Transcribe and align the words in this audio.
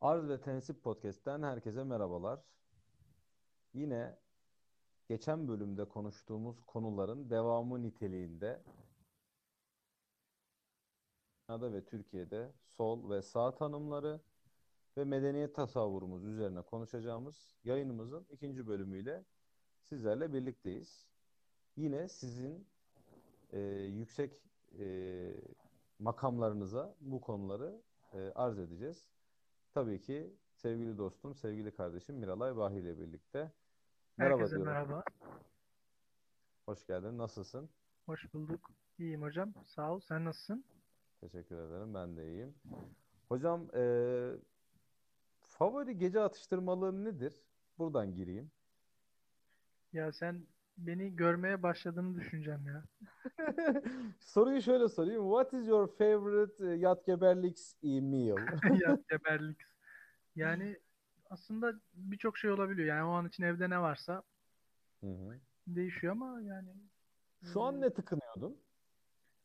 Arz 0.00 0.28
ve 0.28 0.40
Tenisip 0.40 0.82
Podcast'ten 0.82 1.42
herkese 1.42 1.84
merhabalar. 1.84 2.40
Yine 3.74 4.18
geçen 5.08 5.48
bölümde 5.48 5.84
konuştuğumuz 5.84 6.62
konuların 6.66 7.30
devamı 7.30 7.82
niteliğinde 7.82 8.62
Dünyada 11.50 11.72
ve 11.72 11.84
Türkiye'de 11.84 12.52
sol 12.64 13.10
ve 13.10 13.22
sağ 13.22 13.54
tanımları 13.54 14.20
ve 14.96 15.04
medeniyet 15.04 15.54
tasavvurumuz 15.54 16.24
üzerine 16.24 16.62
konuşacağımız 16.62 17.56
yayınımızın 17.64 18.26
ikinci 18.30 18.66
bölümüyle 18.66 19.24
sizlerle 19.82 20.32
birlikteyiz. 20.32 21.06
Yine 21.76 22.08
sizin 22.08 22.66
e, 23.52 23.60
yüksek 23.70 24.32
e, 24.78 24.84
makamlarınıza 26.00 26.94
bu 27.00 27.20
konuları 27.20 27.80
e, 28.12 28.18
arz 28.34 28.58
edeceğiz. 28.58 29.08
Tabii 29.74 30.00
ki 30.00 30.34
sevgili 30.54 30.98
dostum, 30.98 31.34
sevgili 31.34 31.70
kardeşim 31.74 32.16
Miralay 32.16 32.56
Bahi 32.56 32.78
ile 32.78 32.98
birlikte. 32.98 33.52
Merhaba 34.16 34.38
Herkese 34.38 34.56
diyorum. 34.56 34.72
merhaba. 34.72 35.04
Hoş 36.66 36.86
geldin. 36.86 37.18
Nasılsın? 37.18 37.70
Hoş 38.06 38.34
bulduk. 38.34 38.70
İyiyim 38.98 39.22
hocam. 39.22 39.54
Sağ 39.64 39.94
ol. 39.94 40.00
Sen 40.00 40.24
nasılsın? 40.24 40.64
Teşekkür 41.20 41.56
ederim. 41.56 41.94
Ben 41.94 42.16
de 42.16 42.28
iyiyim. 42.32 42.54
Hocam 43.28 43.68
e, 43.74 43.82
favori 45.40 45.98
gece 45.98 46.20
atıştırmalığın 46.20 47.04
nedir? 47.04 47.40
Buradan 47.78 48.14
gireyim. 48.14 48.50
Ya 49.92 50.12
sen 50.12 50.46
beni 50.86 51.16
görmeye 51.16 51.62
başladığını 51.62 52.20
düşüneceğim 52.20 52.66
ya. 52.66 52.84
Soruyu 54.20 54.62
şöyle 54.62 54.88
sorayım. 54.88 55.22
What 55.30 55.52
is 55.52 55.68
your 55.68 55.88
favorite 55.98 56.66
e, 56.66 56.76
Yatgeberliks 56.76 57.74
e, 57.82 58.00
meal? 58.00 58.36
Ya 58.80 58.98
geberlik. 59.10 59.58
Yani 60.36 60.78
aslında 61.30 61.72
birçok 61.94 62.38
şey 62.38 62.50
olabiliyor. 62.50 62.88
Yani 62.88 63.04
o 63.04 63.10
an 63.10 63.28
için 63.28 63.42
evde 63.42 63.70
ne 63.70 63.80
varsa 63.80 64.22
Hı 65.00 65.06
hı. 65.06 65.38
değişiyor 65.66 66.12
ama 66.12 66.40
yani 66.42 66.68
Şu 67.52 67.62
an 67.62 67.80
ne 67.80 67.90
tıkınıyordun? 67.90 68.56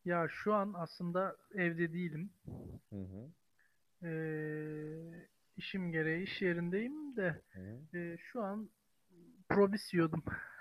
ya 0.05 0.27
şu 0.29 0.53
an 0.53 0.73
aslında 0.77 1.37
evde 1.55 1.93
değilim. 1.93 2.29
Hı 2.89 2.95
hı. 3.01 3.31
Ee, 4.07 5.27
işim 5.57 5.91
gereği 5.91 6.23
iş 6.23 6.41
yerindeyim 6.41 7.15
de 7.15 7.41
Hı 7.53 7.59
hı. 7.59 7.97
e, 7.97 8.17
şu 8.17 8.43
an 8.43 8.69
probis 9.49 9.93
yiyordum. 9.93 10.23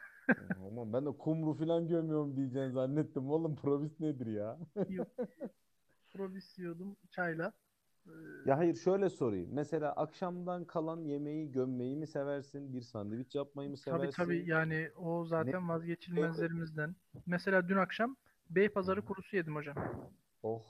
Aman 0.67 0.93
ben 0.93 1.07
de 1.07 1.11
kumru 1.11 1.55
falan 1.55 1.89
gömüyorum 1.89 2.37
diyeceğini 2.37 2.73
zannettim. 2.73 3.31
Oğlum 3.31 3.57
probis 3.57 4.01
nedir 4.01 4.27
ya? 4.27 4.59
Yok. 4.89 5.09
Probis 6.13 6.59
yiyordum 6.59 6.97
çayla. 7.11 7.53
Ee, 8.07 8.11
Ya 8.47 8.59
hayır 8.59 8.75
şöyle 8.75 9.11
sorayım. 9.11 9.49
Mesela 9.53 9.93
akşamdan 9.93 10.65
kalan 10.65 11.01
yemeği 11.05 11.53
gömmeyi 11.53 11.97
mi 11.97 12.07
seversin? 12.07 12.73
Bir 12.75 12.81
sandviç 12.83 13.35
yapmayı 13.35 13.71
mı 13.71 13.77
Tabii 13.77 14.01
seversin? 14.01 14.23
tabii 14.25 14.49
yani 14.49 14.91
o 14.97 15.25
zaten 15.25 15.69
vazgeçilmezlerimizden. 15.69 16.97
Mesela 17.27 17.69
dün 17.69 17.77
akşam 17.77 18.17
Beypazarı 18.51 19.03
kurusu 19.03 19.37
yedim 19.37 19.57
hocam. 19.57 19.77
Oh. 20.43 20.63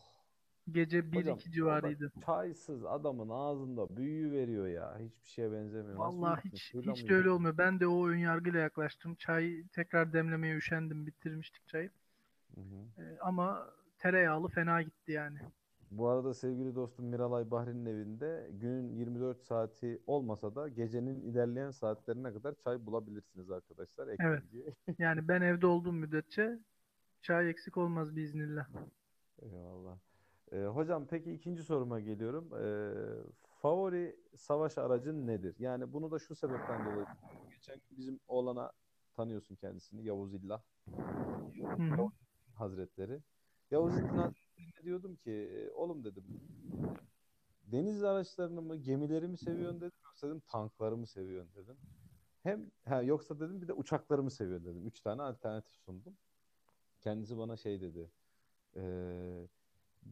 Gece 0.73 1.01
Hocam 1.01 1.39
1-2 1.39 1.51
civarıydı. 1.51 2.13
çaysız 2.27 2.85
adamın 2.85 3.29
ağzında 3.29 3.97
büyü 3.97 4.33
veriyor 4.33 4.67
ya. 4.67 4.99
Hiçbir 4.99 5.29
şeye 5.29 5.53
benzemiyor. 5.53 5.99
Nasıl 5.99 6.23
Vallahi 6.23 6.45
hiç 6.45 6.75
hiç 6.75 7.09
de 7.09 7.15
öyle 7.15 7.31
olmuyor. 7.31 7.59
Ben 7.59 7.81
de 7.81 7.87
o 7.87 8.09
ön 8.09 8.17
yargıyla 8.17 8.61
yaklaştım. 8.61 9.15
Çay 9.15 9.65
tekrar 9.73 10.13
demlemeye 10.13 10.57
üşendim. 10.57 11.07
Bitirmiştik 11.07 11.69
çayı. 11.69 11.91
Hı 12.55 12.61
hı. 12.61 13.03
Ee, 13.03 13.19
ama 13.21 13.71
tereyağlı 13.99 14.49
fena 14.49 14.83
gitti 14.83 15.13
yani. 15.13 15.39
Bu 15.91 16.09
arada 16.09 16.35
sevgili 16.35 16.75
dostum 16.75 17.07
Miralay 17.07 17.51
Bahri'nin 17.51 17.87
evinde 17.87 18.51
günün 18.53 18.93
24 18.93 19.43
saati 19.43 20.03
olmasa 20.07 20.55
da 20.55 20.69
gecenin 20.69 21.21
ilerleyen 21.21 21.71
saatlerine 21.71 22.33
kadar 22.33 22.55
çay 22.65 22.87
bulabilirsiniz 22.87 23.51
arkadaşlar. 23.51 24.09
Evet. 24.21 24.43
Ekmeği. 24.45 24.75
Yani 24.99 25.29
ben 25.29 25.41
evde 25.43 25.67
olduğum 25.67 25.93
müddetçe 25.93 26.59
çay 27.23 27.51
eksik 27.51 27.77
olmaz 27.77 28.17
biiznillah. 28.17 28.67
Eyvallah. 29.43 29.99
Ee, 30.55 30.67
hocam 30.67 31.07
peki 31.07 31.33
ikinci 31.33 31.63
soruma 31.65 32.01
geliyorum. 32.01 32.51
Ee, 32.55 33.33
favori 33.63 34.17
savaş 34.37 34.79
aracın 34.79 35.27
nedir? 35.27 35.57
Yani 35.59 35.93
bunu 35.93 36.11
da 36.11 36.19
şu 36.19 36.35
sebepten 36.37 36.85
dolayı. 36.85 37.07
Geçen 37.51 37.77
gün 37.91 37.99
bizim 37.99 38.21
oğlana 38.29 38.73
tanıyorsun 39.15 39.57
kendisini 39.57 40.05
Yavuz 40.07 40.35
İllah 40.35 40.63
hı. 41.79 42.11
Hazretleri. 42.55 43.23
Yavuz 43.71 43.93
İllah 43.99 44.25
Hazretleri'ne 44.25 44.85
diyordum 44.85 45.17
ki 45.17 45.31
"E, 45.33 45.71
oğlum 45.73 46.05
dedim 46.05 46.25
deniz 47.65 48.05
araçlarını 48.05 48.63
mı 48.63 48.77
gemileri 48.77 49.29
mi 49.29 49.39
seviyorsun 49.39 49.81
dedim 49.81 49.93
yoksa 50.05 50.29
dedim 50.29 50.41
tankları 50.47 50.97
mı 50.97 51.07
seviyorsun 51.07 51.55
dedim. 51.55 51.79
Hem 52.43 52.71
ha, 52.89 53.03
yoksa 53.03 53.41
dedim 53.41 53.63
bir 53.63 53.69
de 53.69 53.73
uçakları 53.75 54.23
mı 54.23 54.31
seviyorsun 54.31 54.67
dedim. 54.69 54.87
Üç 54.87 55.01
tane 55.03 55.23
alternatif 55.23 55.75
sundum. 55.75 56.19
Kendisi 57.01 57.39
bana 57.39 57.57
şey 57.57 57.81
dedi. 57.81 58.13
eee, 58.77 59.49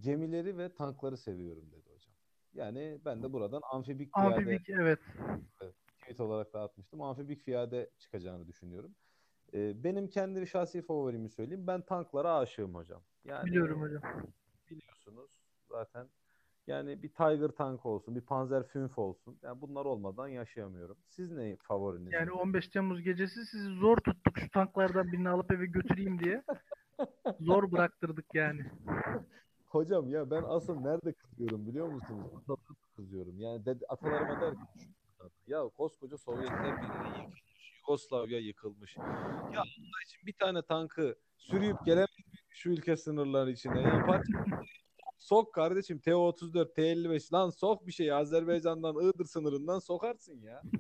gemileri 0.01 0.59
ve 0.59 0.75
tankları 0.75 1.17
seviyorum 1.17 1.71
dedi 1.73 1.91
hocam. 1.95 2.15
Yani 2.55 3.01
ben 3.05 3.23
de 3.23 3.33
buradan 3.33 3.63
amfibik 3.73 4.11
Amfibik 4.13 4.71
evet. 4.71 4.99
tweet 6.01 6.21
olarak 6.21 6.53
da 6.53 6.63
atmıştım. 6.63 7.03
Amfibik 7.03 7.45
piyade 7.45 7.91
çıkacağını 7.99 8.47
düşünüyorum. 8.47 8.95
Ee, 9.55 9.85
benim 9.85 10.09
kendi 10.09 10.47
şahsi 10.47 10.83
favorimi 10.83 11.29
söyleyeyim. 11.29 11.67
Ben 11.67 11.81
tanklara 11.81 12.37
aşığım 12.37 12.75
hocam. 12.75 13.03
Yani 13.25 13.47
Biliyorum 13.47 13.81
hocam. 13.81 14.03
biliyorsunuz 14.71 15.31
zaten. 15.69 16.09
Yani 16.67 17.03
bir 17.03 17.09
Tiger 17.09 17.49
tank 17.49 17.87
olsun, 17.87 18.17
bir 18.17 18.21
Panzer 18.21 18.63
Fünf 18.63 18.99
olsun. 18.99 19.39
Yani 19.43 19.61
bunlar 19.61 19.85
olmadan 19.85 20.29
yaşayamıyorum. 20.29 20.97
Siz 21.09 21.33
ne 21.33 21.57
favoriniz? 21.57 22.13
Yani 22.13 22.33
15 22.33 22.69
Temmuz 22.69 23.03
gecesi 23.03 23.47
sizi 23.47 23.69
zor 23.75 23.97
tuttuk 23.97 24.39
şu 24.39 24.51
tanklardan 24.51 25.13
birini 25.13 25.29
alıp 25.29 25.53
eve 25.53 25.67
götüreyim 25.67 26.19
diye. 26.19 26.43
Zor 27.41 27.73
bıraktırdık 27.73 28.27
yani. 28.35 28.61
Hocam 29.73 30.11
ya 30.11 30.31
ben 30.31 30.43
asıl 30.43 30.81
nerede 30.81 31.13
kızıyorum 31.13 31.67
biliyor 31.67 31.87
musunuz? 31.87 32.27
Atalarıma 32.27 32.77
kızıyorum. 32.97 33.41
Yani 33.41 33.67
dede, 33.67 33.85
atalarıma 33.89 34.41
der 34.41 34.55
ki 34.55 34.89
ya 35.47 35.69
koskoca 35.77 36.19
Sovyetler 36.19 36.77
Birliği 36.77 37.07
yıkılmış, 37.07 37.43
Yugoslavya 37.81 38.39
yıkılmış. 38.39 38.97
Ya 38.97 39.61
Allah 39.61 40.03
için 40.07 40.27
bir 40.27 40.33
tane 40.33 40.63
tankı 40.63 41.17
sürüyüp 41.37 41.77
gelemez 41.85 42.09
şu 42.51 42.71
ülke 42.71 42.97
sınırları 42.97 43.51
içine? 43.51 43.81
Ya 43.81 44.07
parça 44.07 44.45
sok 45.19 45.55
kardeşim 45.55 45.99
T-34, 45.99 46.75
T-55 46.75 47.33
lan 47.33 47.51
sok 47.51 47.87
bir 47.87 47.93
şey 47.93 48.13
Azerbaycan'dan 48.13 48.95
Iğdır 48.95 49.25
sınırından 49.25 49.79
sokarsın 49.79 50.41
ya. 50.41 50.63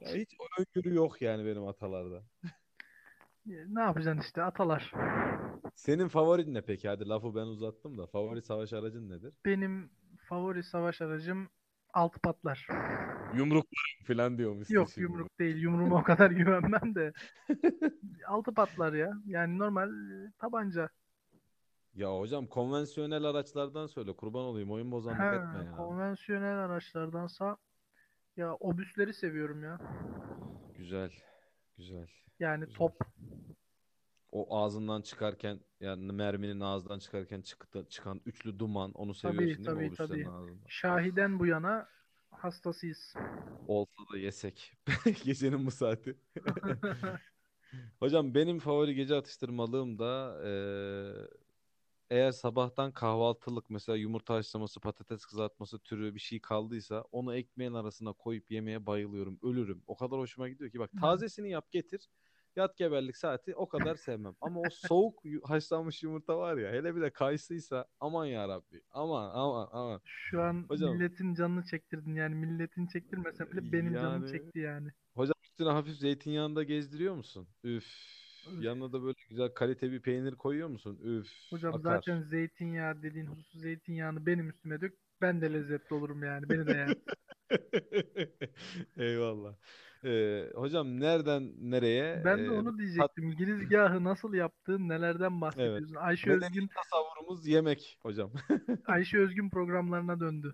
Ya 0.00 0.14
hiç 0.14 0.28
öngörü 0.58 0.94
yok 0.94 1.22
yani 1.22 1.46
benim 1.46 1.66
atalarda. 1.66 2.22
Ne 3.68 3.80
yapacaksın 3.80 4.20
işte 4.20 4.42
atalar. 4.42 4.92
Senin 5.74 6.08
favorin 6.08 6.54
ne 6.54 6.60
peki? 6.60 6.88
Hadi 6.88 7.08
lafı 7.08 7.34
ben 7.34 7.46
uzattım 7.46 7.98
da 7.98 8.06
favori 8.06 8.42
savaş 8.42 8.72
aracın 8.72 9.10
nedir? 9.10 9.34
Benim 9.44 9.90
favori 10.28 10.62
savaş 10.62 11.00
aracım 11.02 11.48
altı 11.94 12.20
patlar. 12.20 12.66
Yumruk 13.36 13.66
falan 14.06 14.38
diyormuşsun 14.38 14.74
Yok 14.74 14.90
şimdi. 14.90 15.02
yumruk 15.02 15.38
değil. 15.38 15.56
Yumruğuma 15.56 15.96
o 15.96 16.02
kadar 16.02 16.30
güvenmem 16.40 16.94
de. 16.94 17.12
Altı 18.26 18.54
patlar 18.54 18.92
ya. 18.92 19.10
Yani 19.26 19.58
normal 19.58 19.90
e, 19.90 20.32
tabanca. 20.38 20.88
Ya 21.94 22.18
hocam 22.18 22.46
konvansiyonel 22.46 23.24
araçlardan 23.24 23.86
söyle 23.86 24.12
kurban 24.16 24.42
olayım 24.42 24.70
oyun 24.70 24.92
bozanlık 24.92 25.20
etme 25.20 25.64
ya. 25.64 25.76
konvansiyonel 25.76 26.58
araçlardansa 26.58 27.56
ya 28.36 28.54
obüsleri 28.54 29.14
seviyorum 29.14 29.64
ya. 29.64 29.78
Güzel. 30.78 31.10
Güzel. 31.80 32.06
Yani 32.40 32.64
Güzel. 32.64 32.78
top. 32.78 32.92
O 34.32 34.56
ağzından 34.58 35.02
çıkarken 35.02 35.60
yani 35.80 36.12
merminin 36.12 36.60
ağzından 36.60 36.98
çıkarken 36.98 37.42
çıktı, 37.42 37.86
çıkan 37.88 38.20
üçlü 38.26 38.58
duman 38.58 38.92
onu 38.92 39.14
Tabii, 39.14 39.34
seviyorsun 39.34 39.64
değil 39.64 39.76
mi 39.76 39.94
tabii, 39.96 40.04
üslerin 40.04 40.24
tabii. 40.24 40.28
ağzından? 40.28 40.58
Şahiden 40.68 41.38
bu 41.38 41.46
yana 41.46 41.88
hastasıyız. 42.30 43.14
Olsa 43.68 44.02
da 44.12 44.18
yesek. 44.18 44.72
Gecenin 45.24 45.66
bu 45.66 45.70
saati. 45.70 46.16
Hocam 48.00 48.34
benim 48.34 48.58
favori 48.58 48.94
gece 48.94 49.14
atıştırmalığım 49.14 49.98
da 49.98 50.40
eee, 50.44 51.28
eğer 52.10 52.32
sabahtan 52.32 52.92
kahvaltılık 52.92 53.70
mesela 53.70 53.96
yumurta 53.96 54.34
haşlaması, 54.34 54.80
patates 54.80 55.24
kızartması 55.24 55.78
türü 55.78 56.14
bir 56.14 56.20
şey 56.20 56.40
kaldıysa 56.40 57.04
onu 57.12 57.34
ekmeğin 57.36 57.72
arasına 57.74 58.12
koyup 58.12 58.50
yemeye 58.50 58.86
bayılıyorum. 58.86 59.38
Ölürüm. 59.42 59.82
O 59.86 59.96
kadar 59.96 60.18
hoşuma 60.18 60.48
gidiyor 60.48 60.70
ki 60.70 60.78
bak 60.78 60.90
tazesini 61.00 61.50
yap 61.50 61.70
getir. 61.72 62.08
Yat 62.56 62.76
geberlik 62.76 63.16
saati 63.16 63.54
o 63.54 63.68
kadar 63.68 63.94
sevmem. 63.94 64.34
Ama 64.40 64.60
o 64.60 64.64
soğuk 64.70 65.22
haşlanmış 65.44 66.02
yumurta 66.02 66.38
var 66.38 66.56
ya 66.56 66.72
hele 66.72 66.96
bir 66.96 67.00
de 67.00 67.10
kayısıysa 67.10 67.86
aman 68.00 68.26
ya 68.26 68.48
Rabbi. 68.48 68.82
Aman 68.90 69.30
aman 69.34 69.68
aman. 69.72 70.00
Şu 70.04 70.42
an 70.42 70.64
Hocam. 70.68 70.94
milletin 70.96 71.34
canını 71.34 71.64
çektirdin. 71.64 72.14
Yani 72.14 72.34
milletin 72.34 72.86
çektirmesen 72.86 73.50
bile 73.50 73.72
benim 73.72 73.94
canımı 73.94 74.26
Yani- 74.26 74.32
çekti 74.38 74.58
yani. 74.58 74.88
Hocam 75.14 75.34
üstüne 75.44 75.68
hafif 75.68 75.94
zeytinyağında 75.96 76.62
gezdiriyor 76.62 77.14
musun? 77.14 77.48
Üf. 77.64 78.19
Yanına 78.60 78.92
da 78.92 79.02
böyle 79.02 79.14
güzel 79.28 79.48
kalite 79.48 79.92
bir 79.92 80.00
peynir 80.02 80.34
koyuyor 80.34 80.68
musun? 80.68 80.98
Üf, 81.04 81.26
Hocam 81.50 81.74
akar. 81.74 81.82
zaten 81.96 82.22
zeytinyağı 82.22 83.02
dediğin 83.02 83.26
husus 83.26 83.60
zeytinyağını 83.60 84.26
benim 84.26 84.50
üstüme 84.50 84.80
dök. 84.80 84.94
Ben 85.20 85.40
de 85.40 85.52
lezzetli 85.52 85.94
olurum 85.94 86.24
yani. 86.24 86.48
Beni 86.48 86.66
de 86.66 86.72
yer. 86.72 86.94
Eyvallah. 88.96 89.54
Ee, 90.04 90.50
hocam 90.54 91.00
nereden 91.00 91.52
nereye? 91.70 92.22
Ben 92.24 92.38
de 92.38 92.42
Ee, 92.44 92.50
onu 92.50 92.78
diyecektim. 92.78 93.30
Girizgahı 93.36 94.04
nasıl 94.04 94.34
yaptığın, 94.34 94.88
nelerden 94.88 95.40
bahsediyorsun? 95.40 95.94
Ayşe 95.94 96.30
medeni 96.30 96.44
Özgün 96.46 96.68
tasavvurumuz 96.68 97.46
yemek 97.46 97.98
hocam. 98.02 98.32
Ayşe 98.86 99.18
Özgün 99.18 99.50
programlarına 99.50 100.20
döndü 100.20 100.52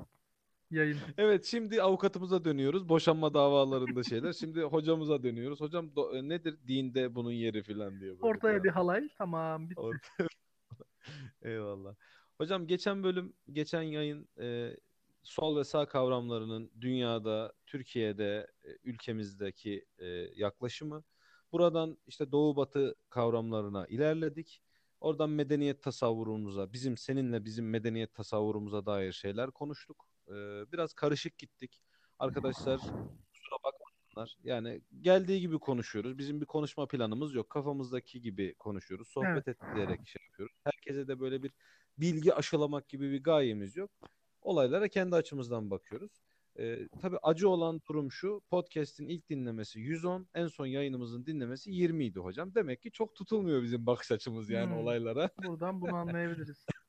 yayın. 0.71 0.99
Evet, 1.19 1.45
şimdi 1.45 1.83
avukatımıza 1.83 2.45
dönüyoruz. 2.45 2.89
Boşanma 2.89 3.35
davalarında 3.35 4.03
şeyler. 4.03 4.33
Şimdi 4.41 4.61
hocamıza 4.63 5.23
dönüyoruz. 5.23 5.61
Hocam 5.61 5.87
do- 5.87 6.19
e, 6.19 6.29
nedir 6.29 6.59
dinde 6.69 7.15
bunun 7.15 7.31
yeri 7.33 7.63
falan 7.63 8.01
diyor 8.01 8.19
böyle 8.19 8.27
Ortaya 8.27 8.65
bir 8.65 8.71
falan. 8.73 8.83
halay. 8.85 9.09
Tamam 9.19 9.71
bitti. 9.71 9.81
Ortaya- 9.81 10.29
Eyvallah. 11.43 11.95
Hocam 12.39 12.67
geçen 12.67 13.03
bölüm, 13.03 13.33
geçen 13.53 13.83
yayın 13.83 14.29
e, 14.41 14.77
sol 15.23 15.57
ve 15.57 15.65
sağ 15.65 15.87
kavramlarının 15.89 16.71
dünyada, 16.81 17.53
Türkiye'de, 17.67 18.47
e, 18.65 18.69
ülkemizdeki 18.85 19.85
e, 19.99 20.07
yaklaşımı. 20.35 21.05
Buradan 21.53 21.99
işte 22.07 22.33
doğu 22.33 22.57
batı 22.57 22.95
kavramlarına 23.11 23.87
ilerledik. 23.87 24.63
Oradan 25.01 25.31
medeniyet 25.31 25.83
tasavvurumuza, 25.83 26.73
bizim 26.73 26.97
seninle 26.97 27.45
bizim 27.45 27.71
medeniyet 27.71 28.15
tasavvurumuza 28.15 28.87
dair 28.87 29.13
şeyler 29.13 29.51
konuştuk. 29.51 30.09
E, 30.29 30.33
biraz 30.73 30.95
karışık 30.95 31.39
gittik. 31.39 31.83
Arkadaşlar 32.19 32.79
kusura 32.79 33.57
bakmasınlar. 33.65 34.37
Yani 34.45 34.81
geldiği 35.01 35.41
gibi 35.41 35.59
konuşuyoruz. 35.59 36.19
Bizim 36.19 36.41
bir 36.41 36.47
konuşma 36.47 36.89
planımız 36.89 37.35
yok. 37.35 37.51
Kafamızdaki 37.51 38.21
gibi 38.21 38.55
konuşuyoruz. 38.55 39.09
Sohbet 39.09 39.49
etleyerek 39.49 40.09
şey 40.09 40.23
yapıyoruz. 40.29 40.57
Herkese 40.65 41.09
de 41.09 41.21
böyle 41.21 41.43
bir 41.43 41.51
bilgi 41.99 42.35
aşılamak 42.35 42.89
gibi 42.89 43.11
bir 43.13 43.23
gayemiz 43.23 43.77
yok. 43.77 43.91
Olaylara 44.43 44.89
kendi 44.89 45.17
açımızdan 45.17 45.71
bakıyoruz. 45.71 46.23
Ee, 46.59 46.89
tabii 47.01 47.19
acı 47.23 47.49
olan 47.49 47.81
durum 47.89 48.13
şu. 48.13 48.43
Podcast'in 48.51 49.09
ilk 49.09 49.29
dinlemesi 49.31 49.81
110, 49.81 50.29
en 50.35 50.47
son 50.47 50.67
yayınımızın 50.67 51.27
dinlemesi 51.27 51.71
20 51.71 52.05
idi 52.05 52.21
hocam. 52.21 52.55
Demek 52.55 52.83
ki 52.83 52.91
çok 52.91 53.15
tutulmuyor 53.15 53.63
bizim 53.63 53.87
bakış 53.87 54.13
açımız 54.13 54.51
yani 54.51 54.71
Hmm. 54.71 54.79
olaylara. 54.79 55.31
Buradan 55.47 55.81
bunu 55.81 55.97
anlayabiliriz. 55.97 56.67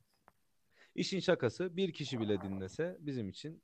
İşin 0.98 1.20
şakası 1.20 1.78
bir 1.78 1.94
kişi 1.94 2.22
bile 2.22 2.44
dinlese 2.44 2.98
bizim 3.02 3.30
için 3.30 3.64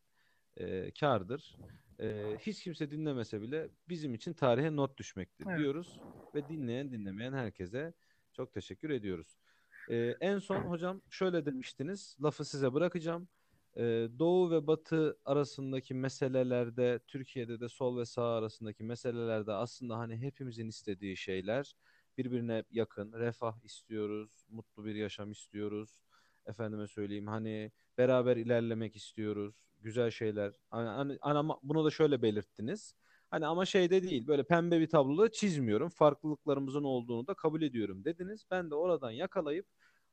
e, 0.57 0.91
kârdır. 0.91 1.59
E, 2.01 2.37
hiç 2.41 2.63
kimse 2.63 2.91
dinlemese 2.91 3.41
bile 3.41 3.71
bizim 3.89 4.15
için 4.15 4.33
tarihe 4.33 4.75
not 4.77 4.97
düşmektir 4.99 5.53
Evet. 5.53 5.55
diyoruz 5.55 6.01
ve 6.35 6.49
dinleyen 6.49 6.91
dinlemeyen 6.91 7.33
herkese 7.33 7.93
çok 8.33 8.53
teşekkür 8.53 8.91
ediyoruz. 8.91 9.39
E, 9.87 9.95
en 10.21 10.39
son 10.39 10.65
hocam 10.65 11.01
şöyle 11.09 11.45
demiştiniz, 11.45 12.17
lafı 12.23 12.45
size 12.45 12.73
bırakacağım. 12.73 13.29
E, 13.77 13.81
Doğu 14.19 14.51
ve 14.51 14.67
Batı 14.67 15.19
arasındaki 15.25 15.93
meselelerde, 15.95 16.99
Türkiye'de 17.07 17.59
de 17.61 17.69
sol 17.69 17.97
ve 17.99 18.05
sağ 18.05 18.35
arasındaki 18.35 18.83
meselelerde 18.83 19.53
aslında 19.53 19.97
hani 19.99 20.17
hepimizin 20.17 20.69
istediği 20.69 21.17
şeyler 21.17 21.75
birbirine 22.17 22.63
yakın, 22.71 23.13
refah 23.13 23.63
istiyoruz, 23.65 24.45
mutlu 24.49 24.85
bir 24.85 24.95
yaşam 24.95 25.31
istiyoruz 25.31 26.02
efendime 26.45 26.87
söyleyeyim 26.87 27.27
hani 27.27 27.71
beraber 27.97 28.37
ilerlemek 28.37 28.95
istiyoruz. 28.95 29.55
Güzel 29.81 30.11
şeyler. 30.11 30.53
Hani, 30.69 30.87
hani, 30.87 31.17
hani 31.21 31.37
ama 31.37 31.59
bunu 31.63 31.85
da 31.85 31.89
şöyle 31.91 32.21
belirttiniz. 32.21 32.95
Hani 33.31 33.45
ama 33.47 33.65
şeyde 33.65 34.03
değil 34.03 34.27
böyle 34.27 34.43
pembe 34.43 34.79
bir 34.79 34.89
tabloda 34.89 35.31
çizmiyorum. 35.31 35.89
Farklılıklarımızın 35.89 36.83
olduğunu 36.83 37.27
da 37.27 37.33
kabul 37.33 37.61
ediyorum 37.61 38.05
dediniz. 38.05 38.45
Ben 38.51 38.71
de 38.71 38.75
oradan 38.75 39.11
yakalayıp 39.11 39.65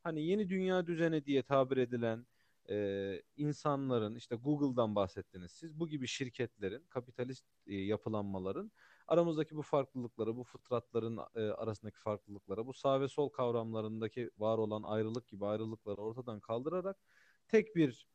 hani 0.03 0.27
yeni 0.27 0.49
dünya 0.49 0.87
düzeni 0.87 1.25
diye 1.25 1.43
tabir 1.43 1.77
edilen 1.77 2.27
e, 2.71 3.23
insanların 3.37 4.15
işte 4.15 4.37
Google'dan 4.37 4.95
bahsettiniz 4.95 5.53
siz. 5.53 5.79
Bu 5.81 5.89
gibi 5.89 6.07
şirketlerin, 6.07 6.87
kapitalist 6.89 7.45
e, 7.67 7.75
yapılanmaların 7.75 8.73
aramızdaki 9.11 9.57
bu 9.57 9.63
farklılıkları, 9.63 10.37
bu 10.37 10.45
fıtratların 10.45 11.19
e, 11.35 11.41
arasındaki 11.41 11.99
farklılıkları, 11.99 12.67
bu 12.67 12.73
sağ 12.73 13.01
ve 13.01 13.09
sol 13.09 13.29
kavramlarındaki 13.29 14.31
var 14.39 14.59
olan 14.59 14.83
ayrılık 14.83 15.29
gibi 15.29 15.47
ayrılıkları 15.47 15.97
ortadan 15.97 16.41
kaldırarak 16.41 16.97
tek 17.49 17.77
bir 17.77 18.07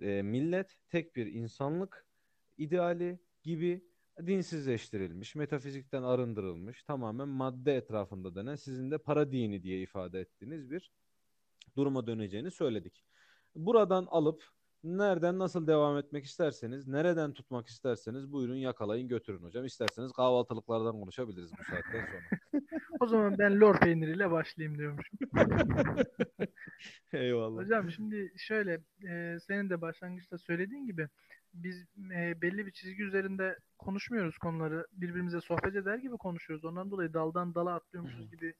e, 0.00 0.22
millet, 0.22 0.76
tek 0.88 1.16
bir 1.16 1.26
insanlık 1.26 2.06
ideali 2.58 3.20
gibi 3.42 3.84
dinsizleştirilmiş, 4.26 5.34
metafizikten 5.34 6.02
arındırılmış, 6.02 6.82
tamamen 6.82 7.28
madde 7.28 7.76
etrafında 7.76 8.34
dönen, 8.34 8.54
sizin 8.54 8.90
de 8.90 8.98
para 8.98 9.32
dini 9.32 9.62
diye 9.62 9.82
ifade 9.82 10.20
ettiğiniz 10.20 10.70
bir 10.70 10.92
duruma 11.76 12.06
döneceğini 12.06 12.50
söyledik. 12.50 13.04
Buradan 13.54 14.06
alıp 14.10 14.55
nereden 14.86 15.38
nasıl 15.38 15.66
devam 15.66 15.98
etmek 15.98 16.24
isterseniz, 16.24 16.88
nereden 16.88 17.32
tutmak 17.32 17.66
isterseniz 17.66 18.32
buyurun 18.32 18.56
yakalayın 18.56 19.08
götürün 19.08 19.42
hocam. 19.42 19.64
İsterseniz 19.64 20.12
kahvaltılıklardan 20.12 20.92
konuşabiliriz 20.92 21.50
bu 21.52 21.64
saatten 21.64 22.06
sonra. 22.06 22.62
O 23.00 23.06
zaman 23.06 23.38
ben 23.38 23.60
lor 23.60 23.78
peyniriyle 23.78 24.30
başlayayım 24.30 24.78
diyormuşum. 24.78 25.18
Eyvallah. 27.12 27.62
Hocam 27.62 27.90
şimdi 27.90 28.32
şöyle 28.36 28.80
e, 29.08 29.38
senin 29.40 29.70
de 29.70 29.80
başlangıçta 29.80 30.38
söylediğin 30.38 30.86
gibi 30.86 31.08
biz 31.54 31.84
e, 32.14 32.42
belli 32.42 32.66
bir 32.66 32.70
çizgi 32.70 33.02
üzerinde 33.02 33.58
konuşmuyoruz 33.78 34.38
konuları. 34.38 34.86
Birbirimize 34.92 35.40
sohbet 35.40 35.76
eder 35.76 35.98
gibi 35.98 36.16
konuşuyoruz. 36.16 36.64
Ondan 36.64 36.90
dolayı 36.90 37.14
daldan 37.14 37.54
dala 37.54 37.74
atlıyormuşuz 37.74 38.30
gibi 38.30 38.54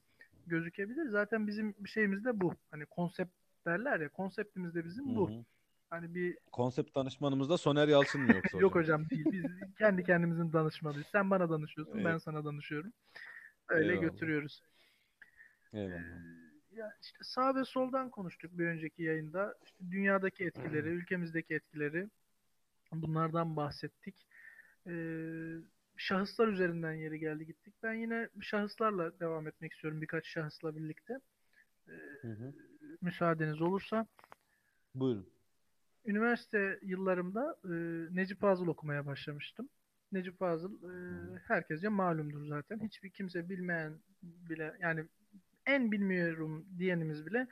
gözükebilir. 0.46 1.08
Zaten 1.08 1.46
bizim 1.46 1.74
bir 1.78 1.88
şeyimiz 1.88 2.24
de 2.24 2.40
bu. 2.40 2.54
Hani 2.70 2.86
konsept 2.86 3.32
derler 3.66 4.00
ya 4.00 4.08
konseptimiz 4.08 4.74
de 4.74 4.84
bizim 4.84 5.16
bu. 5.16 5.30
Hı 5.30 5.34
hı. 5.34 5.44
Hani 5.90 6.14
bir 6.14 6.38
Konsept 6.52 6.94
danışmanımızda 6.94 7.58
Soner 7.58 7.88
Yalçın 7.88 8.20
mı 8.20 8.32
yoksa 8.34 8.58
yok 8.60 8.74
hocam? 8.74 9.10
değil. 9.10 9.24
Biz 9.32 9.44
kendi 9.78 10.04
kendimizin 10.04 10.52
danışmalıyız. 10.52 11.06
Sen 11.12 11.30
bana 11.30 11.50
danışıyorsun, 11.50 12.04
ben 12.04 12.18
sana 12.18 12.44
danışıyorum. 12.44 12.92
Öyle 13.68 13.92
Eyvallah. 13.92 14.02
götürüyoruz. 14.02 14.62
Eyvallah. 15.72 16.36
Ya 16.72 16.92
işte 17.02 17.18
sağ 17.22 17.54
ve 17.54 17.64
soldan 17.64 18.10
konuştuk 18.10 18.58
bir 18.58 18.66
önceki 18.66 19.02
yayında. 19.02 19.54
İşte 19.64 19.90
dünyadaki 19.90 20.44
etkileri, 20.44 20.88
ülkemizdeki 20.88 21.54
etkileri 21.54 22.08
bunlardan 22.92 23.56
bahsettik. 23.56 24.26
Ee, 24.86 25.54
şahıslar 25.96 26.48
üzerinden 26.48 26.92
yeri 26.92 27.18
geldi 27.18 27.46
gittik. 27.46 27.74
Ben 27.82 27.94
yine 27.94 28.28
şahıslarla 28.40 29.20
devam 29.20 29.46
etmek 29.48 29.72
istiyorum 29.72 30.00
birkaç 30.00 30.26
şahısla 30.26 30.76
birlikte. 30.76 31.20
Hı 32.20 32.28
hı. 32.28 32.52
Müsaadeniz 33.00 33.60
olursa. 33.60 34.06
Buyurun. 34.94 35.35
Üniversite 36.06 36.78
yıllarımda 36.82 37.56
e, 37.64 37.74
Necip 38.16 38.40
Fazıl 38.40 38.66
okumaya 38.66 39.06
başlamıştım. 39.06 39.68
Necip 40.12 40.38
Fazıl 40.38 40.74
e, 40.82 41.38
herkesce 41.38 41.88
malumdur 41.88 42.46
zaten. 42.46 42.80
Hiçbir 42.80 43.10
kimse 43.10 43.48
bilmeyen 43.48 43.92
bile 44.22 44.76
yani 44.80 45.04
en 45.66 45.92
bilmiyorum 45.92 46.66
diyenimiz 46.78 47.26
bile 47.26 47.46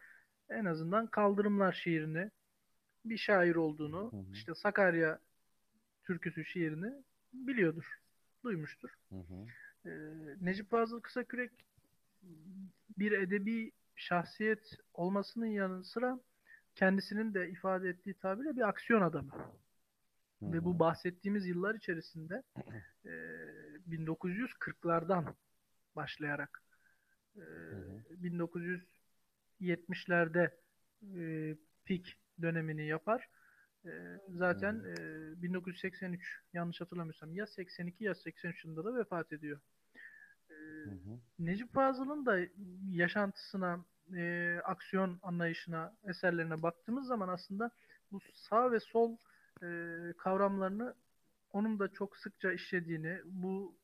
en 0.50 0.64
azından 0.64 1.06
Kaldırımlar 1.06 1.73
şiirini 1.73 2.30
bir 3.04 3.16
şair 3.16 3.54
olduğunu, 3.54 4.12
Hı 4.12 4.16
hı. 4.16 4.32
işte 4.32 4.54
Sakarya 4.54 5.18
türküsü 6.04 6.44
şiirini 6.44 6.92
biliyordur, 7.32 8.00
duymuştur. 8.44 8.90
Hı 9.08 9.16
hı. 9.16 9.46
Ee, 9.88 9.90
Necip 10.40 10.70
Fazıl 10.70 11.00
Kısakürek 11.00 11.50
bir 12.99 13.12
edebi 13.12 13.73
şahsiyet 13.96 14.76
olmasının 14.94 15.46
yanı 15.46 15.84
sıra 15.84 16.20
kendisinin 16.75 17.35
de 17.35 17.50
ifade 17.50 17.88
ettiği 17.88 18.14
tabirle 18.14 18.57
bir 18.57 18.69
aksiyon 18.69 19.02
adamı. 19.02 19.33
Hı 20.40 20.52
Ve 20.52 20.64
bu 20.64 20.78
bahsettiğimiz 20.78 21.47
yıllar 21.47 21.75
içerisinde 21.75 22.43
e, 23.04 23.11
1940'lardan 23.90 25.35
başlayarak 25.97 26.62
e, 27.37 27.43
1970'lerde 29.61 30.50
e, 31.16 31.57
pik 31.85 32.16
dönemini 32.43 32.87
yapar. 32.87 33.28
E, 33.85 33.90
zaten 34.28 34.75
e, 34.75 35.43
1983 35.43 36.40
yanlış 36.52 36.81
hatırlamıyorsam 36.81 37.35
ya 37.35 37.47
82 37.47 38.04
ya 38.04 38.14
83 38.14 38.64
yılında 38.64 38.85
da 38.85 38.99
vefat 38.99 39.33
ediyor. 39.33 39.61
E. 40.50 40.54
Necip 41.38 41.75
Fazıl'ın 41.75 42.26
da 42.26 42.38
yaşantısına, 42.90 43.85
e, 44.16 44.56
aksiyon 44.64 45.18
anlayışına, 45.23 45.94
eserlerine 46.04 46.62
baktığımız 46.62 47.06
zaman 47.06 47.28
aslında 47.28 47.70
bu 48.12 48.20
sağ 48.34 48.73
ve 48.73 48.80
sol 48.80 49.16
e, 49.62 49.68
kavramlarını 50.18 50.94
onun 51.52 51.78
da 51.78 51.88
çok 51.88 52.16
sıkça 52.16 52.52
işlediğini, 52.52 53.18
bu 53.25 53.75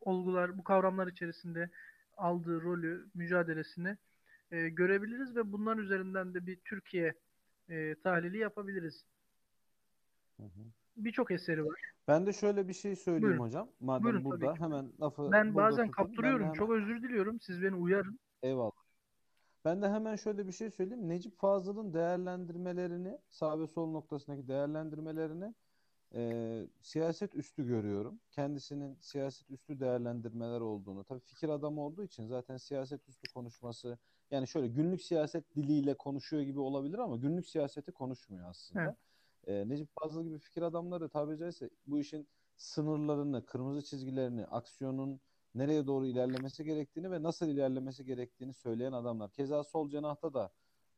olgular, 0.00 0.58
bu 0.58 0.64
kavramlar 0.64 1.06
içerisinde 1.06 1.70
aldığı 2.16 2.62
rolü, 2.62 3.06
mücadelesini 3.14 3.96
e, 4.50 4.68
görebiliriz 4.68 5.36
ve 5.36 5.52
bunların 5.52 5.84
üzerinden 5.84 6.34
de 6.34 6.46
bir 6.46 6.56
Türkiye 6.64 7.14
e, 7.68 7.94
tahlili 7.94 8.38
yapabiliriz. 8.38 9.04
Birçok 10.96 11.30
eseri 11.30 11.66
var. 11.66 11.80
Ben 12.08 12.26
de 12.26 12.32
şöyle 12.32 12.68
bir 12.68 12.72
şey 12.72 12.96
söyleyeyim 12.96 13.22
Buyurun. 13.22 13.44
hocam. 13.44 13.68
Madem 13.80 14.04
Buyurun 14.04 14.24
burada 14.24 14.54
hemen 14.54 14.92
lafı 15.00 15.32
Ben 15.32 15.54
bazen 15.54 15.86
tutun. 15.86 16.04
Ben 16.04 16.06
kaptırıyorum. 16.06 16.42
hemen 16.42 16.52
Çok 16.54 16.70
özür 16.70 17.02
diliyorum. 17.02 17.40
Siz 17.40 17.62
beni 17.62 17.74
uyarın. 17.74 18.18
eyvallah. 18.42 18.81
Ben 19.64 19.82
de 19.82 19.88
hemen 19.90 20.16
şöyle 20.16 20.46
bir 20.46 20.52
şey 20.52 20.70
söyleyeyim. 20.70 21.08
Necip 21.08 21.38
Fazıl'ın 21.38 21.94
değerlendirmelerini, 21.94 23.18
sağ 23.30 23.60
ve 23.60 23.66
sol 23.66 23.90
noktasındaki 23.90 24.48
değerlendirmelerini 24.48 25.54
e, 26.14 26.66
siyaset 26.82 27.34
üstü 27.34 27.66
görüyorum. 27.66 28.20
Kendisinin 28.30 28.98
siyaset 29.00 29.50
üstü 29.50 29.80
değerlendirmeler 29.80 30.60
olduğunu. 30.60 31.04
Tabii 31.04 31.20
fikir 31.20 31.48
adamı 31.48 31.80
olduğu 31.80 32.04
için 32.04 32.26
zaten 32.26 32.56
siyaset 32.56 33.08
üstü 33.08 33.28
konuşması 33.34 33.98
yani 34.30 34.48
şöyle 34.48 34.68
günlük 34.68 35.02
siyaset 35.02 35.56
diliyle 35.56 35.94
konuşuyor 35.94 36.42
gibi 36.42 36.60
olabilir 36.60 36.98
ama 36.98 37.16
günlük 37.16 37.46
siyaseti 37.46 37.92
konuşmuyor 37.92 38.48
aslında. 38.50 38.96
E, 39.46 39.68
Necip 39.68 39.88
Fazıl 40.00 40.24
gibi 40.24 40.38
fikir 40.38 40.62
adamları 40.62 41.08
tabiri 41.08 41.38
caizse 41.38 41.70
bu 41.86 41.98
işin 41.98 42.28
sınırlarını, 42.56 43.46
kırmızı 43.46 43.82
çizgilerini, 43.82 44.46
aksiyonun 44.46 45.20
nereye 45.54 45.86
doğru 45.86 46.06
ilerlemesi 46.06 46.64
gerektiğini 46.64 47.10
ve 47.10 47.22
nasıl 47.22 47.48
ilerlemesi 47.48 48.04
gerektiğini 48.04 48.54
söyleyen 48.54 48.92
adamlar. 48.92 49.30
Keza 49.30 49.64
sol 49.64 49.90
cenahta 49.90 50.34
da 50.34 50.52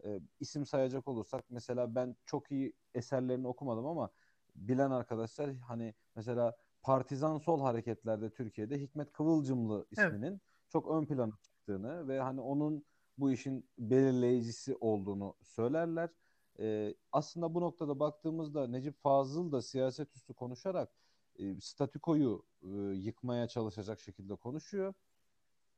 e, 0.05 0.21
isim 0.41 0.67
sayacak 0.67 1.09
olursak 1.09 1.45
mesela 1.51 1.95
ben 1.95 2.17
çok 2.27 2.51
iyi 2.51 2.73
eserlerini 2.95 3.49
okumadım 3.49 3.87
ama 3.87 4.11
bilen 4.55 4.91
arkadaşlar 4.91 5.55
hani 5.55 5.95
mesela 6.17 6.57
partizan 6.83 7.39
sol 7.39 7.61
hareketlerde 7.61 8.31
Türkiye'de 8.31 8.81
Hikmet 8.81 9.13
Kıvılcımlı 9.13 9.87
Evet. 9.99 10.13
isminin 10.13 10.41
çok 10.69 10.91
ön 10.91 11.07
plana 11.07 11.33
çıktığını 11.43 12.09
ve 12.09 12.21
hani 12.21 12.41
onun 12.41 12.85
bu 13.19 13.33
işin 13.33 13.71
belirleyicisi 13.79 14.77
olduğunu 14.77 15.35
söylerler. 15.43 16.11
E, 16.59 16.95
aslında 17.13 17.55
bu 17.55 17.61
noktada 17.61 18.01
baktığımızda 18.01 18.67
Necip 18.69 19.03
Fazıl 19.03 19.53
da 19.53 19.63
siyaset 19.63 20.17
üstü 20.17 20.35
konuşarak 20.35 20.93
e, 21.39 21.61
statükoyu 21.61 22.47
e, 22.65 22.69
yıkmaya 22.95 23.49
çalışacak 23.49 24.01
şekilde 24.01 24.35
konuşuyor. 24.37 24.95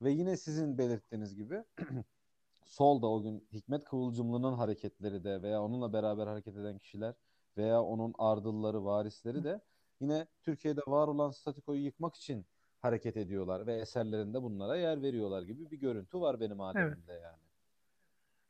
Ve 0.02 0.11
yine 0.11 0.37
sizin 0.37 0.78
belirttiğiniz 0.78 1.35
gibi 1.37 1.64
sol 2.64 3.02
da 3.02 3.07
o 3.07 3.23
gün 3.23 3.49
Hikmet 3.52 3.85
Kıvılcımlı'nın 3.85 4.52
hareketleri 4.55 5.25
de 5.25 5.43
veya 5.43 5.62
onunla 5.62 5.93
beraber 5.93 6.26
hareket 6.26 6.57
eden 6.57 6.78
kişiler 6.78 7.14
veya 7.57 7.83
onun 7.83 8.14
ardılları, 8.19 8.85
varisleri 8.85 9.45
de 9.45 9.61
yine 10.00 10.26
Türkiye'de 10.43 10.81
var 10.87 11.09
olan 11.09 11.31
statükoyu 11.31 11.85
yıkmak 11.85 12.14
için 12.16 12.47
hareket 12.81 13.16
ediyorlar 13.16 13.66
ve 13.66 13.75
eserlerinde 13.75 14.43
bunlara 14.43 14.76
yer 14.76 15.02
veriyorlar 15.02 15.43
gibi 15.43 15.71
bir 15.71 15.78
görüntü 15.78 16.21
var 16.21 16.40
benim 16.40 16.61
alemimde 16.61 17.12
yani. 17.12 17.43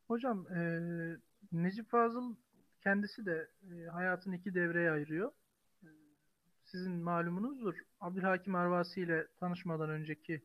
Hocam 0.07 0.47
eee, 0.51 1.17
Necip 1.51 1.89
Fazıl 1.89 2.35
kendisi 2.81 3.25
de 3.25 3.51
eee, 3.71 3.85
hayatını 3.87 4.35
iki 4.35 4.53
devreye 4.55 4.91
ayırıyor. 4.91 5.31
Sizin 6.71 6.91
malumunuzdur. 6.91 7.75
Abdülhakim 7.99 8.55
Arvasi 8.55 9.01
ile 9.01 9.27
tanışmadan 9.39 9.89
önceki 9.89 10.41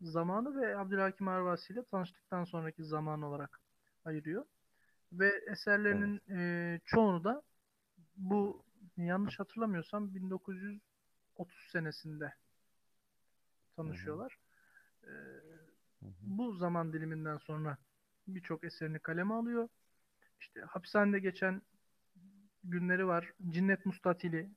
zamanı 0.00 0.60
ve 0.60 0.78
Abdülhakim 0.78 1.28
Arvasi 1.28 1.72
ile 1.72 1.84
tanıştıktan 1.84 2.44
sonraki 2.44 2.84
zaman 2.84 3.22
olarak 3.22 3.60
ayırıyor. 4.04 4.44
Ve 5.12 5.32
eserlerinin 5.50 6.20
eee, 6.28 6.80
çoğunu 6.84 7.24
da 7.24 7.42
bu 8.16 8.64
yanlış 8.96 9.38
hatırlamıyorsam 9.40 10.14
1930 10.14 10.80
senesinde 11.72 12.34
tanışıyorlar. 13.76 14.38
Hı 16.00 16.06
hı. 16.06 16.12
bu 16.22 16.52
zaman 16.52 16.92
diliminden 16.92 17.36
sonra 17.36 17.78
birçok 18.26 18.64
eserini 18.64 18.98
kaleme 18.98 19.34
alıyor. 19.34 19.68
İşte 20.40 20.60
hapishanede 20.60 21.18
geçen 21.18 21.62
günleri 22.64 23.06
var. 23.06 23.32
Cinnet 23.50 23.86
Mustatili 23.86 24.50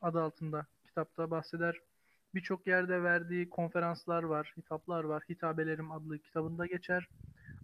adı 0.00 0.22
altında 0.22 0.66
kitapta 0.84 1.30
bahseder. 1.30 1.80
Birçok 2.34 2.66
yerde 2.66 3.02
verdiği 3.02 3.50
konferanslar 3.50 4.22
var, 4.22 4.52
hitaplar 4.56 5.04
var. 5.04 5.22
Hitabelerim 5.30 5.92
adlı 5.92 6.18
kitabında 6.18 6.66
geçer. 6.66 7.08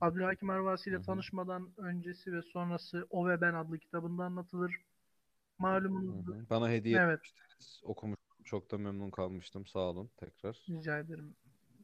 Abdülhakim 0.00 0.50
Arvasi 0.50 0.90
ile 0.90 1.02
tanışmadan 1.02 1.68
öncesi 1.76 2.32
ve 2.32 2.42
sonrası 2.42 3.06
O 3.10 3.28
ve 3.28 3.40
Ben 3.40 3.54
adlı 3.54 3.78
kitabında 3.78 4.24
anlatılır. 4.24 4.74
Hı 5.60 5.66
hı. 5.66 6.46
Bana 6.50 6.70
hediye 6.70 6.98
Evet. 7.00 7.18
etmiştiniz. 7.18 7.80
Okumuştum. 7.84 8.44
Çok 8.44 8.70
da 8.70 8.78
memnun 8.78 9.10
kalmıştım. 9.10 9.66
Sağ 9.66 9.78
olun 9.78 10.10
tekrar. 10.16 10.62
Rica 10.68 10.98
ederim. 10.98 11.36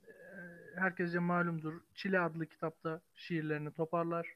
Ee, 0.08 0.80
Herkese 0.80 1.18
malumdur. 1.18 1.80
Çile 1.94 2.20
adlı 2.20 2.46
kitapta 2.46 3.00
şiirlerini 3.14 3.72
toparlar. 3.72 4.34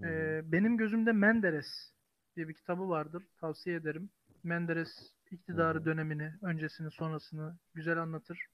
Hı 0.00 0.06
hı. 0.06 0.10
Ee, 0.10 0.42
benim 0.52 0.76
gözümde 0.76 1.12
Menderes 1.12 1.92
diye 2.36 2.48
bir 2.48 2.54
kitabı 2.54 2.88
vardır. 2.88 3.22
Tavsiye 3.40 3.76
ederim. 3.76 4.10
Menderes 4.44 5.12
iktidarı 5.30 5.80
hı. 5.80 5.84
dönemini, 5.84 6.32
öncesini, 6.42 6.90
sonrasını 6.90 7.56
güzel 7.74 7.98
anlatır. 7.98 8.46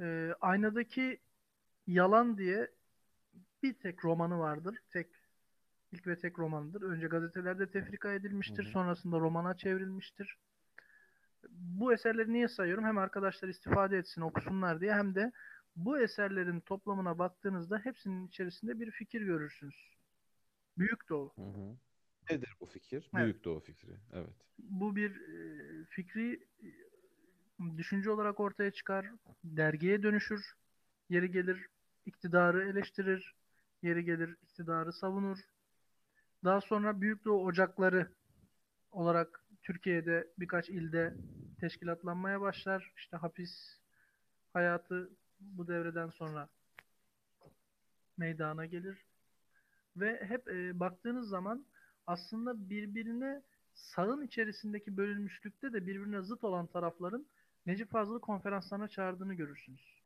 Ee, 0.00 0.34
Aynadaki 0.40 1.20
Yalan 1.86 2.38
diye 2.38 2.70
bir 3.62 3.74
tek 3.74 4.04
romanı 4.04 4.38
vardır. 4.38 4.78
Tek 4.90 5.06
ilk 5.92 6.06
ve 6.06 6.18
tek 6.18 6.38
romanıdır. 6.38 6.82
Önce 6.82 7.06
gazetelerde 7.06 7.70
tefrika 7.70 8.12
edilmiştir. 8.12 8.64
Hı 8.64 8.68
hı. 8.68 8.72
Sonrasında 8.72 9.18
romana 9.18 9.56
çevrilmiştir. 9.56 10.36
Bu 11.50 11.92
eserleri 11.92 12.32
niye 12.32 12.48
sayıyorum? 12.48 12.84
Hem 12.84 12.98
arkadaşlar 12.98 13.48
istifade 13.48 13.98
etsin, 13.98 14.20
okusunlar 14.20 14.80
diye 14.80 14.94
hem 14.94 15.14
de 15.14 15.32
bu 15.76 15.98
eserlerin 15.98 16.60
toplamına 16.60 17.18
baktığınızda 17.18 17.78
hepsinin 17.78 18.26
içerisinde 18.26 18.80
bir 18.80 18.90
fikir 18.90 19.20
görürsünüz. 19.20 19.92
Büyük 20.78 21.08
Doğu. 21.08 21.32
Hı 21.36 21.42
hı. 21.42 21.76
Nedir 22.30 22.56
bu 22.60 22.66
fikir? 22.66 23.10
Evet. 23.14 23.24
Büyük 23.24 23.44
Doğu 23.44 23.60
fikri. 23.60 23.96
Evet. 24.12 24.34
Bu 24.58 24.96
bir 24.96 25.10
e, 25.10 25.84
fikri 25.84 26.46
e, 26.62 26.68
düşünce 27.76 28.10
olarak 28.10 28.40
ortaya 28.40 28.70
çıkar, 28.70 29.06
dergiye 29.44 30.02
dönüşür, 30.02 30.54
yeri 31.08 31.30
gelir 31.30 31.66
iktidarı 32.06 32.68
eleştirir, 32.68 33.34
yeri 33.82 34.04
gelir 34.04 34.36
iktidarı 34.42 34.92
savunur. 34.92 35.38
Daha 36.44 36.60
sonra 36.60 37.00
Büyük 37.00 37.24
Doğu 37.24 37.44
Ocakları 37.44 38.08
olarak 38.92 39.44
Türkiye'de 39.62 40.28
birkaç 40.38 40.68
ilde 40.68 41.14
teşkilatlanmaya 41.60 42.40
başlar. 42.40 42.92
İşte 42.96 43.16
hapis 43.16 43.80
hayatı 44.52 45.10
bu 45.40 45.68
devreden 45.68 46.10
sonra 46.10 46.48
meydana 48.16 48.66
gelir. 48.66 49.04
Ve 49.96 50.24
hep 50.24 50.48
e, 50.48 50.80
baktığınız 50.80 51.28
zaman 51.28 51.66
aslında 52.06 52.70
birbirine 52.70 53.42
sağın 53.74 54.22
içerisindeki 54.22 54.96
bölünmüşlükte 54.96 55.72
de 55.72 55.86
birbirine 55.86 56.22
zıt 56.22 56.44
olan 56.44 56.66
tarafların 56.66 57.26
Necip 57.66 57.90
Fazıl'ı 57.90 58.20
konferanslarına 58.20 58.88
çağırdığını 58.88 59.34
görürsünüz. 59.34 60.02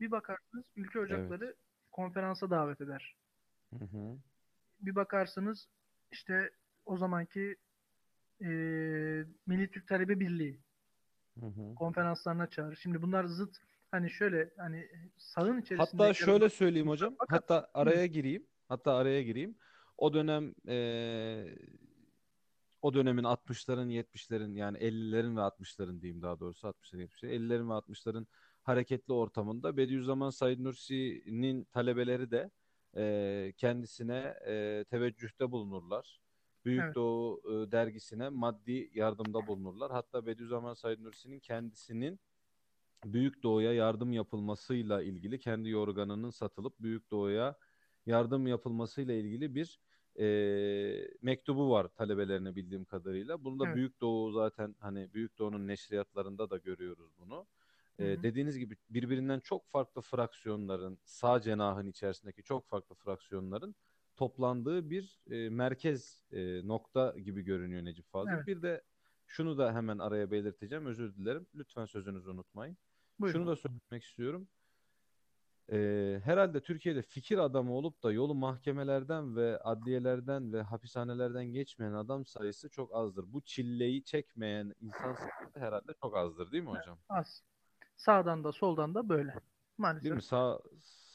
Bir 0.00 0.10
bakarsınız 0.10 0.64
ülke 0.76 0.98
ocakları 1.00 1.54
konferansa 1.92 2.50
davet 2.50 2.80
eder. 2.80 3.16
Hı 3.78 3.84
hı. 3.84 4.18
Bir 4.80 4.94
bakarsınız 4.94 5.68
işte 6.10 6.50
o 6.86 6.96
zamanki 6.96 7.56
e, 8.40 8.46
Milli 9.46 9.70
Türk 9.70 9.88
Talebe 9.88 10.20
Birliği 10.20 10.60
Hı 11.40 11.46
hı. 11.46 11.74
konferanslarına 11.74 12.46
çağırır. 12.46 12.76
Şimdi 12.76 13.02
bunlar 13.02 13.24
zıt 13.24 13.56
hani 13.90 14.10
şöyle 14.10 14.50
hani 14.56 14.88
sağın 15.16 15.60
içerisinde 15.60 16.02
Hatta 16.02 16.14
şöyle 16.14 16.48
söyleyeyim 16.48 16.88
hocam. 16.88 17.14
Fakat- 17.18 17.42
Hatta 17.42 17.70
araya 17.74 18.06
gireyim. 18.06 18.46
Hatta 18.68 18.94
araya 18.94 19.22
gireyim. 19.22 19.54
O 19.98 20.14
dönem 20.14 20.54
eee, 20.68 21.56
o 22.82 22.94
dönemin 22.94 23.24
60'ların 23.24 23.88
70'lerin 23.88 24.54
yani 24.54 24.78
50'lerin 24.78 25.36
ve 25.36 25.40
60'ların 25.40 26.02
diyeyim 26.02 26.22
daha 26.22 26.40
doğrusu 26.40 26.68
60'ların 26.68 27.00
70'lerin 27.02 27.32
50'lerin 27.34 27.68
ve 27.70 27.72
60'ların 27.74 28.26
hareketli 28.62 29.12
ortamında 29.12 29.76
Bediüzzaman 29.76 30.30
Said 30.30 30.58
Nursi'nin 30.64 31.64
talebeleri 31.64 32.30
de 32.30 32.50
eee, 32.96 33.52
kendisine 33.56 34.34
eee, 34.46 34.84
teveccühte 34.84 35.50
bulunurlar. 35.52 36.20
Büyük 36.64 36.86
Evet. 36.86 36.96
Doğu 36.96 37.42
eee, 37.50 37.72
dergisine 37.72 38.28
maddi 38.28 38.90
yardımda 38.94 39.46
bulunurlar. 39.46 39.92
Hatta 39.92 40.26
Bediüzzaman 40.26 40.74
Said 40.74 40.98
Nursi'nin 41.00 41.40
kendisinin 41.40 42.20
Büyük 43.04 43.42
Doğu'ya 43.42 43.72
yardım 43.74 44.12
yapılmasıyla 44.12 45.02
ilgili 45.02 45.38
kendi 45.38 45.68
yorganının 45.68 46.30
satılıp 46.30 46.80
Büyük 46.80 47.10
Doğu'ya 47.10 47.56
yardım 48.06 48.46
yapılmasıyla 48.46 49.14
ilgili 49.14 49.54
bir 49.54 49.80
e, 50.18 50.26
mektubu 51.22 51.70
var 51.70 51.88
talebelerine 51.88 52.56
bildiğim 52.56 52.84
kadarıyla. 52.84 53.44
Bunu 53.44 53.58
da 53.58 53.66
Evet. 53.66 53.76
Büyük 53.76 54.00
Doğu 54.00 54.32
zaten 54.32 54.74
hani 54.80 55.14
Büyük 55.14 55.38
Doğu'nun 55.38 55.68
neşriyatlarında 55.68 56.50
da 56.50 56.56
görüyoruz 56.56 57.10
bunu. 57.18 57.46
E, 57.98 58.22
dediğiniz 58.22 58.58
gibi 58.58 58.76
birbirinden 58.90 59.40
çok 59.40 59.68
farklı 59.68 60.02
fraksiyonların 60.02 60.98
sağ 61.04 61.40
cenahın 61.40 61.86
içerisindeki 61.86 62.42
çok 62.42 62.68
farklı 62.68 62.94
fraksiyonların 62.94 63.74
toplandığı 64.16 64.90
bir 64.90 65.20
e, 65.30 65.50
merkez 65.50 66.22
e, 66.32 66.68
nokta 66.68 67.14
gibi 67.18 67.42
görünüyor 67.42 67.84
Necip 67.84 68.10
Fazıl. 68.10 68.30
Evet. 68.30 68.46
Bir 68.46 68.62
de 68.62 68.82
şunu 69.26 69.58
da 69.58 69.74
hemen 69.74 69.98
araya 69.98 70.30
belirteceğim. 70.30 70.86
Özür 70.86 71.14
dilerim. 71.14 71.46
Lütfen 71.54 71.84
sözünüzü 71.84 72.30
unutmayın. 72.30 72.76
Buyurun. 73.20 73.38
Şunu 73.38 73.46
da 73.46 73.56
söylemek 73.56 74.04
istiyorum. 74.04 74.48
Ee, 75.72 76.20
herhalde 76.24 76.60
Türkiye'de 76.60 77.02
fikir 77.02 77.38
adamı 77.38 77.72
olup 77.72 78.02
da 78.02 78.12
yolu 78.12 78.34
mahkemelerden 78.34 79.36
ve 79.36 79.58
adliyelerden 79.58 80.52
ve 80.52 80.62
hapishanelerden 80.62 81.44
geçmeyen 81.44 81.92
adam 81.92 82.26
sayısı 82.26 82.68
çok 82.70 82.94
azdır. 82.94 83.32
Bu 83.32 83.40
çilleyi 83.40 84.04
çekmeyen 84.04 84.74
insan 84.80 85.14
sayısı 85.14 85.58
herhalde 85.60 85.92
çok 86.02 86.16
azdır 86.16 86.52
değil 86.52 86.62
mi 86.62 86.70
hocam? 86.70 86.98
Az. 87.08 87.42
Sağdan 87.96 88.44
da 88.44 88.52
soldan 88.52 88.94
da 88.94 89.08
böyle. 89.08 89.32
Değil 89.32 89.40
Maalesef. 89.78 90.12
mi? 90.12 90.22
Sağ, 90.22 90.60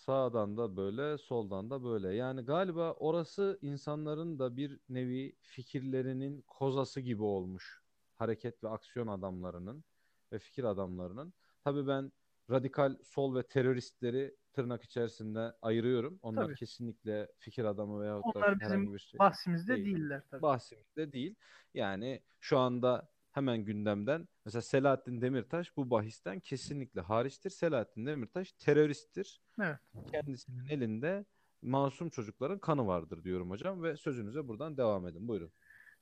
sağdan 0.06 0.58
da 0.58 0.78
böyle, 0.78 1.18
soldan 1.18 1.70
da 1.70 1.84
böyle. 1.84 2.14
Yani 2.14 2.42
galiba 2.42 2.92
orası 2.94 3.60
insanların 3.62 4.40
da 4.40 4.58
bir 4.58 4.80
nevi 4.90 5.36
fikirlerinin 5.42 6.42
kozası 6.42 7.02
gibi 7.02 7.24
olmuş. 7.24 7.84
Hareket 8.16 8.64
ve 8.64 8.70
aksiyon 8.70 9.08
adamlarının 9.08 9.84
ve 10.32 10.40
fikir 10.40 10.64
adamlarının. 10.64 11.34
Tabii 11.64 11.88
ben 11.88 12.12
radikal 12.50 12.98
sol 13.04 13.36
ve 13.36 13.44
teröristleri 13.44 14.36
tırnak 14.54 14.84
içerisinde 14.84 15.54
ayırıyorum. 15.62 16.20
Onlar 16.22 16.46
Tabii. 16.46 16.56
kesinlikle 16.56 17.28
fikir 17.38 17.66
adamı 17.66 18.04
da 18.06 18.20
Onlar 18.20 18.60
bizim 18.60 18.72
herhangi 18.72 18.94
bir 18.94 19.00
şey 19.00 19.20
bahsimizde 19.20 19.76
değil. 19.76 19.86
değiller 19.86 20.24
tabii. 20.32 20.42
Bahsimizde 20.42 21.12
değil. 21.14 21.36
Yani 21.74 22.22
şu 22.40 22.58
anda 22.58 23.10
hemen 23.32 23.58
gündemden 23.66 24.28
mesela 24.46 24.62
Selahattin 24.62 25.22
Demirtaş 25.22 25.78
bu 25.78 25.90
bahisten 25.90 26.40
kesinlikle 26.40 27.02
hariçtir. 27.02 27.50
Selahattin 27.50 28.06
Demirtaş 28.06 28.52
teröristtir. 28.52 29.42
Evet. 29.62 29.80
Kendisinin 30.12 30.66
elinde 30.70 31.26
masum 31.62 32.10
çocukların 32.10 32.60
kanı 32.60 32.88
vardır 32.88 33.24
diyorum 33.24 33.50
hocam 33.50 33.84
ve 33.84 33.98
sözünüze 33.98 34.48
buradan 34.48 34.78
devam 34.78 35.08
edin. 35.08 35.28
Buyurun. 35.28 35.52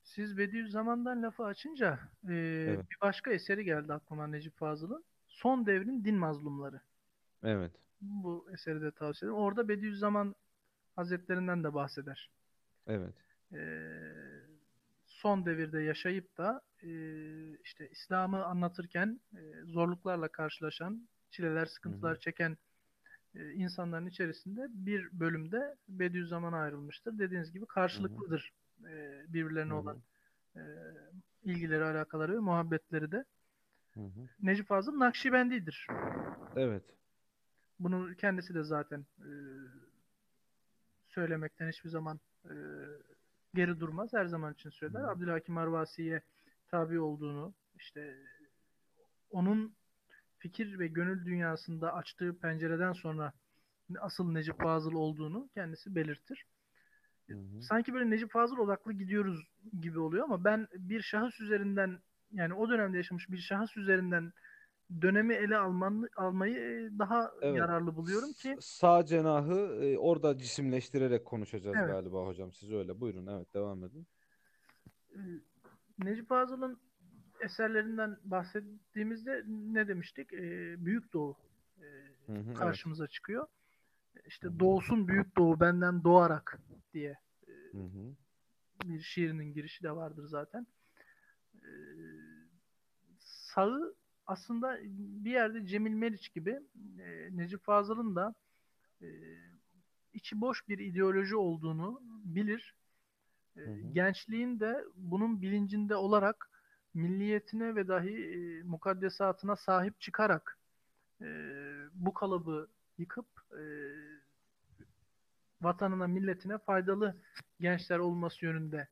Siz 0.04 0.38
Bediüzzaman'dan 0.38 1.24
lafı 1.24 1.44
açınca 1.46 2.00
e, 2.30 2.34
Evet. 2.34 2.90
bir 2.90 2.98
başka 3.02 3.32
eseri 3.32 3.66
geldi 3.66 3.94
aklıma 3.94 4.28
Necip 4.28 4.58
Fazıl'ın. 4.58 5.04
Son 5.28 5.66
devrin 5.66 6.06
din 6.06 6.16
mazlumları. 6.16 6.82
Evet. 7.44 7.72
Bu 8.02 8.48
eseri 8.54 8.82
de 8.82 8.92
tavsiye 8.92 9.30
ederim. 9.30 9.44
Orada 9.44 9.68
Bediüzzaman 9.68 10.36
Hazretlerinden 10.96 11.64
de 11.64 11.74
bahseder. 11.74 12.32
Evet. 12.88 13.14
E, 13.54 13.62
son 15.06 15.46
devirde 15.46 15.82
yaşayıp 15.82 16.38
da 16.38 16.62
e, 16.84 16.90
işte 17.58 17.90
İslam'ı 17.90 18.46
anlatırken 18.46 19.22
e, 19.34 19.40
zorluklarla 19.66 20.28
karşılaşan, 20.28 21.08
çileler, 21.32 21.66
sıkıntılar 21.66 22.12
Hı 22.12 22.16
hı. 22.16 22.20
çeken 22.20 22.58
e, 23.36 23.52
insanların 23.52 24.06
içerisinde 24.06 24.68
bir 24.70 25.20
bölümde 25.20 25.76
Bediüzzaman'a 25.88 26.58
ayrılmıştır. 26.58 27.20
Dediğiniz 27.20 27.52
gibi 27.52 27.66
karşılıklıdır 27.66 28.52
e, 28.84 29.24
birbirlerine 29.28 29.74
Hı 29.74 29.76
hı. 29.76 29.80
olan 29.80 30.02
e, 30.56 30.62
ilgileri, 31.44 31.84
alakaları 31.84 32.34
ve 32.36 32.40
muhabbetleri 32.40 33.12
de. 33.12 33.26
Hı 33.94 34.00
hı. 34.00 34.28
Necip 34.42 34.68
Fazıl 34.68 35.00
Nakşibendidir. 35.00 35.88
Evet. 36.56 36.84
Bunu 37.84 38.16
kendisi 38.16 38.54
de 38.54 38.64
zaten 38.64 39.06
e, 39.20 39.30
söylemekten 41.08 41.70
hiçbir 41.70 41.90
zaman 41.90 42.20
e, 42.46 42.54
geri 43.54 43.80
durmaz. 43.80 44.14
Her 44.14 44.26
zaman 44.26 44.54
için 44.54 44.70
söyler. 44.70 45.02
Abdülhakim 45.02 45.58
Arvasi'ye 45.58 46.22
tabi 46.68 47.00
olduğunu, 47.00 47.54
işte 47.76 48.18
onun 49.32 49.76
fikir 50.38 50.80
ve 50.80 50.88
gönül 50.88 51.26
dünyasında 51.26 51.94
açtığı 51.94 52.40
pencereden 52.40 52.94
sonra 52.94 53.34
asıl 54.00 54.32
Necip 54.32 54.62
Fazıl 54.62 54.94
olduğunu 54.94 55.50
kendisi 55.54 55.96
belirtir. 55.96 56.46
Hı 57.30 57.34
hı. 57.34 57.62
Sanki 57.62 57.94
böyle 57.94 58.10
Necip 58.10 58.32
Fazıl 58.32 58.58
odaklı 58.58 58.94
gidiyoruz 58.94 59.48
gibi 59.82 60.00
oluyor 60.00 60.24
ama 60.24 60.44
ben 60.44 60.68
bir 60.74 61.02
şahıs 61.02 61.40
üzerinden 61.40 62.00
yani 62.32 62.54
o 62.54 62.70
dönemde 62.70 62.98
yaşamış 62.98 63.30
bir 63.30 63.38
şahıs 63.38 63.78
üzerinden 63.78 64.34
dönemi 65.02 65.34
ele 65.34 65.58
alman, 65.58 66.08
almayı 66.16 66.56
e, 66.58 67.00
daha 67.00 67.32
Evet. 67.42 67.58
yararlı 67.58 67.96
buluyorum 67.96 68.34
ki 68.34 68.58
Sağ 68.60 69.06
cenahı 69.06 69.86
e, 69.86 69.98
orada 69.98 70.38
cisimleştirerek 70.38 71.26
konuşacağız 71.26 71.78
Evet. 71.78 71.88
galiba 71.90 72.26
hocam. 72.28 72.54
Siz 72.54 72.72
öyle. 72.72 73.02
Buyurun. 73.02 73.28
Evet 73.28 73.54
devam 73.54 73.84
edin. 73.84 74.08
e, 75.16 75.20
Necip 76.00 76.30
Fazıl'ın 76.30 76.80
eserlerinden 77.42 78.18
bahsettiğimizde 78.24 79.44
ne 79.48 79.88
demiştik? 79.88 80.34
E, 80.34 80.76
Büyük 80.86 81.14
Doğu 81.14 81.38
e, 81.78 81.86
Hı 82.26 82.34
hı, 82.34 82.44
evet. 82.48 82.58
karşımıza 82.58 83.08
çıkıyor. 83.08 83.48
İşte 84.26 84.60
doğsun 84.60 85.08
Büyük 85.08 85.38
Doğu 85.38 85.60
benden 85.60 86.04
doğarak 86.04 86.60
diye 86.94 87.18
Hı 87.72 87.78
hı. 87.78 88.16
bir 88.84 89.02
şiirinin 89.02 89.54
girişi 89.54 89.84
de 89.84 89.92
vardır 89.96 90.26
zaten. 90.28 90.68
Ee, 91.56 91.68
sağı 93.20 93.96
aslında 94.32 94.78
bir 95.24 95.32
yerde 95.32 95.66
Cemil 95.66 95.94
Meriç 95.94 96.34
gibi 96.34 96.60
e, 97.00 97.38
Necip 97.38 97.64
Fazıl'ın 97.64 98.16
da 98.16 98.36
e, 99.02 99.08
içi 100.14 100.42
boş 100.42 100.68
bir 100.68 100.80
ideoloji 100.80 101.36
olduğunu 101.36 102.02
bilir. 102.24 102.76
E, 103.56 103.60
Hı 103.60 103.72
hı. 103.72 103.94
gençliğin 103.94 104.60
de 104.60 104.84
bunun 104.96 105.42
bilincinde 105.42 105.96
olarak 105.96 106.50
milliyetine 106.94 107.76
ve 107.76 107.88
dahi 107.88 108.16
e, 108.16 108.64
mukaddesatına 108.64 109.56
sahip 109.56 110.02
çıkarak 110.02 110.58
e, 111.22 111.28
bu 111.94 112.14
kalıbı 112.14 112.68
yıkıp 112.98 113.28
e, 113.52 113.64
vatanına, 115.62 116.08
milletine 116.08 116.58
faydalı 116.58 117.16
gençler 117.60 118.00
olması 118.00 118.46
yönünde 118.46 118.88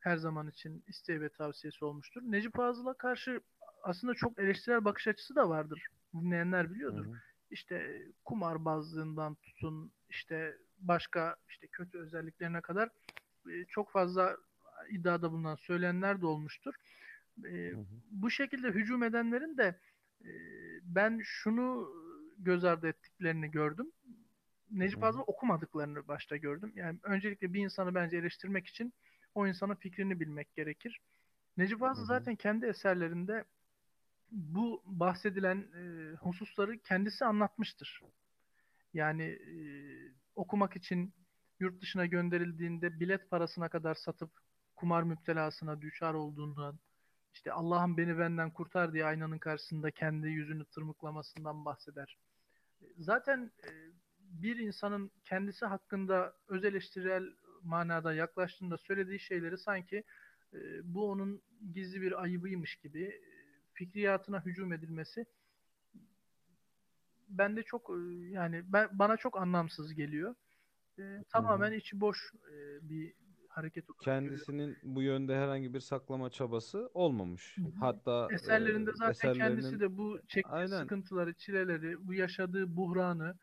her 0.00 0.16
zaman 0.16 0.48
için 0.48 0.84
isteği 0.86 1.20
ve 1.20 1.28
tavsiyesi 1.28 1.84
olmuştur. 1.84 2.22
Necip 2.24 2.56
Fazıl'a 2.56 2.94
karşı 2.94 3.40
aslında 3.82 4.14
çok 4.14 4.38
eleştirel 4.38 4.84
bakış 4.84 5.08
açısı 5.08 5.34
da 5.34 5.48
vardır. 5.48 5.86
Dinleyenler 6.14 6.64
Hı 6.64 6.74
biliyordur. 6.74 7.06
hı. 7.06 7.12
İşte 7.50 8.02
kumarbazlığından 8.24 9.34
tutun, 9.34 9.92
işte 10.08 10.56
başka 10.78 11.36
işte 11.48 11.66
kötü 11.66 11.98
özelliklerine 11.98 12.60
kadar 12.60 12.88
çok 13.68 13.90
fazla 13.90 14.36
iddiada 14.90 15.32
bulunan 15.32 15.56
söyleyenler 15.56 16.20
de 16.20 16.26
olmuştur. 16.26 16.74
Hı 17.42 17.48
hı. 17.48 17.86
bu 18.10 18.30
şekilde 18.30 18.68
hücum 18.68 19.02
edenlerin 19.02 19.56
de 19.56 19.80
ben 20.82 21.20
şunu 21.24 21.88
göz 22.38 22.64
ardı 22.64 22.88
ettiklerini 22.88 23.50
gördüm. 23.50 23.92
Necip 24.70 24.96
Hı 24.96 24.96
hı. 24.96 25.00
Fazıl 25.00 25.20
okumadıklarını 25.26 26.08
başta 26.08 26.36
gördüm. 26.36 26.72
Yani 26.74 26.98
öncelikle 27.02 27.52
bir 27.52 27.60
insanı 27.60 27.94
bence 27.94 28.16
eleştirmek 28.16 28.66
için 28.66 28.92
o 29.34 29.46
insanın 29.46 29.74
fikrini 29.74 30.20
bilmek 30.20 30.54
gerekir. 30.54 31.00
Necip 31.56 31.78
Fazıl 31.78 32.02
Hı 32.02 32.04
hı. 32.04 32.08
zaten 32.08 32.36
kendi 32.36 32.66
eserlerinde 32.66 33.44
bu 34.32 34.82
bahsedilen 34.86 35.56
e, 35.56 36.14
hususları 36.16 36.78
kendisi 36.78 37.24
anlatmıştır. 37.24 38.00
Yani 38.94 39.22
e, 39.22 39.56
okumak 40.34 40.76
için 40.76 41.14
yurt 41.60 41.82
dışına 41.82 42.06
gönderildiğinde 42.06 43.00
bilet 43.00 43.30
parasına 43.30 43.68
kadar 43.68 43.94
satıp 43.94 44.30
kumar 44.76 45.02
müptelasına 45.02 45.80
düşer 45.80 46.14
olduğundan, 46.14 46.78
işte 47.34 47.52
Allah'ım 47.52 47.96
beni 47.96 48.18
benden 48.18 48.50
kurtar 48.50 48.92
diye 48.92 49.04
aynanın 49.04 49.38
karşısında 49.38 49.90
kendi 49.90 50.28
yüzünü 50.28 50.64
tırmıklamasından 50.64 51.64
bahseder. 51.64 52.18
Zaten 52.98 53.50
e, 53.64 53.70
bir 54.20 54.56
insanın 54.56 55.10
kendisi 55.24 55.66
hakkında 55.66 56.34
öz 56.48 56.64
eleştirel 56.64 57.24
manada 57.62 58.14
yaklaştığında 58.14 58.78
söylediği 58.78 59.20
şeyleri 59.20 59.58
sanki 59.58 60.04
e, 60.54 60.58
bu 60.94 61.10
onun 61.10 61.42
gizli 61.72 62.02
bir 62.02 62.22
ayıbıymış 62.22 62.76
gibi 62.76 63.02
e, 63.02 63.31
fikriyatına 63.74 64.44
hücum 64.44 64.72
edilmesi 64.72 65.26
bende 67.28 67.62
çok 67.62 67.90
e, 67.90 68.12
yani 68.30 68.62
ben 68.66 68.88
bana 68.92 69.16
çok 69.16 69.38
anlamsız 69.38 69.94
geliyor. 69.94 70.34
E, 70.98 71.24
tamamen 71.28 71.72
içi 71.72 72.00
boş 72.00 72.32
e, 72.34 72.88
bir 72.88 73.14
hareket 73.48 73.90
olarak 73.90 74.04
görüyorum. 74.04 74.28
Kendisinin 74.28 74.78
bu 74.82 75.02
yönde 75.02 75.36
herhangi 75.36 75.74
bir 75.74 75.80
saklama 75.80 76.30
çabası 76.30 76.90
olmamış. 76.94 77.56
Hı 77.56 77.62
hı. 77.62 77.72
Hatta 77.80 78.28
e, 78.30 78.34
Eserlerinde 78.34 78.90
zaten 78.94 79.32
kendisi 79.32 79.58
eserlerinin 79.58 79.80
de 79.80 79.98
bu 79.98 80.20
çektiği 80.28 80.52
Aynen. 80.52 80.82
sıkıntıları, 80.82 81.34
çileleri, 81.34 82.06
bu 82.06 82.14
yaşadığı 82.14 82.76
buhranı 82.76 83.38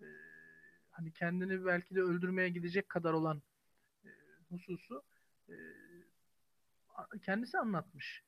e, 0.00 0.06
hani 0.90 1.12
kendini 1.12 1.64
belki 1.64 1.94
de 1.94 2.00
öldürmeye 2.00 2.48
gidecek 2.48 2.88
kadar 2.88 3.12
olan 3.12 3.42
e, 4.04 4.08
hususu 4.48 5.02
e, 5.48 5.54
kendisi 7.22 7.58
anlatmış. 7.58 8.22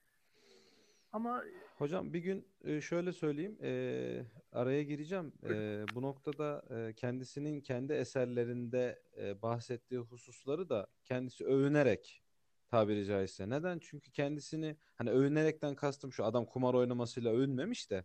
Ama 1.15 1.45
Hocam 1.79 2.13
bir 2.13 2.19
gün 2.19 2.49
e, 2.65 2.81
şöyle 2.81 3.13
söyleyeyim, 3.13 3.59
e, 3.63 4.27
araya 4.53 4.83
gireceğim. 4.83 5.33
E, 5.45 5.85
bu 5.95 6.03
noktada 6.03 6.65
e, 6.71 6.93
kendisinin 6.95 7.61
kendi 7.61 7.93
eserlerinde 7.93 9.03
e, 9.19 9.43
bahsettiği 9.43 10.01
hususları 10.01 10.69
da 10.69 10.87
kendisi 11.05 11.45
övünerek 11.45 12.23
tabiri 12.71 13.07
caizse. 13.07 13.51
Neden? 13.51 13.79
Çünkü 13.79 14.13
kendisini 14.13 14.77
hani 14.95 15.11
övünerekten 15.11 15.75
kastım 15.75 16.13
şu 16.13 16.25
adam 16.25 16.47
kumar 16.47 16.75
oynamasıyla 16.75 17.33
övünmemiş 17.33 17.91
de 17.91 18.05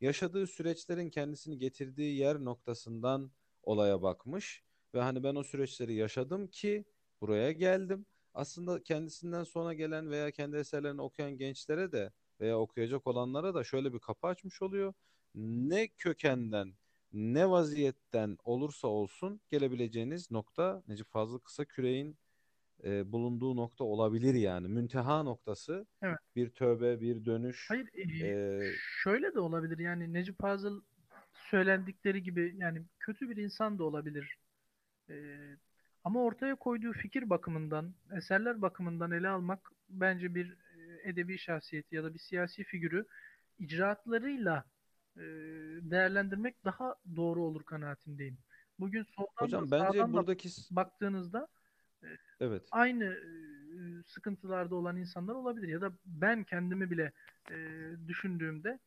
yaşadığı 0.00 0.46
süreçlerin 0.46 1.10
kendisini 1.10 1.58
getirdiği 1.58 2.18
yer 2.18 2.44
noktasından 2.44 3.30
olaya 3.62 4.02
bakmış 4.02 4.64
ve 4.94 5.00
hani 5.00 5.22
ben 5.22 5.34
o 5.34 5.44
süreçleri 5.44 5.94
yaşadım 5.94 6.46
ki 6.46 6.84
buraya 7.20 7.52
geldim. 7.52 8.06
Aslında 8.34 8.82
kendisinden 8.82 9.44
sonra 9.44 9.74
gelen 9.74 10.10
veya 10.10 10.30
kendi 10.30 10.56
eserlerini 10.56 11.02
okuyan 11.02 11.36
gençlere 11.36 11.92
de 11.92 12.12
veya 12.40 12.58
okuyacak 12.58 13.06
olanlara 13.06 13.54
da 13.54 13.64
şöyle 13.64 13.92
bir 13.92 13.98
kapı 13.98 14.26
açmış 14.26 14.62
oluyor. 14.62 14.94
Ne 15.34 15.88
kökenden 15.88 16.74
ne 17.12 17.50
vaziyetten 17.50 18.38
olursa 18.44 18.88
olsun 18.88 19.40
gelebileceğiniz 19.48 20.30
nokta 20.30 20.82
Necip 20.88 21.10
Fazıl 21.10 21.38
Kısaküre'nin 21.38 22.18
e, 22.84 23.12
bulunduğu 23.12 23.56
nokta 23.56 23.84
olabilir 23.84 24.34
yani. 24.34 24.68
Münteha 24.68 25.22
noktası 25.22 25.86
Evet. 26.02 26.18
bir 26.36 26.50
tövbe, 26.50 27.00
bir 27.00 27.24
dönüş. 27.24 27.66
Hayır, 27.68 27.88
e, 27.94 28.26
e, 28.26 28.72
şöyle 29.02 29.34
de 29.34 29.40
olabilir. 29.40 29.78
Yani 29.78 30.12
Necip 30.12 30.40
Fazıl 30.40 30.82
söylendikleri 31.34 32.22
gibi 32.22 32.54
yani 32.58 32.82
kötü 32.98 33.30
bir 33.30 33.36
insan 33.36 33.78
da 33.78 33.84
olabilir. 33.84 34.38
E, 35.10 35.14
ama 36.04 36.22
ortaya 36.22 36.54
koyduğu 36.54 36.92
fikir 36.92 37.30
bakımından, 37.30 37.94
eserler 38.16 38.62
bakımından 38.62 39.10
ele 39.10 39.28
almak 39.28 39.72
bence 39.88 40.34
bir 40.34 40.56
edebi 41.02 41.38
şahsiyeti 41.38 41.96
ya 41.96 42.04
da 42.04 42.14
bir 42.14 42.18
siyasi 42.18 42.64
figürü 42.64 43.06
icraatlarıyla 43.58 44.64
e, 45.16 45.22
değerlendirmek 45.90 46.64
daha 46.64 46.94
doğru 47.16 47.42
olur 47.42 47.64
kanaatindeyim. 47.64 48.38
Bugün 48.78 49.02
soldan 49.02 49.36
da 49.40 49.44
hocam 49.44 49.70
bence 49.70 49.98
sağdan 49.98 50.12
da 50.12 50.16
buradaki 50.16 50.48
baktığınızda 50.70 51.48
evet. 52.40 52.68
aynı 52.70 53.04
e, 53.04 53.28
sıkıntılarda 54.06 54.74
olan 54.74 54.96
insanlar 54.96 55.34
olabilir 55.34 55.68
ya 55.68 55.80
da 55.80 55.92
ben 56.04 56.44
kendimi 56.44 56.90
bile 56.90 57.12
e, 57.50 57.56
düşündüğümde 58.08 58.78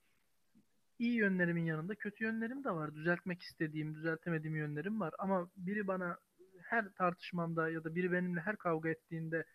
iyi 0.99 1.13
yönlerimin 1.13 1.65
yanında 1.65 1.95
kötü 1.95 2.23
yönlerim 2.23 2.63
de 2.63 2.71
var. 2.71 2.95
Düzeltmek 2.95 3.41
istediğim, 3.41 3.95
düzeltemediğim 3.95 4.55
yönlerim 4.55 4.99
var. 4.99 5.13
Ama 5.19 5.49
biri 5.55 5.87
bana 5.87 6.17
her 6.63 6.89
tartışmamda 6.89 7.69
ya 7.69 7.83
da 7.83 7.95
biri 7.95 8.11
benimle 8.11 8.39
her 8.39 8.55
kavga 8.55 8.89
ettiğinde 8.89 9.45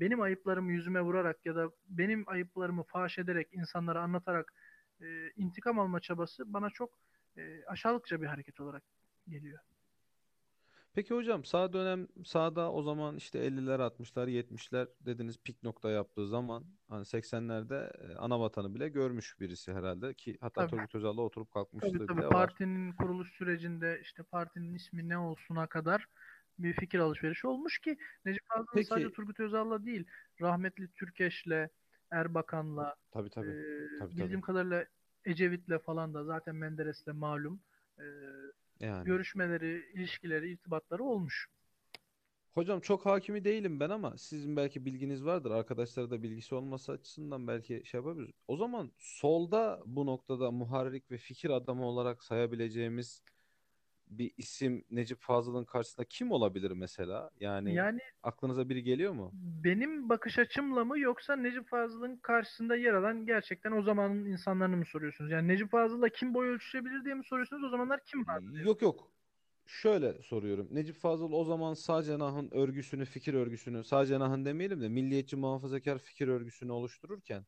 benim 0.00 0.20
ayıplarımı 0.20 0.72
yüzüme 0.72 1.00
vurarak 1.00 1.46
ya 1.46 1.56
da 1.56 1.70
benim 1.88 2.28
ayıplarımı 2.28 2.82
faş 2.82 3.18
ederek 3.18 3.48
insanlara 3.52 4.00
anlatarak 4.02 4.54
e, 5.00 5.30
intikam 5.36 5.78
alma 5.78 6.00
çabası 6.00 6.52
bana 6.52 6.70
çok 6.70 6.90
e, 7.36 7.64
aşağılıkça 7.66 8.22
bir 8.22 8.26
hareket 8.26 8.60
olarak 8.60 8.82
geliyor. 9.28 9.58
Peki 10.94 11.14
hocam 11.14 11.44
sağ 11.44 11.72
dönem 11.72 12.08
sağda 12.24 12.72
o 12.72 12.82
zaman 12.82 13.16
işte 13.16 13.38
50'ler 13.38 13.80
60'lar 13.80 14.28
70'ler 14.28 14.88
dediniz 15.00 15.38
pik 15.38 15.62
nokta 15.62 15.90
yaptığı 15.90 16.28
zaman 16.28 16.64
hani 16.88 17.04
80'lerde 17.04 17.92
e, 18.12 18.16
ana 18.16 18.40
vatanı 18.40 18.74
bile 18.74 18.88
görmüş 18.88 19.40
birisi 19.40 19.72
herhalde 19.74 20.14
ki 20.14 20.38
hatta 20.40 20.60
Tabii. 20.60 20.70
Turgut 20.70 20.94
Özal'la 20.94 21.22
oturup 21.22 21.50
kalkmışlığı 21.50 21.88
Tabii 21.92 22.06
tabii 22.06 22.18
bile 22.18 22.26
var. 22.26 22.32
partinin 22.32 22.92
kuruluş 22.92 23.32
sürecinde 23.32 24.00
işte 24.02 24.22
partinin 24.22 24.74
ismi 24.74 25.08
ne 25.08 25.18
olsuna 25.18 25.66
kadar 25.66 26.06
bir 26.58 26.72
fikir 26.72 26.98
alışverişi 26.98 27.46
olmuş 27.46 27.78
ki 27.78 27.96
Necip 28.24 28.42
Fazıl'ın 28.48 28.82
sadece 28.82 29.12
Turgut 29.12 29.40
Özal'la 29.40 29.84
değil 29.86 30.06
rahmetli 30.40 30.88
Türkeş'le 30.88 31.68
Erbakan'la 32.10 32.94
Tabii 33.10 33.30
tabii. 33.30 33.50
e, 33.50 33.98
tabii, 33.98 34.10
bildiğim 34.10 34.30
tabii. 34.30 34.40
kadarıyla 34.40 34.86
Ecevit'le 35.24 35.78
falan 35.86 36.14
da 36.14 36.24
zaten 36.24 36.56
Menderes'le 36.56 37.06
malum 37.06 37.60
e, 37.98 38.04
Yani. 38.80 39.04
görüşmeleri, 39.04 39.84
ilişkileri, 39.94 40.50
irtibatları 40.52 41.04
olmuş. 41.04 41.48
Hocam 42.54 42.80
çok 42.80 43.06
hakimi 43.06 43.44
değilim 43.44 43.80
ben 43.80 43.90
ama 43.90 44.18
sizin 44.18 44.56
belki 44.56 44.84
bilginiz 44.84 45.24
vardır. 45.24 45.50
Arkadaşlara 45.50 46.10
da 46.10 46.22
bilgisi 46.22 46.54
olması 46.54 46.92
açısından 46.92 47.48
belki 47.48 47.82
şey 47.84 47.98
yapabiliriz. 47.98 48.34
O 48.48 48.56
zaman 48.56 48.92
solda 48.98 49.82
bu 49.86 50.06
noktada 50.06 50.50
muharrik 50.50 51.10
ve 51.10 51.18
fikir 51.18 51.50
adamı 51.50 51.84
olarak 51.84 52.24
sayabileceğimiz 52.24 53.22
bir 54.10 54.32
isim 54.36 54.84
Necip 54.90 55.20
Fazıl'ın 55.20 55.64
karşısında 55.64 56.04
kim 56.08 56.30
olabilir 56.32 56.70
mesela? 56.70 57.30
Yani 57.40 57.74
Yani 57.74 58.00
aklınıza 58.22 58.68
biri 58.68 58.82
geliyor 58.82 59.12
mu? 59.12 59.36
benim 59.64 60.08
bakış 60.08 60.38
açımla 60.38 60.84
mı 60.84 60.98
yoksa 60.98 61.36
Necip 61.36 61.68
Fazıl'ın 61.68 62.16
karşısında 62.16 62.76
yer 62.76 62.94
alan 62.94 63.26
gerçekten 63.26 63.72
o 63.72 63.82
zamanın 63.82 64.24
insanlarını 64.24 64.76
mı 64.76 64.84
soruyorsunuz? 64.86 65.30
Yani 65.30 65.48
Necip 65.48 65.70
Fazıl'la 65.70 66.08
kim 66.08 66.34
boy 66.34 66.48
ölçüşebilir 66.48 67.04
diye 67.04 67.14
mi 67.14 67.24
soruyorsunuz? 67.24 67.64
O 67.64 67.68
zamanlar 67.68 68.00
kim 68.04 68.26
vardı? 68.26 68.50
Yok 68.64 68.82
yok. 68.82 69.12
Şöyle 69.66 70.22
soruyorum. 70.22 70.68
Necip 70.70 70.96
Fazıl 70.96 71.32
o 71.32 71.44
zaman 71.44 71.74
sağ 71.74 72.02
cenahın 72.02 72.50
örgüsünü, 72.50 73.04
fikir 73.04 73.34
örgüsünü, 73.34 73.84
sağ 73.84 74.06
cenahın 74.06 74.44
demeyelim 74.44 74.80
de 74.80 74.88
milliyetçi 74.88 75.36
muhafazakar 75.36 75.98
fikir 75.98 76.28
örgüsünü 76.28 76.72
oluştururken 76.72 77.46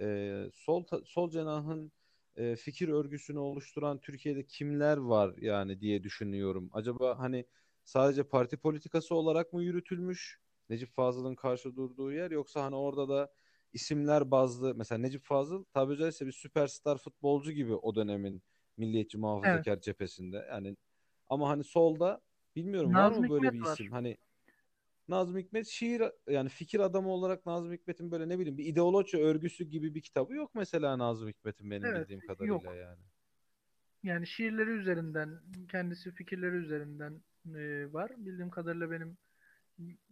e, 0.00 0.46
sol 0.54 0.84
sol 1.04 1.30
cenahın 1.30 1.92
e, 2.38 2.56
fikir 2.56 2.88
örgüsünü 2.88 3.38
oluşturan 3.38 4.00
Türkiye'de 4.00 4.46
kimler 4.46 4.96
var 4.98 5.34
yani 5.38 5.80
diye 5.80 6.04
düşünüyorum. 6.04 6.70
Acaba 6.72 7.18
hani 7.20 7.46
sadece 7.84 8.24
parti 8.24 8.56
politikası 8.56 9.14
olarak 9.14 9.52
mı 9.52 9.62
yürütülmüş 9.64 10.40
Necip 10.70 10.90
Fazıl'ın 10.96 11.34
karşı 11.34 11.76
durduğu 11.76 12.12
yer 12.12 12.30
yoksa 12.30 12.64
hani 12.64 12.76
orada 12.76 13.08
da 13.08 13.32
isimler 13.72 14.30
bazlı 14.30 14.74
mesela 14.74 14.98
Necip 14.98 15.22
Fazıl 15.24 15.64
tabii 15.74 15.96
caizse 15.98 16.26
bir 16.26 16.32
süperstar 16.32 16.98
futbolcu 16.98 17.52
gibi 17.52 17.74
o 17.74 17.94
dönemin 17.94 18.42
milliyetçi 18.76 19.18
muhafazakar 19.18 19.80
cephesinde. 19.80 20.46
Yani 20.50 20.76
ama 21.28 21.48
hani 21.48 21.64
solda 21.64 22.22
bilmiyorum 22.56 22.96
var 22.96 23.10
Nazım 23.10 23.24
mı 23.24 23.28
böyle 23.28 23.52
Hikmet 23.52 23.54
bir 23.54 23.60
var. 23.60 23.78
isim? 23.78 23.92
Hani 23.92 24.16
Nazım 25.08 25.38
Hikmet 25.38 25.66
şiir 25.66 26.02
yani 26.28 26.48
fikir 26.48 26.80
adamı 26.80 27.08
olarak 27.08 27.46
Nazım 27.46 27.72
Hikmet'in 27.72 28.10
böyle 28.10 28.28
ne 28.28 28.38
bileyim 28.38 28.58
bir 28.58 28.64
ideoloji 28.64 29.18
örgüsü 29.18 29.64
gibi 29.64 29.94
bir 29.94 30.02
kitabı 30.02 30.34
yok 30.34 30.54
mesela 30.54 30.98
Nazım 30.98 31.28
Hikmet'in 31.28 31.70
benim 31.70 31.84
Evet, 31.84 32.02
bildiğim 32.02 32.20
kadarıyla 32.20 32.54
yok. 32.54 32.64
yani. 32.64 32.98
Yani 34.02 34.26
şiirleri 34.26 34.70
üzerinden, 34.70 35.40
kendisi 35.70 36.10
fikirleri 36.14 36.56
üzerinden 36.56 37.22
e, 37.54 37.92
var. 37.92 38.12
Bildiğim 38.16 38.50
kadarıyla 38.50 38.90
benim 38.90 39.18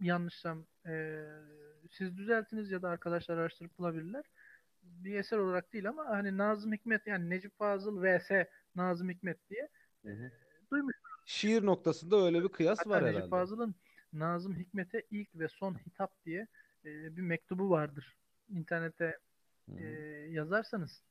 yanlışsam 0.01 0.67
e, 0.87 1.25
siz 1.91 2.17
düzeltiniz 2.17 2.71
ya 2.71 2.83
da 2.83 2.89
arkadaşlar 2.89 3.37
araştırıp 3.39 3.79
bulabilirler. 3.79 4.25
Bir 4.83 5.15
eser 5.15 5.39
olarak 5.39 5.73
değil 5.73 5.89
ama 5.89 6.07
hani 6.07 6.39
Nazım 6.39 6.73
Hikmet 6.73 7.07
yani 7.07 7.31
Necip 7.31 7.59
Fazıl 7.59 8.03
vs 8.03 8.31
Nazım 8.75 9.11
Hikmet 9.11 9.51
diye 9.51 9.69
Hı 10.05 10.13
hı. 10.13 10.31
duymuş. 10.73 10.97
Şiir 11.27 11.67
noktasında 11.67 12.17
öyle 12.17 12.43
bir 12.43 12.49
kıyas 12.49 12.79
Hatta 12.79 12.91
var 12.91 13.03
Necip 13.03 13.17
herhalde. 13.17 13.31
Fazıl'ın 13.31 13.75
Nazım 14.13 14.57
Hikmet'e 14.57 15.03
ilk 15.11 15.29
ve 15.35 15.49
son 15.49 15.75
hitap 15.75 16.25
diye 16.25 16.47
e, 16.85 17.17
bir 17.17 17.23
mektubu 17.23 17.71
vardır. 17.71 18.17
İnternete 18.49 19.19
e, 19.79 19.85
yazarsanız 20.31 21.03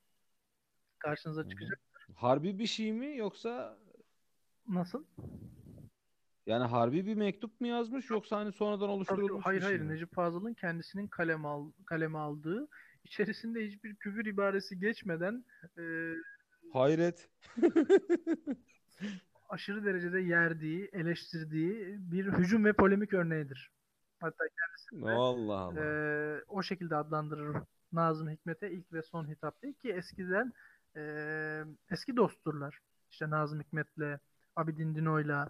karşınıza 0.99 1.49
çıkacak. 1.49 1.79
Harbi 2.15 2.59
bir 2.59 2.67
şey 2.67 2.93
mi 2.93 3.17
yoksa 3.17 3.77
Nasıl? 4.67 5.03
yani 6.45 6.63
harbi 6.63 7.05
bir 7.05 7.15
mektup 7.15 7.61
mu 7.61 7.67
yazmış 7.67 8.09
yoksa 8.09 8.37
hani 8.37 8.51
sonradan 8.51 8.89
oluşturulmuş 8.89 9.45
hayır 9.45 9.61
şey 9.61 9.69
hayır 9.69 9.81
mi? 9.81 9.93
Necip 9.93 10.13
Fazıl'ın 10.13 10.53
kendisinin 10.53 11.07
kaleme 11.07 11.47
al, 11.47 11.71
kaleme 11.85 12.17
aldığı 12.17 12.67
içerisinde 13.03 13.65
hiçbir 13.67 13.95
küfür 13.95 14.25
ibaresi 14.25 14.79
geçmeden 14.79 15.45
e, 15.77 16.13
Hayret. 16.73 17.29
aşırı 19.49 19.85
derecede 19.85 20.19
yerdiği, 20.19 20.89
eleştirdiği 20.93 21.97
bir 22.11 22.25
hücum 22.25 22.65
ve 22.65 22.73
polemik 22.73 23.13
örneğidir. 23.13 23.71
Hatta 24.19 24.43
kendisi 24.59 25.05
de 25.05 25.11
Allah 25.11 25.53
Allah. 25.53 25.81
e, 25.81 26.43
o 26.47 26.63
şekilde 26.63 26.95
adlandırır 26.95 27.57
Nazım 27.91 28.29
Hikmet'e 28.29 28.71
ilk 28.71 28.93
ve 28.93 29.01
son 29.01 29.27
hitap 29.27 29.61
diye 29.61 29.73
ki 29.73 29.91
eskiden 29.91 30.53
e, 30.95 31.01
eski 31.91 32.15
dostturlar. 32.15 32.79
İşte 33.11 33.29
Nazım 33.29 33.59
Hikmet'le, 33.59 34.19
Abidin 34.55 34.95
Dino'yla 34.95 35.49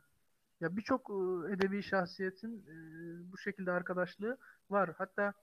ya 0.62 0.78
birçok 0.78 1.10
edebi 1.50 1.84
şahsiyetin 1.84 2.66
e, 2.68 2.74
bu 3.32 3.38
şekilde 3.38 3.72
arkadaşlığı 3.72 4.38
var. 4.70 4.94
Hatta 4.98 5.34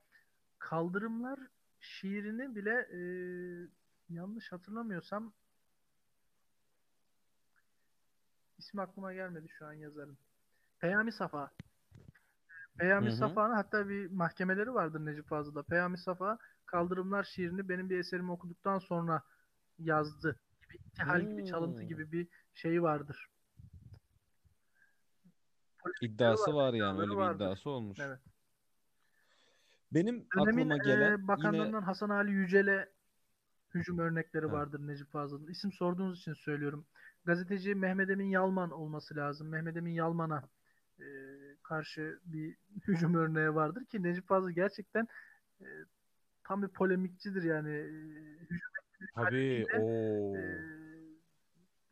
Kaldırımlar 0.63 1.39
şiirini 1.81 2.55
bile 2.57 2.89
e, 2.93 3.01
yanlış 4.15 4.53
hatırlamıyorsam 4.53 5.33
ismi 8.63 8.83
aklıma 8.83 9.13
gelmedi 9.13 9.49
şu 9.49 9.67
an 9.67 9.73
yazarın. 9.73 10.19
Peyami 10.79 11.13
Safa. 11.13 11.51
Peyami 12.79 13.07
Hı 13.07 13.13
hı. 13.13 13.17
Safa'nın 13.17 13.55
hatta 13.55 13.89
bir 13.89 14.11
mahkemeleri 14.11 14.75
vardır 14.75 15.01
Necip 15.07 15.29
Fazıl'da. 15.29 15.63
Peyami 15.63 15.99
Safa 15.99 16.39
Kaldırımlar 16.67 17.25
şiirini 17.25 17.69
benim 17.69 17.91
bir 17.91 17.99
eserimi 17.99 18.33
okuduktan 18.33 18.79
sonra 18.79 19.23
yazdı 19.79 20.41
gibi 20.63 20.83
intihal 20.85 21.21
gibi 21.21 21.47
çalıntı 21.47 21.81
Hmm. 21.81 21.89
gibi 21.89 22.13
bir 22.13 22.29
şey 22.55 22.83
vardır. 22.83 23.29
İddiası 26.01 26.55
var 26.55 26.67
yani 26.67 26.77
iddiaları 26.77 27.01
öyle 27.01 27.11
bir 27.11 27.17
vardır. 27.17 27.37
iddiası 27.45 27.71
olmuş. 27.71 27.99
Evet. 28.01 28.21
Benim 29.93 30.27
Dönemin 30.37 30.71
aklıma 30.71 30.77
gelen 30.77 31.01
e, 31.01 31.13
yine 31.13 31.29
bakanlarından 31.29 31.83
Hasan 31.83 32.11
Ali 32.11 32.31
Yücel'e 32.31 32.93
hücum 33.75 33.99
örnekleri 33.99 34.47
Ha. 34.47 34.53
vardır 34.53 34.87
Necip 34.87 35.11
Fazıl'ın. 35.11 35.47
İsim 35.47 35.73
sorduğunuz 35.73 36.19
için 36.19 36.35
söylüyorum. 36.35 36.87
Gazeteci 37.25 37.75
Mehmet 37.75 38.11
Emin 38.11 38.27
Yalman 38.27 38.71
olması 38.71 39.17
lazım. 39.17 39.49
Mehmet 39.49 39.77
Emin 39.77 39.93
Yalman'a 39.93 40.43
e, 40.99 41.05
karşı 41.63 42.19
bir 42.25 42.57
hücum 42.89 43.15
örneği 43.15 43.55
vardır 43.55 43.85
ki 43.85 44.03
Necip 44.03 44.29
Fazıl 44.29 44.51
gerçekten 44.51 45.09
e, 45.61 45.67
tam 46.45 46.63
bir 46.63 46.69
polemikçidir 46.69 47.43
yani. 47.43 47.71
E, 47.71 47.91
hücum 48.41 48.61
tabii 49.15 49.65
o 49.79 49.97
e, 50.37 50.41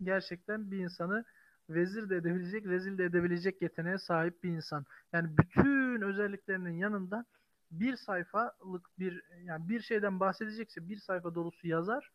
gerçekten 0.02 0.70
bir 0.70 0.78
insanı 0.78 1.24
vezir 1.70 2.10
de 2.10 2.16
edebilecek, 2.16 2.66
rezil 2.66 2.98
de 2.98 3.04
edebilecek 3.04 3.62
yeteneğe 3.62 3.98
sahip 3.98 4.44
bir 4.44 4.50
insan. 4.50 4.84
Yani 5.12 5.38
bütün 5.38 6.00
özelliklerinin 6.00 6.78
yanında 6.78 7.24
bir 7.70 7.96
sayfalık 7.96 8.98
bir 8.98 9.22
yani 9.44 9.68
bir 9.68 9.80
şeyden 9.80 10.20
bahsedecekse 10.20 10.88
bir 10.88 10.96
sayfa 10.96 11.34
dolusu 11.34 11.68
yazar 11.68 12.10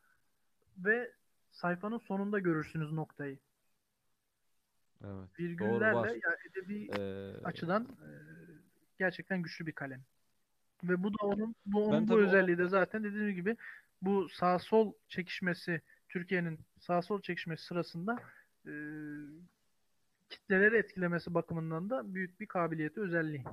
ve 0.78 1.12
sayfanın 1.56 1.98
sonunda 1.98 2.40
görürsünüz 2.40 2.92
noktayı. 2.92 3.40
Evet. 5.04 5.14
Doğru 5.14 5.28
Virgüllerle 5.40 5.96
var. 5.96 6.08
yani 6.08 6.36
edebi 6.52 6.88
Ee, 6.98 7.44
açıdan 7.44 7.84
e, 7.84 8.10
gerçekten 9.00 9.42
güçlü 9.42 9.66
bir 9.66 9.72
kalem. 9.72 10.02
Ve 10.84 11.04
bu 11.04 11.14
da 11.14 11.26
onun 11.26 11.56
bu 11.66 11.92
ben 11.92 11.98
onun 11.98 12.08
bu 12.08 12.20
özelliği 12.20 12.58
de 12.58 12.68
zaten 12.68 13.04
dediğim 13.04 13.36
gibi 13.36 13.58
bu 14.02 14.30
sağ 14.30 14.60
sol 14.60 14.94
çekişmesi 15.08 15.82
Türkiye'nin 16.10 16.60
sağ 16.80 17.02
sol 17.02 17.22
çekişmesi 17.22 17.66
sırasında 17.66 18.20
e, 18.66 18.74
kitleleri 20.30 20.78
etkilemesi 20.78 21.34
bakımından 21.34 21.90
da 21.90 22.14
büyük 22.14 22.40
bir 22.40 22.46
kabiliyeti 22.46 23.02
özelliği. 23.02 23.44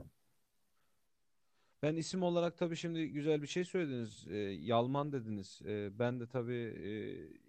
Ben 1.82 1.96
isim 1.96 2.22
olarak 2.22 2.58
tabii 2.58 2.76
şimdi 2.76 3.08
güzel 3.08 3.42
bir 3.42 3.46
şey 3.46 3.64
söylediniz. 3.64 4.26
Ee, 4.28 4.36
Yalman 4.38 5.12
dediniz. 5.12 5.60
Ee, 5.66 5.90
ben 5.98 6.20
de 6.20 6.26
tabii 6.26 6.74
e, 6.84 6.90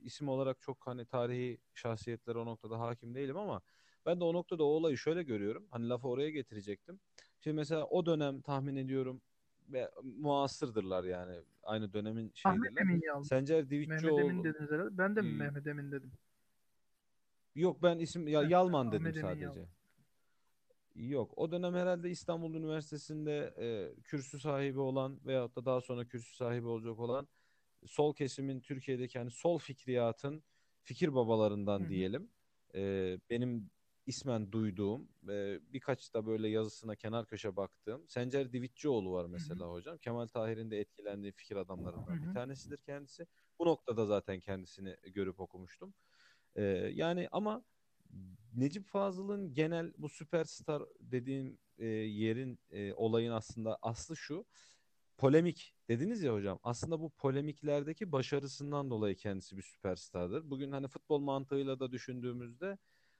isim 0.03 0.29
olarak 0.29 0.61
çok 0.61 0.87
hani 0.87 1.05
tarihi 1.05 1.57
şahsiyetlere 1.73 2.37
o 2.37 2.45
noktada 2.45 2.79
hakim 2.79 3.15
değilim 3.15 3.37
ama 3.37 3.61
ben 4.05 4.19
de 4.19 4.23
o 4.23 4.33
noktada 4.33 4.63
o 4.63 4.67
olayı 4.67 4.97
şöyle 4.97 5.23
görüyorum. 5.23 5.67
Hani 5.69 5.89
lafı 5.89 6.07
oraya 6.07 6.29
getirecektim. 6.29 6.99
Şimdi 7.39 7.55
mesela 7.55 7.85
o 7.85 8.05
dönem 8.05 8.41
tahmin 8.41 8.75
ediyorum 8.75 9.21
ve 9.69 9.91
muasırdırlar 10.03 11.03
yani. 11.03 11.35
Aynı 11.63 11.93
dönemin 11.93 12.31
şeydirler. 12.35 13.23
Sencer 13.23 13.55
Mehmet 13.55 13.71
Emin 13.71 13.87
Divitçioğlu 13.89 14.43
dediniz 14.43 14.71
herhalde. 14.71 14.97
Ben 14.97 15.15
de 15.15 15.21
mi 15.21 15.29
e, 15.29 15.31
Mehmet 15.31 15.67
Emin 15.67 15.91
dedim? 15.91 16.11
yok 17.55 17.83
ben 17.83 17.99
isim 17.99 18.27
ya, 18.27 18.43
Yalman 18.43 18.91
dedim 18.91 19.13
sadece. 19.13 19.45
Yalman. 19.45 19.67
Yok. 20.95 21.37
O 21.37 21.51
dönem 21.51 21.73
herhalde 21.73 22.09
İstanbul 22.09 22.53
Üniversitesi'nde 22.55 23.53
e, 23.57 24.01
kürsü 24.01 24.39
sahibi 24.39 24.79
olan 24.79 25.19
veyahut 25.25 25.55
da 25.55 25.65
daha 25.65 25.81
sonra 25.81 26.05
kürsü 26.05 26.35
sahibi 26.35 26.67
olacak 26.67 26.99
olan 26.99 27.27
sol 27.85 28.15
kesimin 28.15 28.61
Türkiye'deki 28.61 29.19
hani 29.19 29.31
sol 29.31 29.57
fikriyatın 29.57 30.43
fikir 30.83 31.15
babalarından 31.15 31.79
hı. 31.79 31.89
diyelim. 31.89 32.29
E, 32.75 33.17
benim 33.29 33.69
ismen 34.05 34.51
duyduğum 34.51 35.07
e, 35.29 35.59
birkaç 35.73 36.13
da 36.13 36.25
böyle 36.25 36.49
yazısına 36.49 36.95
kenar 36.95 37.25
köşe 37.25 37.55
baktığım 37.55 38.09
Sencer 38.09 38.53
Divitçioğlu 38.53 39.11
var 39.11 39.25
mesela 39.25 39.71
hocam. 39.71 39.97
Kemal 39.97 40.27
Tahir'in 40.27 40.71
de 40.71 40.79
etkilendiği 40.79 41.31
fikir 41.31 41.55
adamlarından 41.55 42.21
bir 42.23 42.27
hı. 42.27 42.33
tanesidir 42.33 42.77
kendisi. 42.77 43.27
Bu 43.59 43.65
noktada 43.65 44.05
zaten 44.05 44.39
kendisini 44.39 44.97
görüp 45.03 45.39
okumuştum. 45.39 45.93
Ee, 46.55 46.63
yani 46.93 47.27
ama 47.31 47.63
Necip 48.55 48.87
Fazıl'ın 48.87 49.53
genel 49.53 49.93
bu 49.97 50.09
süperstar 50.09 50.83
dediğim 50.99 51.57
e, 51.77 51.85
yerin 51.87 52.59
e, 52.71 52.93
olayın 52.93 53.31
aslında 53.31 53.77
aslı 53.81 54.17
şu. 54.17 54.45
Polemik 55.17 55.75
dediniz 55.89 56.23
ya 56.23 56.33
hocam. 56.33 56.59
Aslında 56.63 56.99
bu 56.99 57.09
polemiklerdeki 57.09 58.11
başarısından 58.11 58.89
dolayı 58.89 59.15
kendisi 59.15 59.57
bir 59.57 59.61
süperstardır. 59.61 60.49
Bugün 60.49 60.71
hani 60.71 60.87
futbol 60.87 61.19
mantığıyla 61.19 61.79
da 61.79 61.91
düşündüğümüzde 61.91 62.77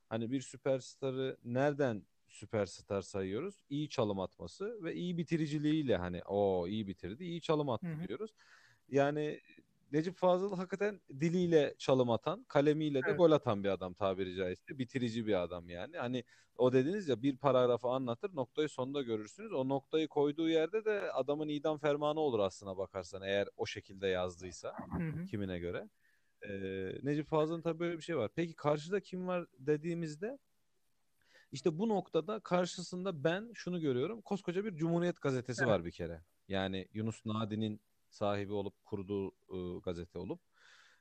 hani 0.10 0.32
bir 0.32 0.42
süperstarı 0.42 1.38
nereden 1.44 2.06
süperstar 2.28 3.02
sayıyoruz? 3.02 3.64
İyi 3.70 3.90
çalım 3.90 4.20
atması 4.20 4.84
ve 4.84 4.96
iyi 4.96 5.18
bitiriciliğiyle 5.18 5.98
hani 5.98 6.22
o 6.24 6.68
iyi 6.68 6.88
bitirdi, 6.88 7.24
iyi 7.24 7.42
çalım 7.42 7.70
attı 7.70 7.88
hı. 7.88 8.08
diyoruz. 8.08 8.34
Yani 8.90 9.42
Necip 9.94 10.18
Fazıl 10.18 10.56
hakikaten 10.56 11.02
diliyle 11.10 11.76
çalım 11.78 12.10
atan, 12.10 12.44
kalemiyle 12.44 13.04
de 13.04 13.08
Evet. 13.08 13.18
gol 13.18 13.32
atan 13.32 13.64
bir 13.64 13.70
adam 13.70 13.94
tabiri 13.94 14.36
caizse. 14.36 14.80
Bitirici 14.80 15.28
bir 15.28 15.42
adam 15.44 15.70
yani. 15.70 15.98
Hani 15.98 16.24
o 16.58 16.74
dediniz 16.74 17.08
ya 17.08 17.22
bir 17.22 17.38
paragrafı 17.38 17.88
anlatır, 17.88 18.36
noktayı 18.36 18.70
sonunda 18.70 19.02
görürsünüz. 19.02 19.54
O 19.54 19.70
noktayı 19.70 20.08
koyduğu 20.08 20.50
yerde 20.50 20.86
de 20.86 21.12
adamın 21.12 21.48
idam 21.48 21.78
fermanı 21.78 22.20
olur 22.20 22.40
aslına 22.40 22.78
bakarsan 22.78 23.22
eğer 23.22 23.48
o 23.58 23.66
şekilde 23.66 24.08
yazdıysa 24.08 24.76
Hı 24.98 25.04
hı. 25.04 25.26
kimine 25.26 25.60
göre. 25.60 25.90
Ee, 26.42 26.50
Necip 27.04 27.28
Fazıl'ın 27.28 27.62
tabii 27.62 27.80
böyle 27.80 27.98
bir 27.98 28.04
şey 28.04 28.18
var. 28.18 28.32
Peki 28.36 28.54
karşıda 28.54 29.00
kim 29.00 29.28
var 29.28 29.46
dediğimizde 29.60 30.38
işte 31.52 31.80
bu 31.80 31.90
noktada 31.90 32.40
karşısında 32.40 33.24
ben 33.24 33.52
şunu 33.54 33.82
görüyorum. 33.82 34.22
Koskoca 34.22 34.66
bir 34.66 34.76
Cumhuriyet 34.76 35.22
gazetesi 35.22 35.62
Evet. 35.62 35.70
var 35.72 35.86
bir 35.86 35.92
kere. 35.92 36.22
Yani 36.48 36.88
Yunus 36.94 37.26
Nadi'nin 37.26 37.82
sahibi 38.14 38.54
olup 38.54 38.86
kurduğu 38.86 39.28
e, 39.28 39.80
gazete 39.80 40.20
olup. 40.20 40.42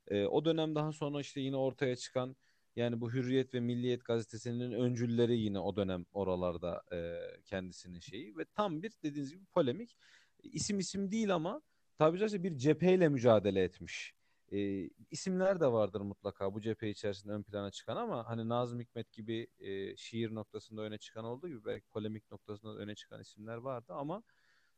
E, 0.08 0.24
o 0.26 0.44
dönem 0.44 0.74
daha 0.74 0.92
sonra 0.92 1.20
işte 1.20 1.40
yine 1.40 1.56
ortaya 1.56 1.96
çıkan 1.96 2.36
yani 2.76 3.00
bu 3.00 3.12
Hürriyet 3.12 3.54
ve 3.54 3.60
Milliyet 3.60 4.04
gazetesinin 4.04 4.72
öncülleri 4.72 5.38
yine 5.38 5.58
o 5.58 5.76
dönem 5.76 6.06
oralarda 6.12 6.82
e, 6.92 7.20
kendisinin 7.44 8.00
şeyi 8.00 8.36
ve 8.36 8.44
tam 8.44 8.82
bir 8.82 8.92
dediğiniz 9.02 9.32
gibi 9.32 9.44
polemik. 9.44 9.96
İsim 10.42 10.78
isim 10.78 11.10
değil 11.10 11.34
ama 11.34 11.62
tabiri 11.98 12.20
caizse 12.20 12.42
bir 12.42 12.56
cepheyle 12.56 13.08
mücadele 13.08 13.62
etmiş. 13.62 14.14
E, 14.52 14.88
isimler 15.10 15.60
de 15.60 15.66
vardır 15.66 16.00
mutlaka 16.00 16.54
bu 16.54 16.60
cephe 16.60 16.90
içerisinde 16.90 17.32
ön 17.32 17.42
plana 17.42 17.70
çıkan 17.70 17.96
ama 17.96 18.28
hani 18.28 18.48
Nazım 18.48 18.80
Hikmet 18.80 19.12
gibi 19.12 19.46
e, 19.58 19.96
şiir 19.96 20.34
noktasında 20.34 20.82
öne 20.82 20.98
çıkan 20.98 21.24
olduğu 21.24 21.48
gibi 21.48 21.64
belki 21.64 21.86
polemik 21.88 22.30
noktasında 22.30 22.76
öne 22.76 22.94
çıkan 22.94 23.20
isimler 23.20 23.56
vardı 23.56 23.92
ama 23.92 24.22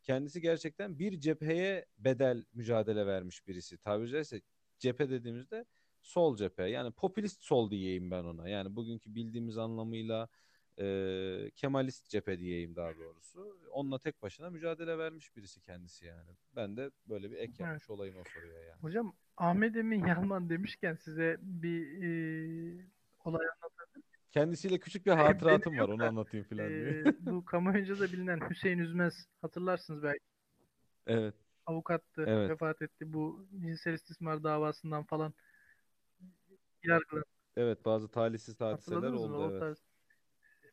kendisi 0.04 0.40
gerçekten 0.40 0.98
bir 0.98 1.20
cepheye 1.20 1.86
bedel 1.98 2.44
mücadele 2.54 3.06
vermiş 3.06 3.46
birisi. 3.46 3.78
Tabiri 3.78 4.10
caizse 4.10 4.40
cephe 4.78 5.10
dediğimizde 5.10 5.64
sol 6.02 6.36
cephe 6.36 6.62
yani 6.62 6.90
popülist 6.92 7.42
sol 7.42 7.70
diyeyim 7.70 8.10
ben 8.10 8.24
ona. 8.24 8.48
Yani 8.48 8.76
bugünkü 8.76 9.14
bildiğimiz 9.14 9.58
anlamıyla 9.58 10.28
e, 10.78 11.50
Kemalist 11.56 12.08
cephe 12.08 12.38
diyeyim 12.38 12.76
daha 12.76 12.96
doğrusu. 12.96 13.58
Onunla 13.70 13.98
tek 13.98 14.22
başına 14.22 14.50
mücadele 14.50 14.98
vermiş 14.98 15.36
birisi 15.36 15.60
kendisi 15.60 16.06
yani. 16.06 16.30
Ben 16.56 16.76
de 16.76 16.90
böyle 17.08 17.30
bir 17.30 17.36
ek 17.36 17.44
Evet. 17.46 17.60
yapmış 17.60 17.90
olayım 17.90 18.16
o 18.16 18.24
soruya 18.34 18.60
yani. 18.60 18.80
Hocam 18.80 19.16
Ahmet 19.36 19.76
Emin 19.76 20.06
Yalman 20.06 20.48
demişken 20.48 20.94
size 20.94 21.36
bir 21.40 22.02
e, 22.02 22.08
olay 23.24 23.46
anlatayım. 23.46 23.73
Kendisiyle 24.34 24.78
küçük 24.78 25.06
bir 25.06 25.10
hatıratım 25.10 25.78
var 25.78 25.88
onu 25.88 26.04
anlatayım 26.04 26.46
falan 26.46 26.68
diye. 26.68 27.04
bu 27.20 27.44
kamuoyunca 27.44 27.98
da 27.98 28.04
bilinen 28.04 28.40
Hüseyin 28.50 28.78
Üzmez 28.78 29.26
hatırlarsınız 29.42 30.02
belki. 30.02 30.24
Evet, 31.06 31.34
Avukattı, 31.66 32.24
evet, 32.26 32.50
vefat 32.50 32.82
etti. 32.82 33.12
Bu 33.12 33.46
cinsel 33.60 33.92
istismar 33.92 34.44
davasından 34.44 35.04
falan 35.04 35.34
yargılandı. 36.82 37.26
evet 37.56 37.84
bazı 37.84 38.08
talihsiz 38.08 38.60
hadiseler 38.60 39.10
mı? 39.10 39.20
oldu 39.20 39.48
evet. 39.50 39.60
tarz. 39.60 39.78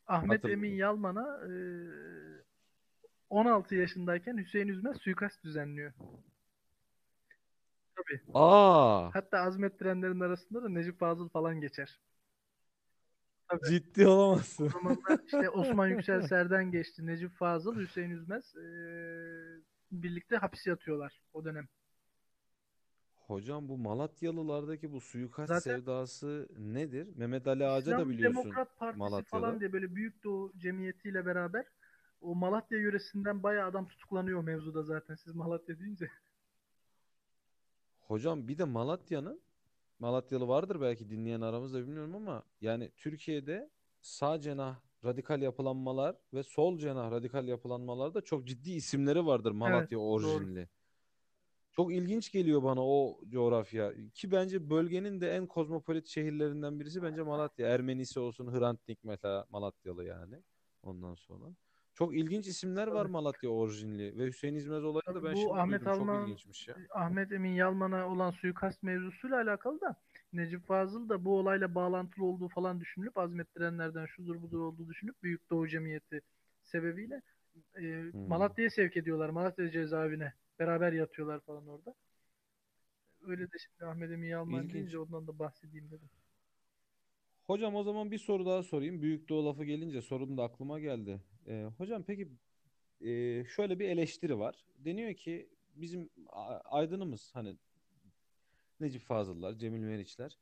Ahmet 0.07 0.45
Emin 0.45 0.53
Hatırladım. 0.53 0.77
Yalman'a 0.77 1.39
e, 1.47 1.51
16 3.29 3.75
yaşındayken 3.75 4.37
Hüseyin 4.37 4.67
Üzmez 4.67 4.97
suikast 4.97 5.43
düzenliyor. 5.43 5.93
Tabii. 7.95 8.21
Aa, 8.33 9.15
Hatta 9.15 9.39
azmettirenlerin 9.39 10.19
arasında 10.19 10.63
da 10.63 10.69
Necip 10.69 10.99
Fazıl 10.99 11.29
falan 11.29 11.61
geçer. 11.61 11.99
Tabii. 13.59 13.69
ciddi 13.69 14.07
O 14.07 14.11
olamazsın. 14.11 14.69
zamanlar 14.73 15.19
işte 15.25 15.49
Osman 15.49 15.87
Yüksel 15.87 16.21
Serden 16.21 16.71
geçti. 16.71 17.05
Necip 17.07 17.31
Fazıl, 17.31 17.75
Hüseyin 17.75 18.09
Üzmez 18.09 18.55
eee, 18.55 19.61
birlikte 19.91 20.37
hapis 20.37 20.67
yatıyorlar 20.67 21.21
o 21.33 21.45
dönem. 21.45 21.67
Hocam 23.27 23.69
bu 23.69 23.77
Malatyalılardaki 23.77 24.91
bu 24.91 25.01
suikast 25.01 25.47
Zaten 25.47 25.75
sevdası 25.75 26.47
nedir? 26.59 27.07
Mehmet 27.15 27.47
Ali 27.47 27.65
Ağaca 27.65 27.85
da 27.85 27.91
İslam 27.91 28.09
biliyorsun 28.09 28.43
Demokrat 28.43 28.77
Partisi 28.79 28.99
falan 28.99 29.09
Malatyalı. 29.09 29.59
diye 29.59 29.73
böyle 29.73 29.95
Büyük 29.95 30.23
Doğu 30.23 30.53
Cemiyeti'yle 30.57 31.25
beraber 31.25 31.65
o 32.21 32.35
Malatya 32.35 32.77
yöresinden 32.77 33.43
bayağı 33.43 33.67
adam 33.69 33.87
tutuklanıyor 33.87 34.43
mevzuda 34.43 34.83
zaten 34.83 35.15
siz 35.15 35.35
Malatya 35.35 35.79
deyince. 35.79 36.09
Hocam 38.07 38.47
bir 38.47 38.57
de 38.57 38.63
Malatya'nın 38.63 39.41
Malatyalı 40.01 40.47
vardır 40.47 40.81
belki 40.81 41.09
dinleyen 41.09 41.41
aramızda 41.41 41.81
bilmiyorum 41.81 42.15
ama 42.15 42.43
yani 42.61 42.91
Türkiye'de 42.97 43.69
sağ 44.01 44.39
cenah 44.41 44.75
radikal 45.05 45.41
yapılanmalar 45.41 46.15
ve 46.33 46.43
sol 46.43 46.77
cenah 46.77 47.11
radikal 47.11 47.47
yapılanmalarda 47.47 48.21
çok 48.21 48.47
ciddi 48.47 48.71
isimleri 48.71 49.25
vardır 49.25 49.49
Evet, 49.51 49.59
Malatya 49.59 49.97
doğru. 49.99 50.03
orijinli. 50.03 50.69
Çok 51.71 51.93
ilginç 51.93 52.31
geliyor 52.31 52.63
bana 52.63 52.85
o 52.85 53.19
coğrafya. 53.29 53.93
Ki 54.13 54.31
bence 54.31 54.69
bölgenin 54.69 55.21
de 55.21 55.31
en 55.31 55.47
kozmopolit 55.47 56.07
şehirlerinden 56.07 56.79
birisi 56.79 57.03
bence 57.03 57.21
Malatya. 57.21 57.67
Ermenisi 57.67 58.19
olsun, 58.19 58.59
Hrant 58.59 58.87
Dink 58.87 59.03
mesela 59.03 59.45
Malatyalı 59.49 60.05
yani. 60.05 60.35
Ondan 60.83 61.15
sonra. 61.15 61.45
Çok 61.93 62.15
ilginç 62.15 62.47
isimler 62.47 62.87
var. 62.87 63.05
Malatya 63.05 63.49
orijinli. 63.49 64.17
Ve 64.17 64.27
Hüseyin 64.27 64.55
İzmez 64.55 64.83
olayını 64.83 65.21
da 65.21 65.23
ben 65.23 65.33
bu 65.33 65.37
şimdi 65.37 65.53
Ahmet 65.53 65.81
duydum. 65.81 65.93
Çok 65.93 66.01
Alman, 66.09 66.23
ilginçmiş 66.23 66.67
ya. 66.67 66.75
Ahmet 66.89 67.31
Emin 67.31 67.51
Yalman'a 67.53 68.07
olan 68.07 68.31
suikast 68.31 68.83
mevzusuyla 68.83 69.37
alakalı 69.41 69.81
da 69.81 69.95
Necip 70.33 70.65
Fazıl 70.65 71.09
da 71.09 71.25
bu 71.25 71.37
olayla 71.39 71.75
bağlantılı 71.75 72.25
olduğu 72.25 72.47
falan 72.47 72.79
düşünülüp 72.79 73.17
azmettirenlerden 73.17 74.05
şudur 74.05 74.41
budur 74.41 74.59
olduğu 74.59 74.89
düşünüp 74.89 75.23
Büyük 75.23 75.49
Doğu 75.49 75.67
Cemiyeti 75.67 76.21
sebebiyle 76.63 77.21
e, 77.75 77.81
Hmm. 77.81 78.27
Malatya'ya 78.27 78.69
sevk 78.69 78.97
ediyorlar. 78.97 79.29
Malatya 79.29 79.71
cezaevine. 79.71 80.33
Beraber 80.59 80.93
yatıyorlar 80.93 81.39
falan 81.39 81.67
orada. 81.67 81.93
Öyle 83.27 83.43
de 83.51 83.57
şimdi 83.59 83.85
Ahmet 83.91 84.11
Emin 84.11 84.27
Yalman 84.27 84.59
İlginç. 84.59 84.73
deyince 84.73 84.99
ondan 84.99 85.27
da 85.27 85.39
bahsedeyim 85.39 85.87
dedim. 85.87 86.09
Hocam 87.43 87.75
o 87.75 87.83
zaman 87.83 88.11
bir 88.11 88.17
soru 88.17 88.45
daha 88.45 88.63
sorayım. 88.63 89.01
Büyük 89.01 89.29
Doğu 89.29 89.45
lafı 89.45 89.63
gelince 89.63 90.01
sorun 90.01 90.37
da 90.37 90.43
aklıma 90.43 90.79
geldi. 90.79 91.21
Ee, 91.47 91.63
hocam 91.77 92.03
peki 92.03 92.27
e, 93.01 93.43
şöyle 93.45 93.79
bir 93.79 93.89
eleştiri 93.89 94.39
var. 94.39 94.65
Deniyor 94.77 95.13
ki 95.13 95.49
bizim 95.75 96.09
aydınımız 96.65 97.31
hani 97.33 97.55
Necip 98.79 99.01
Fazıllar, 99.01 99.53
Cemil 99.53 99.79
Meriçler 99.79 100.37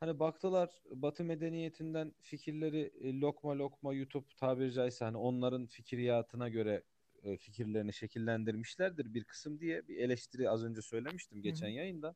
Hani 0.00 0.18
baktılar 0.18 0.82
Batı 0.90 1.24
medeniyetinden 1.24 2.14
fikirleri 2.20 2.92
e, 3.00 3.20
lokma 3.20 3.58
lokma 3.58 3.94
YouTube 3.94 4.26
tabiri 4.36 4.72
caizse 4.72 5.04
hani 5.04 5.16
onların 5.16 5.66
fikriyatına 5.66 6.48
göre 6.48 6.82
e, 7.22 7.36
fikirlerini 7.36 7.92
şekillendirmişlerdir 7.92 9.14
bir 9.14 9.24
kısım 9.24 9.60
diye 9.60 9.88
bir 9.88 9.96
eleştiri 9.96 10.50
az 10.50 10.64
önce 10.64 10.82
söylemiştim 10.82 11.42
geçen 11.42 11.68
yayında. 11.68 12.14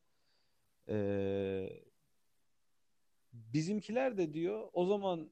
Ee, 0.89 1.69
bizimkiler 3.33 4.17
de 4.17 4.33
diyor 4.33 4.69
o 4.73 4.85
zaman 4.85 5.31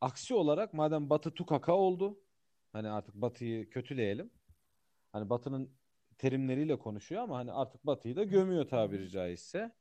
aksi 0.00 0.34
olarak 0.34 0.74
madem 0.74 1.10
Batı 1.10 1.30
tukaka 1.30 1.72
oldu 1.72 2.18
hani 2.76 2.88
artık 2.88 3.14
Batı'yı 3.14 3.70
kötüleyelim. 3.70 4.30
Hani 5.12 5.30
Batı'nın 5.30 5.70
terimleriyle 6.18 6.78
konuşuyor 6.78 7.22
ama 7.22 7.36
hani 7.36 7.52
artık 7.52 7.86
Batı'yı 7.86 8.16
da 8.16 8.24
gömüyor 8.24 8.68
tabiri 8.68 9.10
caizse. 9.10 9.72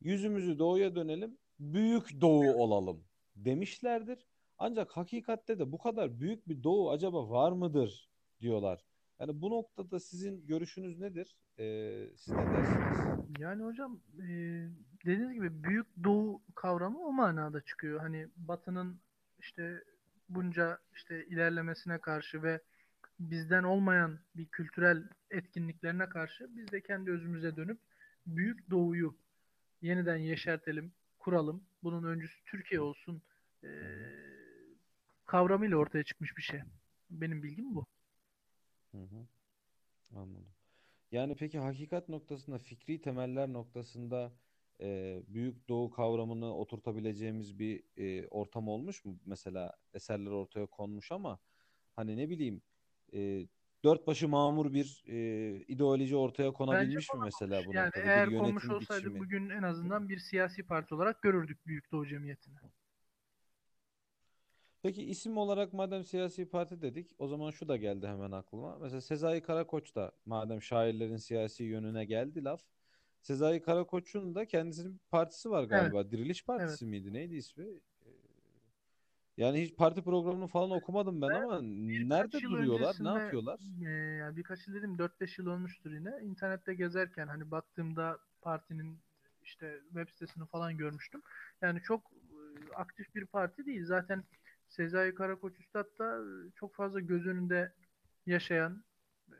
Yüzümüzü 0.00 0.58
doğuya 0.58 0.96
dönelim, 0.96 1.38
büyük 1.58 2.20
doğu 2.20 2.54
olalım 2.54 3.04
demişlerdir. 3.36 4.26
Ancak 4.58 4.96
hakikatte 4.96 5.58
de 5.58 5.72
bu 5.72 5.78
kadar 5.78 6.20
büyük 6.20 6.48
bir 6.48 6.62
doğu 6.62 6.90
acaba 6.90 7.30
var 7.30 7.52
mıdır 7.52 8.10
diyorlar. 8.40 8.84
Yani 9.20 9.40
bu 9.40 9.50
noktada 9.50 10.00
sizin 10.00 10.46
görüşünüz 10.46 10.98
nedir? 10.98 11.36
Ee, 11.58 12.06
siz 12.16 12.34
ne 12.34 12.46
dersiniz? 12.46 13.38
Yani 13.38 13.62
hocam 13.62 14.00
e, 14.14 14.26
dediğiniz 15.04 15.32
gibi 15.32 15.62
büyük 15.62 15.86
doğu 16.04 16.42
kavramı 16.54 16.98
o 17.06 17.12
manada 17.12 17.60
çıkıyor. 17.60 18.00
Hani 18.00 18.28
Batı'nın 18.36 19.00
işte 19.38 19.84
bunca 20.28 20.78
işte 20.94 21.26
ilerlemesine 21.26 21.98
karşı 21.98 22.42
ve 22.42 22.60
bizden 23.20 23.62
olmayan 23.62 24.18
bir 24.34 24.46
kültürel 24.46 25.08
etkinliklerine 25.30 26.08
karşı 26.08 26.56
biz 26.56 26.72
de 26.72 26.80
kendi 26.80 27.10
özümüze 27.10 27.56
dönüp 27.56 27.78
büyük 28.26 28.70
doğuyu 28.70 29.16
yeniden 29.82 30.16
yeşertelim, 30.16 30.92
kuralım. 31.18 31.64
Bunun 31.82 32.04
öncüsü 32.04 32.44
Türkiye 32.44 32.80
olsun 32.80 33.22
e, 33.64 33.68
kavramıyla 35.26 35.76
ortaya 35.76 36.04
çıkmış 36.04 36.36
bir 36.36 36.42
şey. 36.42 36.60
Benim 37.10 37.42
bilgim 37.42 37.74
bu. 37.74 37.86
Hı 38.92 38.98
hı, 38.98 39.26
anladım. 40.16 40.46
Yani 41.12 41.36
peki 41.36 41.58
hakikat 41.58 42.08
noktasında, 42.08 42.58
fikri 42.58 43.00
temeller 43.00 43.52
noktasında 43.52 44.32
e, 44.80 45.22
Büyük 45.28 45.68
Doğu 45.68 45.90
kavramını 45.90 46.56
oturtabileceğimiz 46.56 47.58
bir 47.58 47.82
e, 47.96 48.26
ortam 48.28 48.68
olmuş 48.68 49.04
mu? 49.04 49.18
Mesela 49.26 49.76
eserler 49.94 50.30
ortaya 50.30 50.66
konmuş 50.66 51.12
ama 51.12 51.38
hani 51.96 52.16
ne 52.16 52.28
bileyim 52.30 52.62
e, 53.14 53.46
dört 53.84 54.06
başı 54.06 54.28
mamur 54.28 54.72
bir 54.72 55.04
e, 55.08 55.56
ideoloji 55.68 56.16
ortaya 56.16 56.46
Bence 56.48 56.56
konabilmiş 56.56 57.12
mi 57.14 57.20
mesela 57.24 57.62
konamamış. 57.62 57.66
bu 57.66 57.74
Yani? 57.74 57.92
Bir 57.94 58.10
eğer 58.10 58.24
konmuş 58.38 58.42
yönetim 58.64 58.70
olsaydı 58.70 59.02
biçimi. 59.02 59.20
bugün 59.20 59.48
en 59.50 59.62
azından 59.62 60.08
bir 60.08 60.18
siyasi 60.18 60.62
parti 60.62 60.94
olarak 60.94 61.22
görürdük 61.22 61.66
Büyük 61.66 61.92
Doğu 61.92 62.06
Cemiyeti'ni. 62.06 62.56
Peki 64.82 65.02
isim 65.04 65.38
olarak 65.38 65.72
madem 65.72 66.04
siyasi 66.04 66.48
parti 66.48 66.82
dedik, 66.82 67.14
o 67.18 67.28
zaman 67.28 67.50
şu 67.50 67.68
da 67.68 67.76
geldi 67.76 68.06
hemen 68.06 68.30
aklıma. 68.32 68.78
Mesela 68.78 69.00
Sezai 69.00 69.42
Karakoç 69.42 69.94
da 69.94 70.12
madem 70.26 70.62
şairlerin 70.62 71.16
siyasi 71.16 71.64
yönüne 71.64 72.04
geldi 72.04 72.44
laf. 72.44 72.62
Sezai 73.26 73.62
Karakoç'un 73.62 74.34
da 74.34 74.46
kendisinin 74.46 74.94
bir 74.94 74.98
partisi 75.10 75.50
var 75.50 75.62
Evet, 75.62 75.70
galiba. 75.70 76.10
Diriliş 76.10 76.38
evet. 76.38 76.46
Partisi 76.46 76.86
miydi? 76.86 77.12
Neydi 77.12 77.34
ismi? 77.34 77.64
Ee, 77.64 78.10
Yani 79.36 79.62
hiç 79.62 79.76
parti 79.76 80.02
programını 80.02 80.46
falan 80.46 80.70
okumadım 80.70 81.22
ben 81.22 81.32
ama 81.32 81.60
Birkaç 81.62 82.08
nerede 82.10 82.42
duruyorlar? 82.42 82.96
Ne 83.00 83.08
yapıyorlar? 83.08 83.60
e, 83.86 83.90
yani 83.90 84.36
birkaç 84.36 84.68
yıl 84.68 84.74
dedim 84.74 84.98
4-5 84.98 85.38
yıl 85.38 85.46
olmuştur 85.46 85.90
yine. 85.92 86.12
İnternette 86.22 86.74
gezerken 86.74 87.26
hani 87.26 87.50
baktığımda 87.50 88.18
partinin 88.42 88.98
işte 89.42 89.80
web 89.88 90.08
sitesini 90.08 90.46
falan 90.46 90.76
görmüştüm. 90.76 91.22
Yani 91.62 91.82
çok 91.82 92.10
e, 92.70 92.74
aktif 92.74 93.14
bir 93.14 93.26
parti 93.26 93.66
değil. 93.66 93.84
Zaten 93.84 94.24
Sezai 94.68 95.14
Karakoç 95.14 95.60
Üstad 95.60 95.98
da 95.98 96.18
e, 96.18 96.50
çok 96.54 96.74
fazla 96.74 97.00
göz 97.00 97.26
önünde 97.26 97.72
yaşayan 98.26 98.84
e, 99.28 99.36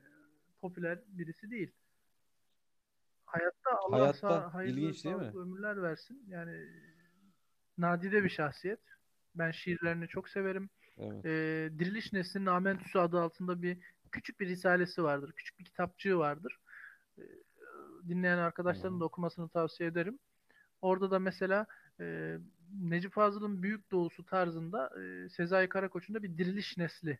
popüler 0.61 0.99
birisi 1.09 1.51
değil. 1.51 1.73
Hayatta 3.27 3.71
Allah 3.79 3.97
Hayatta 3.97 4.19
sağ, 4.19 4.55
hayırlı 4.55 4.81
ilginç 4.81 5.05
değil 5.05 5.17
mi? 5.17 5.33
ömürler 5.35 5.83
versin. 5.83 6.25
Yani 6.29 6.67
nadide 7.79 8.25
bir 8.25 8.29
şahsiyet. 8.29 8.81
Ben 9.35 9.51
şiirlerini 9.51 10.09
çok 10.09 10.29
severim. 10.29 10.71
Evet. 10.99 11.25
E, 11.25 11.31
Diriliş 11.79 12.13
Nesli'nin 12.13 12.47
Amentüsü 12.47 12.99
adı 12.99 13.21
altında 13.21 13.63
bir 13.63 13.79
küçük 14.13 14.41
bir 14.41 14.49
risalesi 14.49 15.03
vardır. 15.03 15.33
Küçük 15.33 15.59
bir 15.59 15.65
kitapçığı 15.65 16.19
vardır. 16.19 16.61
E, 17.19 17.23
dinleyen 18.09 18.39
arkadaşların 18.39 19.01
da 19.01 19.05
okumasını 19.05 19.49
tavsiye 19.49 19.89
ederim. 19.89 20.19
Orada 20.83 21.11
da 21.11 21.19
mesela 21.19 21.67
e, 22.01 22.37
Necip 22.83 23.13
Fazıl'ın 23.13 23.63
Büyük 23.63 23.91
Doğusu 23.91 24.25
tarzında 24.27 25.03
e, 25.03 25.29
Sezai 25.29 25.69
Karakoç'un 25.69 26.15
da 26.15 26.23
bir 26.23 26.39
diriliş 26.39 26.77
nesli 26.77 27.19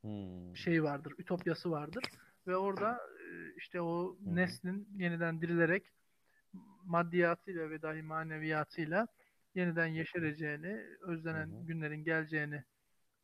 Hmm. 0.00 0.56
şey 0.56 0.82
vardır, 0.82 1.14
ütopyası 1.18 1.70
vardır. 1.70 2.04
Ve 2.46 2.56
orada 2.56 2.92
e, 2.92 3.15
işte 3.56 3.80
o 3.80 4.16
Hı 4.16 4.30
hı. 4.30 4.36
neslin 4.36 4.88
yeniden 4.96 5.40
dirilerek 5.40 5.92
maddiyatıyla 6.84 7.70
ve 7.70 7.82
dahi 7.82 8.02
maneviyatıyla 8.02 9.08
yeniden 9.54 9.86
yeşereceğini, 9.86 10.86
özlenen 11.00 11.46
hı. 11.46 11.66
günlerin 11.66 12.04
geleceğini 12.04 12.64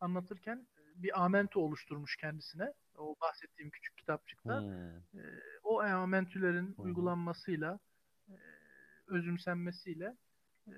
anlatırken 0.00 0.66
bir 0.96 1.24
amento 1.24 1.60
oluşturmuş 1.60 2.16
kendisine. 2.16 2.72
O 2.98 3.16
bahsettiğim 3.20 3.70
küçük 3.70 3.96
kitapçıkta. 3.96 4.60
Hmm. 4.60 5.20
E, 5.20 5.40
o 5.62 5.80
amentülerin 5.80 6.66
Hı 6.66 6.72
hı. 6.72 6.82
uygulanmasıyla, 6.82 7.78
e, 8.28 8.36
özümsenmesiyle 9.06 10.16
e, 10.66 10.74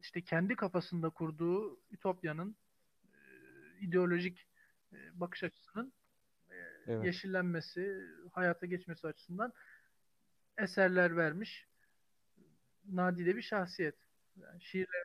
işte 0.00 0.22
kendi 0.22 0.56
kafasında 0.56 1.10
kurduğu 1.10 1.80
ütopyanın 1.90 2.56
e, 3.04 3.18
ideolojik 3.80 4.46
e, 4.92 5.20
bakış 5.20 5.44
açısının 5.44 5.86
e, 5.86 5.95
Evet. 6.86 7.06
yeşillenmesi, 7.06 8.00
hayata 8.32 8.66
geçmesi 8.66 9.06
açısından 9.06 9.52
eserler 10.58 11.16
vermiş 11.16 11.66
nadide 12.84 13.36
bir 13.36 13.42
şahsiyet. 13.42 13.94
Yani 14.36 14.62
şiirler 14.62 15.04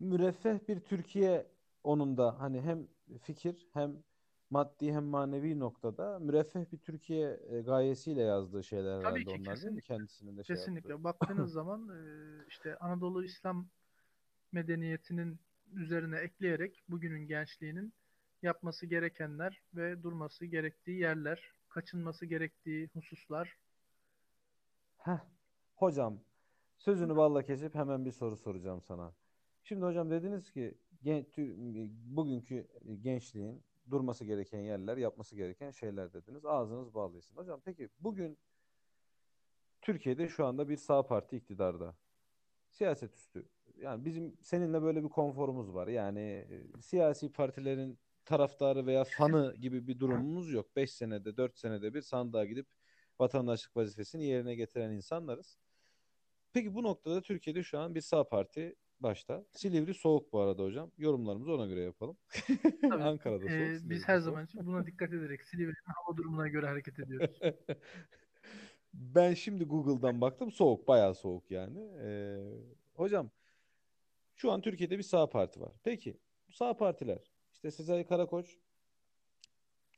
Müreffeh 0.00 0.68
bir 0.68 0.80
Türkiye 0.80 1.46
onun 1.84 2.16
da 2.16 2.40
hani 2.40 2.60
hem 2.60 2.88
fikir 3.22 3.68
hem 3.72 4.02
maddi 4.50 4.92
hem 4.92 5.04
manevi 5.04 5.58
noktada 5.58 6.18
müreffeh 6.18 6.72
bir 6.72 6.78
Türkiye 6.78 7.40
e, 7.50 7.60
gayesiyle 7.60 8.22
yazdığı 8.22 8.64
şeyler 8.64 8.98
tabii 9.00 9.00
herhalde 9.00 9.30
ki 9.30 9.30
onlar 9.30 9.62
değil 9.62 9.72
mi? 9.72 9.80
kesinlikle 9.80 9.94
Kendisinin 9.94 10.36
de 10.36 10.44
şey 10.44 10.60
yaptığı. 10.60 10.74
kesinlikle 10.78 11.04
baktığınız 11.04 11.52
zaman 11.52 11.88
e, 11.88 12.00
işte 12.48 12.76
Anadolu 12.76 13.24
İslam 13.24 13.68
medeniyetinin 14.52 15.40
üzerine 15.74 16.18
ekleyerek 16.18 16.82
bugünün 16.88 17.26
gençliğinin 17.28 17.94
yapması 18.42 18.86
gerekenler 18.86 19.62
ve 19.74 20.02
durması 20.02 20.46
gerektiği 20.46 21.00
yerler, 21.00 21.52
kaçınması 21.68 22.26
gerektiği 22.26 22.88
hususlar. 22.94 23.56
Heh. 24.98 25.18
Hocam 25.74 26.20
sözünü 26.76 27.16
balla 27.16 27.42
kesip 27.42 27.74
hemen 27.74 28.04
bir 28.04 28.12
soru 28.12 28.36
soracağım 28.36 28.82
sana. 28.82 29.14
Şimdi 29.62 29.84
hocam 29.84 30.10
dediniz 30.10 30.50
ki 30.52 30.74
gen- 31.02 31.24
tü- 31.24 31.88
bugünkü 32.16 32.68
gençliğin 33.00 33.62
durması 33.90 34.24
gereken 34.24 34.58
yerler, 34.60 34.96
yapması 34.96 35.36
gereken 35.36 35.70
şeyler 35.70 36.12
dediniz. 36.12 36.44
Ağzınız 36.44 36.94
bağlısın. 36.94 37.36
Hocam 37.36 37.60
peki 37.64 37.88
bugün 38.00 38.38
Türkiye'de 39.82 40.28
şu 40.28 40.46
anda 40.46 40.68
bir 40.68 40.76
sağ 40.76 41.06
parti 41.06 41.36
iktidarda. 41.36 41.96
Siyaset 42.70 43.14
üstü. 43.14 43.48
Yani 43.76 44.04
bizim 44.04 44.36
seninle 44.42 44.82
böyle 44.82 45.04
bir 45.04 45.08
konforumuz 45.08 45.74
var. 45.74 45.88
Yani 45.88 46.20
e, 46.20 46.80
siyasi 46.80 47.32
partilerin 47.32 47.98
taraftarı 48.24 48.86
veya 48.86 49.04
fanı 49.18 49.56
gibi 49.60 49.86
bir 49.88 49.98
durumumuz 49.98 50.52
yok. 50.52 50.76
5 50.76 50.90
senede, 50.92 51.36
4 51.36 51.58
senede 51.58 51.94
bir 51.94 52.02
sandığa 52.02 52.44
gidip 52.44 52.66
vatandaşlık 53.20 53.76
vazifesini 53.76 54.24
yerine 54.24 54.54
getiren 54.54 54.90
insanlarız. 54.90 55.58
Peki 56.52 56.74
bu 56.74 56.82
noktada 56.82 57.22
Türkiye'de 57.22 57.62
şu 57.62 57.78
an 57.78 57.94
bir 57.94 58.00
sağ 58.00 58.28
parti 58.28 58.76
başta. 59.00 59.44
Silivri 59.50 59.94
soğuk 59.94 60.32
bu 60.32 60.40
arada 60.40 60.62
hocam. 60.62 60.90
Yorumlarımızı 60.98 61.52
ona 61.54 61.66
göre 61.66 61.80
yapalım. 61.80 62.16
Tabii 62.88 63.02
Ankara'da 63.02 63.50
soğuk, 63.50 63.50
e, 63.50 63.90
biz 63.90 64.08
her 64.08 64.20
soğuk. 64.20 64.24
zaman 64.24 64.44
için 64.46 64.66
buna 64.66 64.86
dikkat 64.86 65.12
ederek 65.12 65.44
Silivri'nin 65.44 65.92
hava 65.94 66.16
durumuna 66.16 66.48
göre 66.48 66.66
hareket 66.66 66.98
ediyoruz. 66.98 67.40
Ben 68.94 69.34
şimdi 69.34 69.64
Google'dan 69.64 70.20
baktım 70.20 70.52
soğuk, 70.52 70.88
bayağı 70.88 71.14
soğuk 71.14 71.50
yani. 71.50 71.78
Ee, 72.02 72.38
hocam 72.94 73.30
şu 74.34 74.52
an 74.52 74.60
Türkiye'de 74.60 74.98
bir 74.98 75.02
sağ 75.02 75.30
parti 75.30 75.60
var. 75.60 75.72
Peki 75.84 76.20
bu 76.48 76.52
sağ 76.52 76.76
partiler 76.76 77.31
işte 77.62 77.70
Sezai 77.70 78.06
Karakoç 78.06 78.58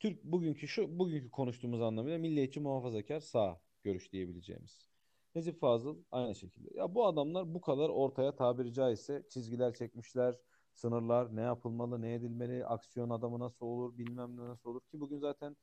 Türk 0.00 0.24
bugünkü 0.24 0.68
şu 0.68 0.98
bugünkü 0.98 1.30
konuştuğumuz 1.30 1.82
anlamıyla 1.82 2.18
milliyetçi 2.18 2.60
muhafazakar 2.60 3.20
sağ 3.20 3.60
görüş 3.82 4.12
diyebileceğimiz. 4.12 4.88
Necip 5.34 5.60
Fazıl 5.60 5.98
aynı 6.10 6.34
şekilde. 6.34 6.78
Ya 6.78 6.94
bu 6.94 7.06
adamlar 7.06 7.54
bu 7.54 7.60
kadar 7.60 7.88
ortaya 7.88 8.36
tabiri 8.36 8.72
caizse 8.72 9.26
çizgiler 9.30 9.74
çekmişler. 9.74 10.38
Sınırlar 10.74 11.36
ne 11.36 11.40
yapılmalı, 11.40 12.02
ne 12.02 12.14
edilmeli, 12.14 12.66
aksiyon 12.66 13.10
adamı 13.10 13.40
nasıl 13.40 13.66
olur, 13.66 13.98
bilmem 13.98 14.36
ne 14.36 14.40
nasıl 14.40 14.70
olur 14.70 14.80
ki 14.80 15.00
bugün 15.00 15.18
zaten 15.18 15.56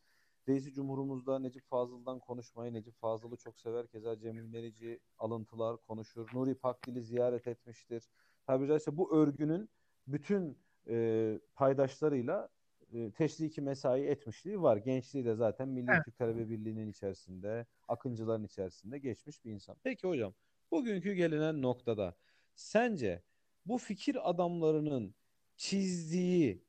Reisi 0.48 0.74
Cumhurumuzda 0.74 1.40
Necip 1.40 1.70
Fazıl'dan 1.70 2.20
konuşmayı, 2.20 2.74
Necip 2.74 3.00
Fazıl'ı 3.00 3.38
çok 3.38 3.60
sever. 3.60 3.88
Keza 3.88 4.20
Cemil 4.20 4.46
Merici 4.46 5.00
alıntılar 5.18 5.78
konuşur. 5.78 6.30
Nuri 6.34 6.56
Pakdil'i 6.56 7.02
ziyaret 7.02 7.48
etmiştir. 7.48 8.10
Tabi 8.48 8.68
caizse 8.68 8.98
bu 8.98 9.16
örgünün 9.16 9.70
bütün 10.08 10.58
e, 10.88 11.40
paydaşlarıyla 11.56 12.50
e, 12.94 13.12
teşriki 13.12 13.62
mesai 13.62 14.02
etmişliği 14.06 14.62
var. 14.62 14.78
Gençliği 14.78 15.26
de 15.26 15.36
zaten 15.36 15.70
Milli 15.70 15.96
Evet. 15.96 16.06
Türk 16.06 16.18
Talebe 16.18 16.50
Birliği'nin 16.50 16.92
içerisinde, 16.92 17.66
akıncıların 17.88 18.44
içerisinde 18.44 19.00
geçmiş 19.00 19.46
bir 19.46 19.52
insan. 19.52 19.78
Peki 19.84 20.08
hocam, 20.08 20.34
bugünkü 20.72 21.14
gelinen 21.14 21.62
noktada 21.62 22.16
sence 22.56 23.24
bu 23.66 23.78
fikir 23.78 24.30
adamlarının 24.30 25.16
çizdiği 25.56 26.64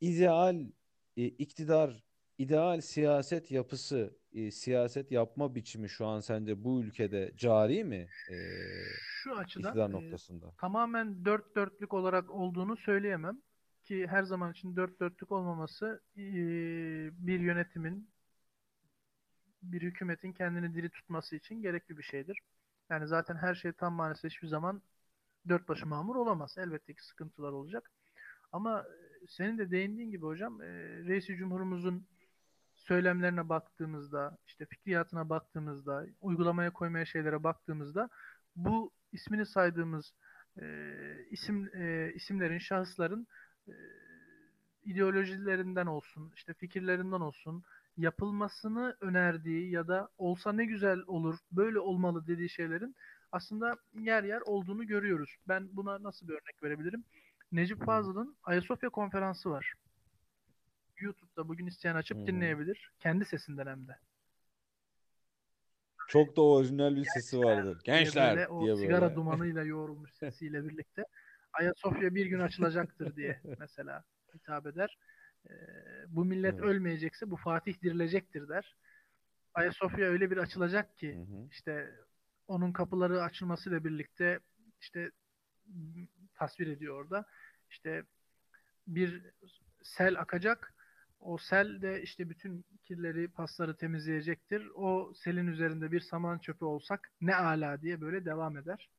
ideal 0.00 0.66
e, 1.16 1.24
iktidar, 1.26 2.04
ideal 2.38 2.80
siyaset 2.80 3.50
yapısı, 3.50 4.16
e, 4.34 4.50
siyaset 4.50 5.12
yapma 5.12 5.54
biçimi 5.54 5.88
şu 5.88 6.06
an 6.06 6.20
sence 6.20 6.64
bu 6.64 6.82
ülkede 6.82 7.32
cari 7.36 7.84
mi 7.84 8.12
e, 8.28 8.34
Şu 8.92 9.36
açıdan 9.36 9.74
iktidar 9.74 9.90
e, 9.90 9.92
noktasında? 9.92 10.54
tamamen 10.58 11.24
dört 11.24 11.56
dörtlük 11.56 11.94
olarak 11.94 12.30
olduğunu 12.30 12.76
söyleyemem. 12.76 13.42
Ki 13.84 14.06
her 14.06 14.22
zaman 14.22 14.52
için 14.52 14.76
dört 14.76 15.00
dörtlük 15.00 15.32
olmaması 15.32 16.02
e, 16.16 16.22
bir 17.26 17.40
yönetimin, 17.40 18.10
bir 19.62 19.82
hükümetin 19.82 20.32
kendini 20.32 20.74
diri 20.74 20.90
tutması 20.90 21.36
için 21.36 21.62
gerekli 21.62 21.98
bir 21.98 22.02
şeydir. 22.02 22.40
Yani 22.90 23.06
zaten 23.08 23.36
her 23.36 23.54
şey 23.54 23.72
tam 23.72 23.94
manasıyla 23.94 24.30
hiçbir 24.30 24.48
zaman 24.48 24.82
dört 25.48 25.68
başı 25.68 25.86
mamur 25.86 26.16
olamaz. 26.16 26.56
Elbette 26.58 26.94
ki 26.94 27.04
sıkıntılar 27.06 27.52
olacak. 27.52 27.92
Ama 28.52 28.80
e, 29.24 29.26
senin 29.28 29.58
de 29.58 29.70
değindiğin 29.70 30.10
gibi 30.10 30.26
hocam, 30.26 30.62
e, 30.62 30.66
Reis-i 31.04 31.36
Cumhurumuzun 31.36 32.08
söylemlerine 32.88 33.48
baktığımızda, 33.48 34.38
işte 34.46 34.66
fikriyatına 34.66 35.28
baktığımızda, 35.28 36.06
uygulamaya 36.20 36.70
koymaya 36.72 37.04
şeylere 37.04 37.44
baktığımızda 37.44 38.08
bu 38.56 38.90
ismini 39.12 39.46
saydığımız 39.46 40.14
e, 40.62 40.66
isim 41.30 41.70
e, 41.74 42.12
isimlerin, 42.14 42.58
şahısların 42.58 43.26
e, 43.68 43.74
ideolojilerinden 44.84 45.86
olsun, 45.86 46.32
işte 46.36 46.54
fikirlerinden 46.54 47.20
olsun, 47.20 47.62
yapılmasını 47.96 48.96
önerdiği 49.00 49.70
ya 49.70 49.88
da 49.88 50.08
olsa 50.18 50.52
ne 50.52 50.64
güzel 50.64 50.98
olur, 51.06 51.38
böyle 51.52 51.78
olmalı 51.78 52.26
dediği 52.26 52.48
şeylerin 52.48 52.96
aslında 53.32 53.76
yer 53.94 54.24
yer 54.24 54.40
olduğunu 54.40 54.86
görüyoruz. 54.86 55.36
Ben 55.48 55.68
buna 55.72 56.02
nasıl 56.02 56.28
bir 56.28 56.32
örnek 56.32 56.62
verebilirim? 56.62 57.04
Necip 57.52 57.84
Fazıl'ın 57.84 58.36
Ayasofya 58.44 58.90
konferansı 58.90 59.50
var. 59.50 59.74
YouTube'da 61.00 61.48
bugün 61.48 61.66
isteyen 61.66 61.94
açıp 61.94 62.18
hı. 62.18 62.26
dinleyebilir. 62.26 62.90
Kendi 63.00 63.24
sesinden 63.24 63.66
hem 63.66 63.88
de. 63.88 63.98
Çok 66.08 66.36
da 66.36 66.42
orijinal 66.42 66.96
bir 66.96 67.04
sesi 67.04 67.40
vardır. 67.40 67.78
diye 67.84 67.84
Gençler 67.84 68.36
böyle 68.36 68.48
o 68.48 68.64
diye 68.64 68.76
sigara 68.76 69.02
böyle. 69.02 69.16
dumanıyla 69.16 69.62
yoğrulmuş 69.64 70.12
sesiyle 70.14 70.68
birlikte 70.68 71.04
Ayasofya 71.52 72.14
bir 72.14 72.26
gün 72.26 72.40
açılacaktır 72.40 73.16
diye 73.16 73.40
mesela 73.58 74.04
hitap 74.34 74.66
eder. 74.66 74.98
Ee, 75.50 75.52
bu 76.08 76.24
millet 76.24 76.54
Evet. 76.54 76.64
ölmeyecekse 76.64 77.30
bu 77.30 77.36
Fatih 77.36 77.82
dirilecektir 77.82 78.48
der. 78.48 78.76
Ayasofya 79.54 80.06
öyle 80.06 80.30
bir 80.30 80.36
açılacak 80.36 80.96
ki 80.96 81.14
Hı 81.14 81.20
hı. 81.20 81.48
işte 81.50 81.94
onun 82.48 82.72
kapıları 82.72 83.22
açılmasıyla 83.22 83.84
birlikte 83.84 84.40
işte 84.80 85.10
tasvir 86.34 86.66
ediyor 86.66 87.04
orada. 87.04 87.24
İşte 87.70 88.04
bir 88.86 89.22
sel 89.82 90.20
akacak. 90.20 90.74
O 91.24 91.38
sel 91.38 91.82
de 91.82 92.02
işte 92.02 92.30
bütün 92.30 92.64
kirleri, 92.82 93.28
pasları 93.28 93.76
temizleyecektir. 93.76 94.68
O 94.74 95.12
selin 95.14 95.46
üzerinde 95.46 95.92
bir 95.92 96.00
saman 96.00 96.38
çöpü 96.38 96.64
olsak 96.64 97.12
ne 97.20 97.36
ala 97.36 97.82
diye 97.82 98.00
böyle 98.00 98.24
devam 98.24 98.56
eder. 98.56 98.90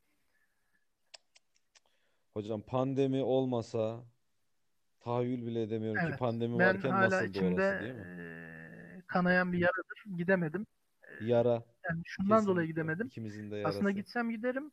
Hocam 2.33 2.61
pandemi 2.61 3.23
olmasa 3.23 4.03
tahayyül 4.99 5.45
bile 5.45 5.61
edemiyorum 5.61 6.01
ki 6.01 6.07
Evet. 6.09 6.19
pandemi 6.19 6.59
Ben 6.59 6.75
varken 6.75 6.89
hala 6.89 7.05
nasıldı 7.05 7.29
içimde 7.29 7.61
orası 7.61 7.83
değil 7.83 7.93
mi? 7.93 9.03
kanayan 9.07 9.53
bir 9.53 9.57
yaradır. 9.57 10.17
Gidemedim. 10.17 10.65
Yara 11.21 11.63
Yani 11.89 12.01
şundan 12.05 12.45
dolayı 12.45 12.67
kesinlikle. 12.67 12.71
gidemedim. 12.71 13.07
İkimizin 13.07 13.51
de 13.51 13.63
Aslında 13.65 13.89
yarası. 13.89 13.99
gitsem 14.01 14.29
giderim. 14.29 14.71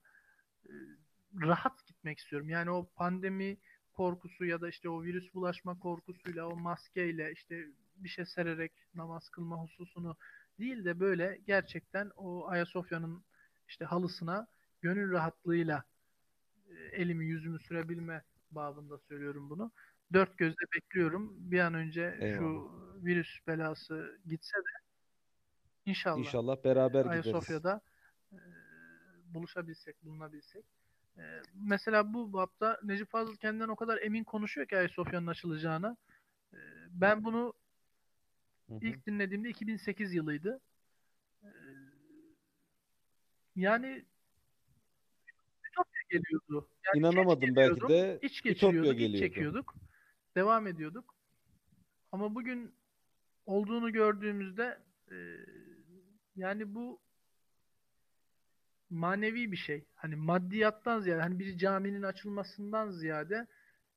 Rahat 1.40 1.86
gitmek 1.86 2.18
istiyorum. 2.18 2.48
Yani 2.48 2.70
o 2.70 2.90
pandemi 2.94 3.57
korkusu 3.93 4.45
ya 4.45 4.61
da 4.61 4.68
işte 4.68 4.88
o 4.88 5.03
virüs 5.03 5.34
bulaşma 5.34 5.78
korkusuyla, 5.78 6.47
o 6.47 6.57
maskeyle 6.57 7.32
işte 7.32 7.66
bir 7.97 8.09
şey 8.09 8.26
sererek 8.26 8.72
namaz 8.95 9.28
kılma 9.28 9.62
hususunu 9.62 10.16
değil 10.59 10.84
de 10.84 11.01
böyle 11.01 11.40
gerçekten 11.47 12.11
o 12.16 12.49
Ayasofya'nın 12.49 13.24
işte 13.68 13.84
halısına 13.84 14.47
gönül 14.80 15.12
rahatlığıyla 15.12 15.84
e, 16.68 16.74
elimi 16.74 17.26
yüzümü 17.26 17.59
sürebilme 17.59 18.22
babında 18.51 18.99
söylüyorum 18.99 19.51
bunu. 19.51 19.70
Dört 20.12 20.38
gözle 20.38 20.64
bekliyorum. 20.76 21.34
Bir 21.51 21.61
an 21.61 21.74
önce 21.74 22.16
şu 22.18 22.24
Eyvallah. 22.24 23.05
virüs 23.05 23.47
belası 23.47 24.20
gitse 24.26 24.59
de 24.59 24.82
inşallah 25.86 26.18
İnşallah 26.18 26.64
beraber 26.64 27.05
gideriz. 27.05 27.26
Ayasofya'da 27.26 27.80
e, 28.32 28.38
buluşabilsek, 29.34 30.05
bulunabilsek. 30.05 30.64
E, 31.18 31.22
mesela 31.54 32.14
bu 32.14 32.32
bapta 32.32 32.80
Necip 32.82 33.10
Fazıl 33.10 33.36
kendinden 33.36 33.68
o 33.68 33.76
kadar 33.76 33.98
emin 34.02 34.24
konuşuyor 34.24 34.66
ki 34.68 34.76
Ayasofya'nın 34.76 35.26
açılacağına. 35.26 35.96
E, 36.52 36.58
ben 36.90 37.24
bunu 37.24 37.52
Hı 38.68 38.74
hı. 38.74 38.78
ilk 38.82 39.06
dinlediğimde 39.06 39.48
2008 39.48 40.14
yılıydı. 40.14 40.60
E, 41.42 41.48
yani 43.56 44.04
Ütopya 45.70 46.02
geliyordu. 46.10 46.68
Yani 46.86 46.98
İnanamadım 46.98 47.56
belki 47.56 47.88
de 47.88 48.18
iç 48.22 48.46
Ütopya 48.46 48.92
geliyordu. 48.92 49.18
çekiyorduk. 49.18 49.74
Devam 50.34 50.66
ediyorduk. 50.66 51.14
Ama 52.12 52.34
bugün 52.34 52.74
olduğunu 53.46 53.92
gördüğümüzde 53.92 54.78
e, 55.10 55.16
yani 56.36 56.74
bu 56.74 57.00
manevi 58.93 59.53
bir 59.53 59.57
şey. 59.57 59.84
Hani 59.95 60.16
maddiyattan 60.16 61.01
ziyade 61.01 61.22
hani 61.22 61.38
bir 61.38 61.59
caminin 61.59 62.03
açılmasından 62.03 62.90
ziyade 62.90 63.47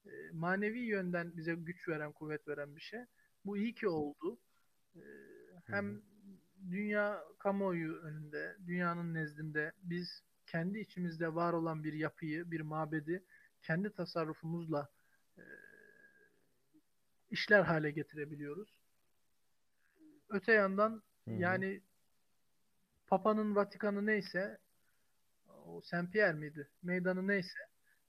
e, 0.05 0.11
manevi 0.33 0.79
yönden 0.79 1.37
bize 1.37 1.55
güç 1.55 1.89
veren, 1.89 2.11
kuvvet 2.11 2.47
veren 2.47 2.75
bir 2.75 2.81
şey. 2.81 2.99
Bu 3.45 3.57
iyi 3.57 3.73
ki 3.73 3.87
oldu. 3.87 4.39
E, 4.95 5.01
hem 5.63 6.01
dünya 6.71 7.23
kamuoyu 7.39 7.93
önünde, 7.95 8.57
dünyanın 8.67 9.13
nezdinde 9.13 9.71
biz 9.83 10.23
kendi 10.45 10.79
içimizde 10.79 11.35
var 11.35 11.53
olan 11.53 11.83
bir 11.83 11.93
yapıyı, 11.93 12.51
bir 12.51 12.61
mabedi 12.61 13.23
kendi 13.61 13.89
tasarrufumuzla 13.93 14.89
e, 15.37 15.43
işler 17.29 17.61
hale 17.61 17.91
getirebiliyoruz. 17.91 18.79
Öte 20.29 20.53
yandan 20.53 21.03
Hı 21.25 21.31
hı. 21.31 21.35
yani 21.35 21.81
Papa'nın 23.07 23.55
Vatikan'ı 23.55 24.05
neyse 24.05 24.57
o 25.75 25.81
Saint 25.81 26.11
Pierre 26.13 26.33
miydi? 26.33 26.69
Meydanı 26.83 27.27
neyse 27.27 27.59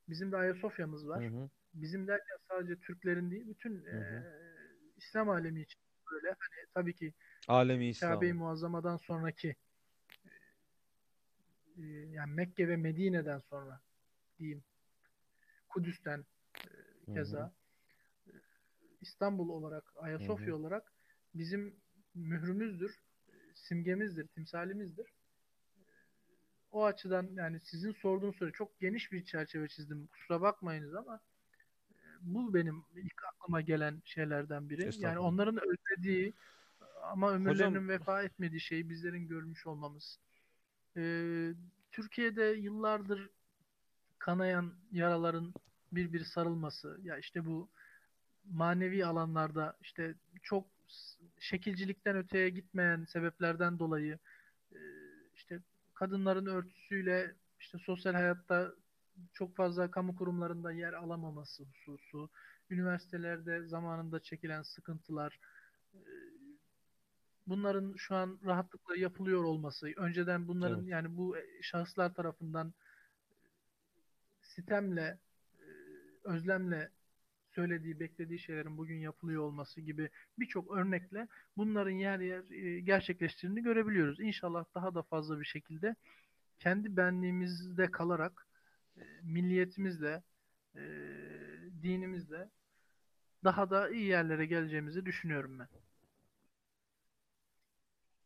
bizim 0.08 0.32
de 0.32 0.36
Ayasofya'mız 0.36 1.08
var. 1.08 1.22
Hı 1.22 1.28
hı. 1.28 1.50
Bizim 1.74 2.06
derken 2.06 2.36
sadece 2.48 2.80
Türklerin 2.80 3.30
değil 3.30 3.48
bütün 3.48 3.84
Hı 3.84 3.96
hı. 3.96 3.96
e, 3.96 4.32
İslam 4.96 5.28
alemi 5.30 5.60
için 5.62 5.80
böyle. 6.12 6.26
Hani 6.28 6.66
tabii 6.74 6.94
ki 6.94 7.12
Alemi 7.48 7.90
Kabe-i 8.00 8.28
İslam. 8.28 8.38
Muazzama'dan 8.38 8.96
sonraki 8.96 9.56
e, 11.78 11.82
yani 11.86 12.32
Mekke 12.32 12.68
ve 12.68 12.76
Medine'den 12.76 13.38
sonra 13.38 13.80
diyeyim 14.38 14.64
Kudüs'ten 15.68 16.24
e, 16.64 16.70
Hı 17.06 17.12
hı. 17.12 17.14
keza 17.14 17.54
e, 18.26 18.32
İstanbul 19.00 19.48
olarak, 19.48 19.92
Ayasofya 19.96 20.46
Hı 20.46 20.50
hı. 20.50 20.60
olarak 20.60 20.92
bizim 21.34 21.76
mührümüzdür, 22.14 23.00
simgemizdir, 23.54 24.26
timsalimizdir. 24.28 25.15
O 26.76 26.84
açıdan 26.84 27.28
yani 27.34 27.60
sizin 27.60 27.92
sorduğunuz 27.92 28.36
soru 28.36 28.52
çok 28.52 28.80
geniş 28.80 29.12
bir 29.12 29.24
çerçeve 29.24 29.68
çizdim. 29.68 30.06
Kusura 30.06 30.40
bakmayınız 30.40 30.94
ama 30.94 31.20
e, 31.90 31.96
bu 32.20 32.54
benim 32.54 32.84
ilk 32.94 33.24
aklıma 33.24 33.60
gelen 33.60 34.02
şeylerden 34.04 34.70
biri. 34.70 34.90
Yani 34.98 35.18
onların 35.18 35.58
özlediği 35.58 36.34
ama 37.02 37.32
ömürlerinin 37.32 37.74
Hocam 37.74 37.88
vefa 37.88 38.22
etmediği 38.22 38.60
şeyi 38.60 38.88
bizlerin 38.88 39.28
görmüş 39.28 39.66
olmamız. 39.66 40.18
Ee, 40.96 41.52
Türkiye'de 41.92 42.44
yıllardır 42.44 43.30
kanayan 44.18 44.74
yaraların 44.92 45.54
bir 45.92 46.12
bir 46.12 46.24
sarılması, 46.24 47.00
ya 47.02 47.18
işte 47.18 47.46
bu 47.46 47.68
manevi 48.44 49.06
alanlarda 49.06 49.76
işte 49.80 50.14
çok 50.42 50.66
şekilcilikten 51.38 52.16
öteye 52.16 52.48
gitmeyen 52.48 53.04
sebeplerden 53.04 53.78
dolayı 53.78 54.18
e, 54.72 54.78
işte 55.34 55.60
kadınların 55.96 56.46
örtüsüyle 56.46 57.34
işte 57.60 57.78
sosyal 57.78 58.12
hayatta 58.14 58.72
çok 59.32 59.56
fazla 59.56 59.90
kamu 59.90 60.16
kurumlarında 60.16 60.72
yer 60.72 60.92
alamaması 60.92 61.64
hususu, 61.64 62.30
üniversitelerde 62.70 63.66
zamanında 63.66 64.20
çekilen 64.20 64.62
sıkıntılar, 64.62 65.40
e, 65.94 66.00
bunların 67.46 67.94
şu 67.96 68.14
an 68.14 68.38
rahatlıkla 68.44 68.96
yapılıyor 68.96 69.44
olması, 69.44 69.86
önceden 69.96 70.48
bunların 70.48 70.78
Evet. 70.80 70.88
yani 70.88 71.16
bu 71.16 71.36
şahıslar 71.62 72.14
tarafından 72.14 72.74
sitemle, 74.42 75.18
e, 75.58 75.64
özlemle 76.24 76.90
söylediği, 77.56 78.00
beklediği 78.00 78.38
şeylerin 78.38 78.78
bugün 78.78 78.96
yapılıyor 78.96 79.42
olması 79.42 79.80
gibi 79.80 80.10
birçok 80.38 80.76
örnekle 80.76 81.28
bunların 81.56 81.90
yer 81.90 82.20
yer 82.20 82.50
e, 82.50 82.80
gerçekleştiğini 82.80 83.62
görebiliyoruz. 83.62 84.20
İnşallah 84.20 84.64
daha 84.74 84.94
da 84.94 85.02
fazla 85.02 85.40
bir 85.40 85.44
şekilde 85.44 85.96
kendi 86.58 86.96
benliğimizde 86.96 87.90
kalarak 87.90 88.46
e, 88.96 89.02
milliyetimizle, 89.22 90.22
e, 90.74 90.82
dinimizle 91.82 92.50
daha 93.44 93.70
da 93.70 93.90
iyi 93.90 94.06
yerlere 94.06 94.46
geleceğimizi 94.46 95.06
düşünüyorum 95.06 95.58
ben. 95.58 95.68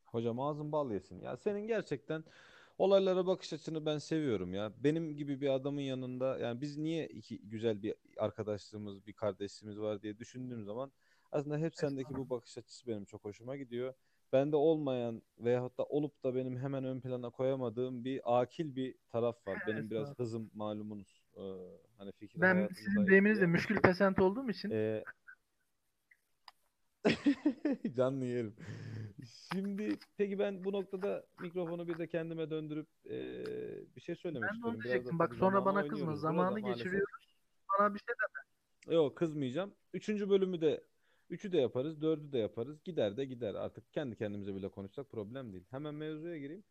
Hocam 0.05 0.41
ağzın 0.41 0.73
bal 0.73 0.93
yesin. 0.93 1.21
Ya 1.23 1.37
senin 1.37 1.67
gerçekten 1.67 2.25
olaylara 2.81 3.27
bakış 3.27 3.53
açını 3.53 3.87
ben 3.87 3.99
seviyorum 3.99 4.55
ya. 4.55 4.73
Benim 4.85 5.17
gibi 5.17 5.41
bir 5.41 5.49
adamın 5.49 5.81
yanında 5.81 6.39
yani 6.39 6.61
biz 6.61 6.77
niye 6.79 7.07
iki 7.07 7.39
güzel 7.39 7.83
bir 7.83 7.95
arkadaşlığımız, 8.17 9.07
bir 9.07 9.13
kardeşliğimiz 9.13 9.81
var 9.81 10.03
diye 10.03 10.19
düşündüğüm 10.19 10.65
zaman 10.65 10.93
aslında 11.33 11.59
hep 11.59 11.77
sendeki 11.77 12.15
bu 12.15 12.31
bakış 12.31 12.59
açısı 12.59 12.87
benim 12.87 13.05
çok 13.05 13.25
hoşuma 13.25 13.57
gidiyor. 13.57 13.95
Bende 14.33 14.57
olmayan 14.57 15.23
veyahut 15.39 15.79
da 15.79 15.85
olup 15.85 16.25
da 16.25 16.35
benim 16.35 16.59
hemen 16.59 16.85
ön 16.85 17.01
plana 17.01 17.31
koyamadığım 17.31 18.05
bir 18.05 18.41
akil 18.41 18.77
bir 18.77 18.95
taraf 19.09 19.47
var. 19.47 19.59
Benim 19.67 19.91
biraz 19.91 20.19
hızım 20.19 20.51
malumunuz. 20.55 21.23
Ee, 21.37 21.41
hani 21.99 22.13
fikir 22.13 22.41
Ben 22.41 22.69
sizin 22.75 23.07
deyiminizle 23.07 23.47
müşkül 23.47 23.81
pesent 23.81 24.19
olduğum 24.19 24.51
için 24.51 24.71
Ee, 24.71 25.05
Canlı 27.97 28.25
yerim. 28.25 28.55
Şimdi 29.53 29.99
peki 30.17 30.39
ben 30.39 30.65
bu 30.65 30.73
noktada 30.73 31.27
mikrofonu 31.41 31.89
bir 31.89 31.99
de 31.99 32.07
kendime 32.07 32.51
döndürüp 32.51 32.89
eee, 33.05 33.45
bir 33.97 34.01
şey 34.01 34.15
söylemek 34.15 34.51
ben 34.51 34.55
istiyorum. 34.55 34.81
Da 34.81 34.85
diyecektim. 34.85 35.19
Bak 35.19 35.35
sonra 35.35 35.65
bana 35.65 35.89
kızma. 35.89 36.17
Zamanı 36.17 36.51
maalesef. 36.61 36.77
geçiriyoruz. 36.77 37.37
Bana 37.79 37.95
bir 37.95 37.99
şey 37.99 38.09
de 38.09 38.95
Yok 38.95 39.17
kızmayacağım. 39.17 39.75
Üçüncü 39.95 40.31
bölümü 40.31 40.61
de 40.61 40.85
üçü 41.31 41.53
de 41.53 41.59
yaparız, 41.59 42.03
dördü 42.03 42.33
de 42.33 42.39
yaparız. 42.39 42.83
Gider 42.85 43.17
de 43.17 43.25
gider 43.25 43.55
artık 43.55 43.93
kendi 43.93 44.17
kendimize 44.17 44.55
bile 44.55 44.69
konuşsak 44.69 45.11
problem 45.11 45.53
değil. 45.53 45.65
Hemen 45.71 45.95
mevzuya 45.95 46.39
gireyim. 46.39 46.65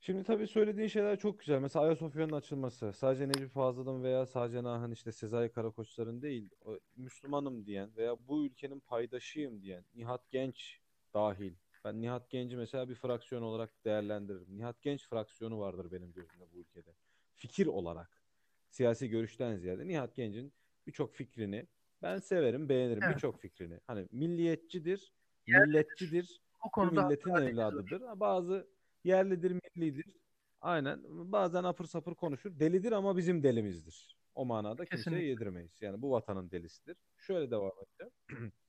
Şimdi 0.00 0.24
tabii 0.24 0.46
söylediğin 0.46 0.88
şeyler 0.88 1.18
çok 1.18 1.38
güzel. 1.38 1.60
Mesela 1.60 1.84
Ayasofya'nın 1.84 2.32
açılması. 2.32 2.92
Sadece 2.92 3.28
Necip 3.28 3.50
Fazıl'ın 3.50 4.02
veya 4.02 4.26
sadece 4.26 4.62
Nahan 4.62 4.92
işte 4.92 5.12
Sezai 5.12 5.52
Karakoçlar'ın 5.52 6.22
değil. 6.22 6.50
O, 6.64 6.78
Müslümanım 6.96 7.66
diyen 7.66 7.90
veya 7.96 8.16
bu 8.28 8.44
ülkenin 8.44 8.80
paydaşıyım 8.80 9.62
diyen 9.62 9.84
Nihat 9.94 10.30
Genç 10.30 10.80
dahil. 11.16 11.54
Ben 11.84 12.00
Nihat 12.02 12.30
Genç'i 12.30 12.56
mesela 12.56 12.88
bir 12.88 12.94
fraksiyon 12.94 13.42
olarak 13.42 13.84
değerlendiririm. 13.84 14.58
Nihat 14.58 14.82
Genç 14.82 15.08
fraksiyonu 15.08 15.58
vardır 15.60 15.92
benim 15.92 16.12
gözümde 16.12 16.44
bu 16.52 16.58
ülkede. 16.60 16.90
Fikir 17.34 17.66
olarak. 17.66 18.22
Siyasi 18.70 19.08
görüşten 19.08 19.56
ziyade 19.56 19.86
Nihat 19.86 20.14
Genç'in 20.14 20.52
birçok 20.86 21.14
fikrini 21.14 21.66
ben 22.02 22.18
severim, 22.18 22.68
beğenirim 22.68 23.02
Evet. 23.02 23.14
birçok 23.14 23.40
fikrini. 23.40 23.80
Hani 23.86 24.08
milliyetçidir, 24.12 25.12
Yerlidir. 25.46 25.68
milletçidir, 25.68 26.40
bu 26.62 26.66
bu 26.66 26.70
konuda 26.70 27.04
milletin 27.08 27.30
evladıdır. 27.30 28.00
Ha, 28.00 28.20
Bazı 28.20 28.68
yerlidir, 29.04 29.60
millidir. 29.76 30.16
Aynen. 30.60 31.00
Bazen 31.32 31.64
apır 31.64 31.84
sapır 31.84 32.14
konuşur. 32.14 32.58
Delidir 32.60 32.92
ama 32.92 33.16
bizim 33.16 33.42
delimizdir. 33.42 34.16
O 34.34 34.44
manada 34.44 34.84
kimseye 34.84 34.96
Kesinlikle. 35.04 35.26
yedirmeyiz. 35.26 35.82
Yani 35.82 36.02
bu 36.02 36.10
vatanın 36.10 36.50
delisidir. 36.50 36.96
Şöyle 37.18 37.50
devam 37.50 37.72
edeceğim. 37.82 38.52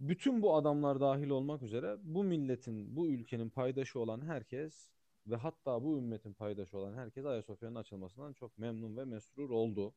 Bütün 0.00 0.42
bu 0.42 0.54
adamlar 0.54 1.00
dahil 1.00 1.28
olmak 1.28 1.62
üzere 1.62 1.96
bu 2.02 2.24
milletin, 2.24 2.96
bu 2.96 3.08
ülkenin 3.08 3.50
paydaşı 3.50 4.00
olan 4.00 4.20
herkes 4.20 4.90
ve 5.26 5.36
hatta 5.36 5.82
bu 5.82 5.98
ümmetin 5.98 6.32
paydaşı 6.34 6.78
olan 6.78 6.94
herkes 6.94 7.26
Ayasofya'nın 7.26 7.74
açılmasından 7.74 8.32
çok 8.32 8.58
memnun 8.58 8.96
ve 8.96 9.04
mesrur 9.04 9.50
oldu. 9.50 9.94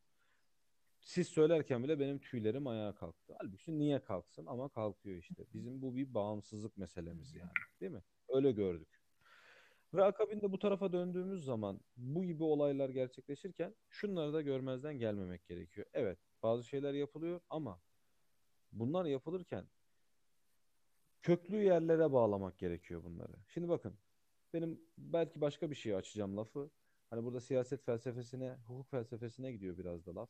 Siz 1.02 1.28
söylerken 1.28 1.84
bile 1.84 2.00
benim 2.00 2.20
tüylerim 2.20 2.68
ayağa 2.68 2.96
kalktı. 2.96 3.34
Halbuki 3.42 3.80
niye 3.80 4.04
kalksın 4.04 4.46
ama 4.46 4.70
kalkıyor 4.70 5.18
işte. 5.18 5.46
Bizim 5.54 5.82
bu 5.82 5.96
bir 5.96 6.14
bağımsızlık 6.14 6.78
meselemiz 6.78 7.36
yani. 7.36 7.52
Değil 7.82 7.92
mi? 7.92 8.04
Öyle 8.30 8.52
gördük. 8.52 9.02
Ve 9.94 10.04
akabinde 10.04 10.52
bu 10.52 10.60
tarafa 10.60 10.92
döndüğümüz 10.94 11.46
zaman 11.46 11.80
bu 11.98 12.26
gibi 12.26 12.44
olaylar 12.44 12.90
gerçekleşirken 12.90 13.76
şunları 13.90 14.34
da 14.34 14.42
görmezden 14.42 15.00
gelmemek 15.00 15.46
gerekiyor. 15.46 15.88
Evet, 15.94 16.20
bazı 16.44 16.64
şeyler 16.64 16.94
yapılıyor 16.94 17.42
ama 17.50 17.82
bunlar 18.72 19.06
yapılırken 19.06 19.66
köklü 21.22 21.64
yerlere 21.64 22.12
bağlamak 22.12 22.58
gerekiyor 22.58 23.04
bunları. 23.04 23.34
Şimdi 23.48 23.70
bakın, 23.70 23.94
benim 24.54 24.82
belki 24.98 25.42
başka 25.42 25.70
bir 25.70 25.76
şeye 25.76 25.96
açacağım 25.96 26.38
lafı. 26.38 26.70
Hani 27.10 27.24
burada 27.24 27.42
siyaset 27.42 27.86
felsefesine, 27.86 28.58
hukuk 28.68 28.92
felsefesine 28.92 29.52
gidiyor 29.52 29.78
biraz 29.78 30.06
da 30.06 30.16
laf. 30.16 30.30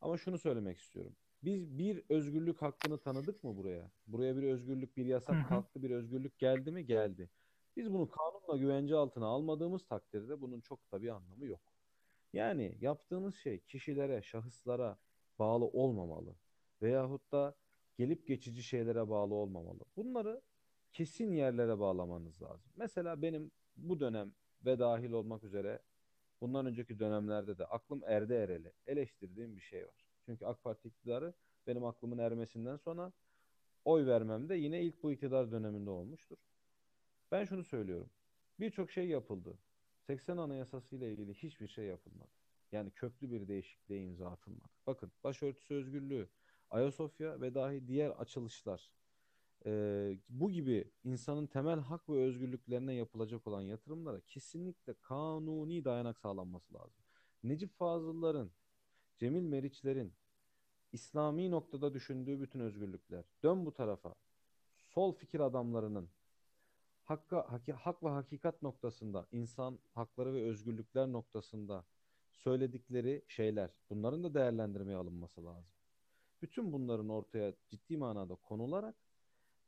Ama 0.00 0.16
şunu 0.16 0.38
söylemek 0.38 0.78
istiyorum. 0.78 1.16
Biz 1.42 1.78
bir 1.78 2.04
özgürlük 2.08 2.62
hakkını 2.62 2.98
tanıdık 2.98 3.44
mı 3.44 3.56
buraya? 3.56 3.90
Buraya 4.06 4.36
bir 4.36 4.42
özgürlük, 4.42 4.96
bir 4.96 5.06
yasak 5.06 5.44
hı. 5.44 5.48
kalktı, 5.48 5.82
bir 5.82 5.90
özgürlük 5.90 6.38
geldi 6.38 6.70
mi? 6.72 6.86
Geldi. 6.86 7.30
Biz 7.76 7.92
bunu 7.92 8.08
kanunla 8.08 8.56
güvence 8.56 8.96
altına 8.96 9.26
almadığımız 9.26 9.86
takdirde 9.86 10.40
bunun 10.40 10.60
çok 10.60 10.92
da 10.92 11.02
bir 11.02 11.08
anlamı 11.08 11.46
yok. 11.46 11.60
Yani 12.32 12.78
yaptığınız 12.80 13.34
şey 13.36 13.58
kişilere, 13.60 14.22
şahıslara 14.22 14.98
bağlı 15.38 15.64
olmamalı. 15.64 16.36
Veyahut 16.82 17.32
da 17.32 17.54
gelip 18.00 18.26
geçici 18.26 18.62
şeylere 18.62 19.08
bağlı 19.08 19.34
olmamalı. 19.34 19.80
Bunları 19.96 20.42
kesin 20.92 21.32
yerlere 21.32 21.78
bağlamanız 21.78 22.42
lazım. 22.42 22.72
Mesela 22.76 23.22
benim 23.22 23.50
bu 23.76 24.00
dönem 24.00 24.32
ve 24.64 24.78
dahil 24.78 25.12
olmak 25.12 25.44
üzere 25.44 25.82
bundan 26.40 26.66
önceki 26.66 26.98
dönemlerde 26.98 27.58
de 27.58 27.64
aklım 27.66 28.02
erde 28.04 28.42
ereli 28.42 28.72
eleştirdiğim 28.86 29.56
bir 29.56 29.60
şey 29.60 29.86
var. 29.86 30.06
Çünkü 30.24 30.46
AK 30.46 30.62
Parti 30.64 30.88
iktidarı 30.88 31.34
benim 31.66 31.84
aklımın 31.84 32.18
ermesinden 32.18 32.76
sonra 32.76 33.12
oy 33.84 34.06
vermem 34.06 34.48
de 34.48 34.54
yine 34.54 34.82
ilk 34.82 35.02
bu 35.02 35.12
iktidar 35.12 35.52
döneminde 35.52 35.90
olmuştur. 35.90 36.36
Ben 37.32 37.44
şunu 37.44 37.64
söylüyorum. 37.64 38.10
Birçok 38.60 38.90
şey 38.90 39.08
yapıldı. 39.08 39.58
80 40.06 40.36
Anayasası 40.36 40.96
ile 40.96 41.12
ilgili 41.12 41.34
hiçbir 41.34 41.68
şey 41.68 41.84
yapılmadı. 41.84 42.30
Yani 42.72 42.90
köklü 42.90 43.30
bir 43.30 43.48
değişikliğe 43.48 44.02
imza 44.02 44.30
atılmadı. 44.30 44.72
Bakın 44.86 45.12
başörtüsü 45.24 45.74
özgürlüğü, 45.74 46.28
Ayasofya 46.70 47.40
ve 47.40 47.54
dahi 47.54 47.88
diğer 47.88 48.10
açılışlar, 48.10 48.90
e, 49.66 50.16
bu 50.28 50.50
gibi 50.50 50.90
insanın 51.04 51.46
temel 51.46 51.80
hak 51.80 52.08
ve 52.08 52.22
özgürlüklerine 52.22 52.94
yapılacak 52.94 53.46
olan 53.46 53.62
yatırımlara 53.62 54.20
kesinlikle 54.20 54.94
kanuni 55.00 55.84
dayanak 55.84 56.18
sağlanması 56.18 56.74
lazım. 56.74 57.04
Necip 57.42 57.78
Fazıl'ların, 57.78 58.50
Cemil 59.16 59.42
Meriç'lerin 59.42 60.12
İslami 60.92 61.50
noktada 61.50 61.94
düşündüğü 61.94 62.40
bütün 62.40 62.60
özgürlükler, 62.60 63.24
dön 63.42 63.66
bu 63.66 63.72
tarafa, 63.72 64.14
sol 64.76 65.12
fikir 65.14 65.40
adamlarının 65.40 66.10
hakka, 67.04 67.52
haki- 67.52 67.72
hak 67.72 68.02
ve 68.02 68.08
hakikat 68.08 68.62
noktasında, 68.62 69.26
insan 69.32 69.78
hakları 69.94 70.34
ve 70.34 70.42
özgürlükler 70.42 71.12
noktasında 71.12 71.84
söyledikleri 72.32 73.24
şeyler, 73.28 73.70
bunların 73.90 74.24
da 74.24 74.34
değerlendirmeye 74.34 74.96
alınması 74.96 75.44
lazım. 75.44 75.79
Bütün 76.42 76.72
bunların 76.72 77.08
ortaya 77.08 77.52
ciddi 77.68 77.96
manada 77.96 78.34
konularak 78.34 78.96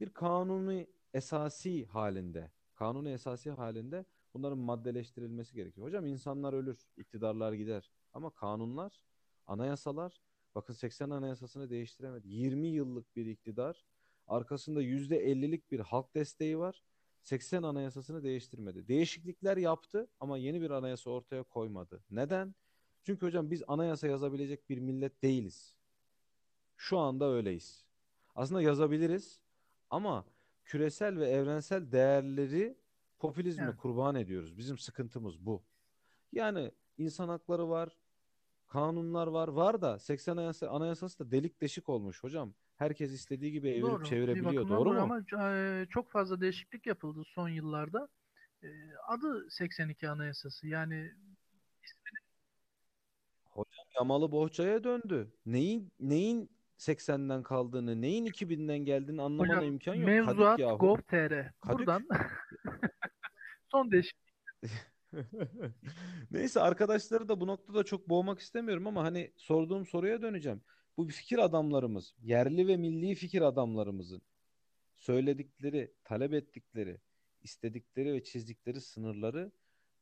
bir 0.01 0.11
kanuni 0.11 0.87
esasi 1.15 1.87
halinde, 1.87 2.51
kanuni 2.75 3.13
esasi 3.13 3.51
halinde 3.51 4.05
bunların 4.35 4.59
maddeleştirilmesi 4.59 5.55
gerekiyor. 5.55 5.87
Hocam 5.87 6.07
insanlar 6.07 6.53
ölür, 6.53 6.79
iktidarlar 6.97 7.53
gider 7.53 7.91
ama 8.13 8.31
kanunlar, 8.31 9.05
anayasalar, 9.47 10.21
bakın 10.55 10.75
80 10.75 11.11
anayasasını 11.11 11.71
değiştiremedi. 11.71 12.29
20 12.29 12.69
yıllık 12.69 13.17
bir 13.17 13.27
iktidar, 13.27 13.85
arkasında 14.27 14.83
%50'lik 14.83 15.71
bir 15.71 15.81
halk 15.81 16.15
desteği 16.15 16.59
var. 16.59 16.83
80 17.23 17.63
anayasasını 17.63 18.23
değiştirmedi. 18.23 18.89
Değişiklikler 18.89 19.57
yaptı 19.57 20.09
ama 20.21 20.39
yeni 20.39 20.61
bir 20.61 20.71
anayasa 20.71 21.11
ortaya 21.11 21.43
koymadı. 21.43 22.05
Neden? 22.11 22.55
Çünkü 23.03 23.27
hocam 23.27 23.51
biz 23.51 23.63
anayasa 23.67 24.07
yazabilecek 24.07 24.71
bir 24.71 24.79
millet 24.79 25.23
değiliz. 25.23 25.77
Şu 26.77 26.99
anda 26.99 27.31
öyleyiz. 27.31 27.85
Aslında 28.35 28.63
yazabiliriz 28.63 29.41
ama 29.91 30.25
küresel 30.65 31.19
ve 31.19 31.29
evrensel 31.29 31.93
değerleri 31.93 32.79
popülizme 33.19 33.65
Evet. 33.65 33.77
kurban 33.77 34.15
ediyoruz. 34.15 34.59
Bizim 34.59 34.79
sıkıntımız 34.79 35.47
bu. 35.47 35.63
Yani 36.33 36.71
insan 36.99 37.29
hakları 37.29 37.69
var, 37.69 37.97
kanunlar 38.69 39.27
var. 39.27 39.49
Var 39.49 39.83
da 39.83 39.99
80 39.99 40.33
anayasa, 40.33 40.69
anayasası 40.69 41.19
da 41.19 41.31
delik 41.31 41.61
deşik 41.61 41.89
olmuş 41.89 42.23
hocam. 42.25 42.55
Herkes 42.77 43.13
istediği 43.13 43.53
gibi 43.53 43.69
evirip 43.69 43.83
Doğru. 43.83 44.05
Çevirebiliyor. 44.05 44.69
Doğru 44.69 44.93
mu? 44.93 45.01
ama 45.01 45.25
çok 45.87 46.11
fazla 46.11 46.41
değişiklik 46.41 46.87
yapıldı 46.87 47.23
son 47.27 47.49
yıllarda. 47.49 48.09
Adı 49.09 49.51
82 49.51 50.09
Anayasası. 50.09 50.67
Yani 50.69 51.13
Hocam 53.51 53.85
yamalı 53.99 54.33
bohçaya 54.33 54.85
döndü. 54.85 55.33
Neyin 55.47 55.93
neyin 56.01 56.51
80'den 56.83 57.43
kaldığını, 57.43 58.01
neyin 58.01 58.27
2000'den 58.27 58.79
geldiğini 58.79 59.23
anlamana 59.23 59.57
Hocam 59.57 59.65
imkan 59.65 59.95
yok. 59.95 60.07
mevzuat 60.07 60.59
yahu. 60.59 60.79
gov.tr. 60.79 61.51
Buradan 61.69 62.09
son 63.71 63.91
değişik. 63.91 64.19
Neyse 66.31 66.61
arkadaşları 66.61 67.29
da 67.29 67.41
bu 67.41 67.47
noktada 67.47 67.85
çok 67.85 68.09
boğmak 68.09 68.41
istemiyorum 68.41 68.87
ama 68.87 69.05
hani 69.05 69.33
sorduğum 69.37 69.87
soruya 69.87 70.23
döneceğim. 70.23 70.63
Bu 70.97 71.09
fikir 71.09 71.39
adamlarımız, 71.39 72.15
yerli 72.23 72.69
ve 72.69 72.77
milli 72.77 73.15
fikir 73.15 73.43
adamlarımızın 73.43 74.23
söyledikleri, 74.97 75.93
talep 76.05 76.33
ettikleri, 76.33 77.01
istedikleri 77.43 78.13
ve 78.13 78.25
çizdikleri 78.25 78.81
sınırları 78.81 79.53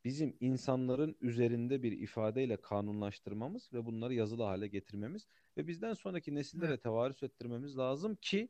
bizim 0.04 0.36
insanların 0.40 1.16
üzerinde 1.20 1.82
bir 1.82 1.92
ifadeyle 1.92 2.56
kanunlaştırmamız 2.56 3.72
ve 3.72 3.86
bunları 3.86 4.14
yazılı 4.14 4.42
hale 4.42 4.68
getirmemiz 4.68 5.26
ve 5.56 5.66
bizden 5.66 5.94
sonraki 5.94 6.34
nesillere 6.34 6.78
tevarüs 6.78 7.22
ettirmemiz 7.22 7.78
lazım 7.78 8.14
ki 8.14 8.48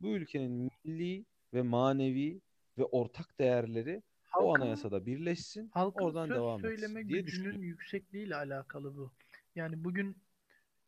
bu 0.00 0.08
ülkenin 0.08 0.70
milli 0.84 1.24
ve 1.54 1.62
manevi 1.62 2.40
ve 2.78 2.84
ortak 2.84 3.38
değerleri 3.38 4.02
o 4.36 4.48
Halkın, 4.48 4.62
anayasada 4.62 5.06
birleşsin, 5.06 5.70
halkın 5.72 6.04
oradan 6.04 6.26
söz 6.26 6.36
devam 6.36 6.60
söyleme 6.60 7.00
etsin 7.00 7.08
diye 7.08 7.20
gücünün 7.20 7.62
yüksekliğiyle 7.62 8.36
alakalı 8.36 8.96
bu. 8.96 9.12
Yani 9.54 9.84
bugün 9.84 10.16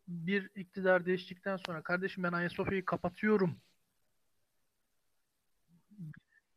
bir 0.09 0.51
iktidar 0.55 1.07
değiştikten 1.07 1.57
sonra 1.57 1.83
kardeşim 1.83 2.25
ben 2.25 2.33
Ayasofya'yı 2.33 2.85
kapatıyorum 2.85 3.57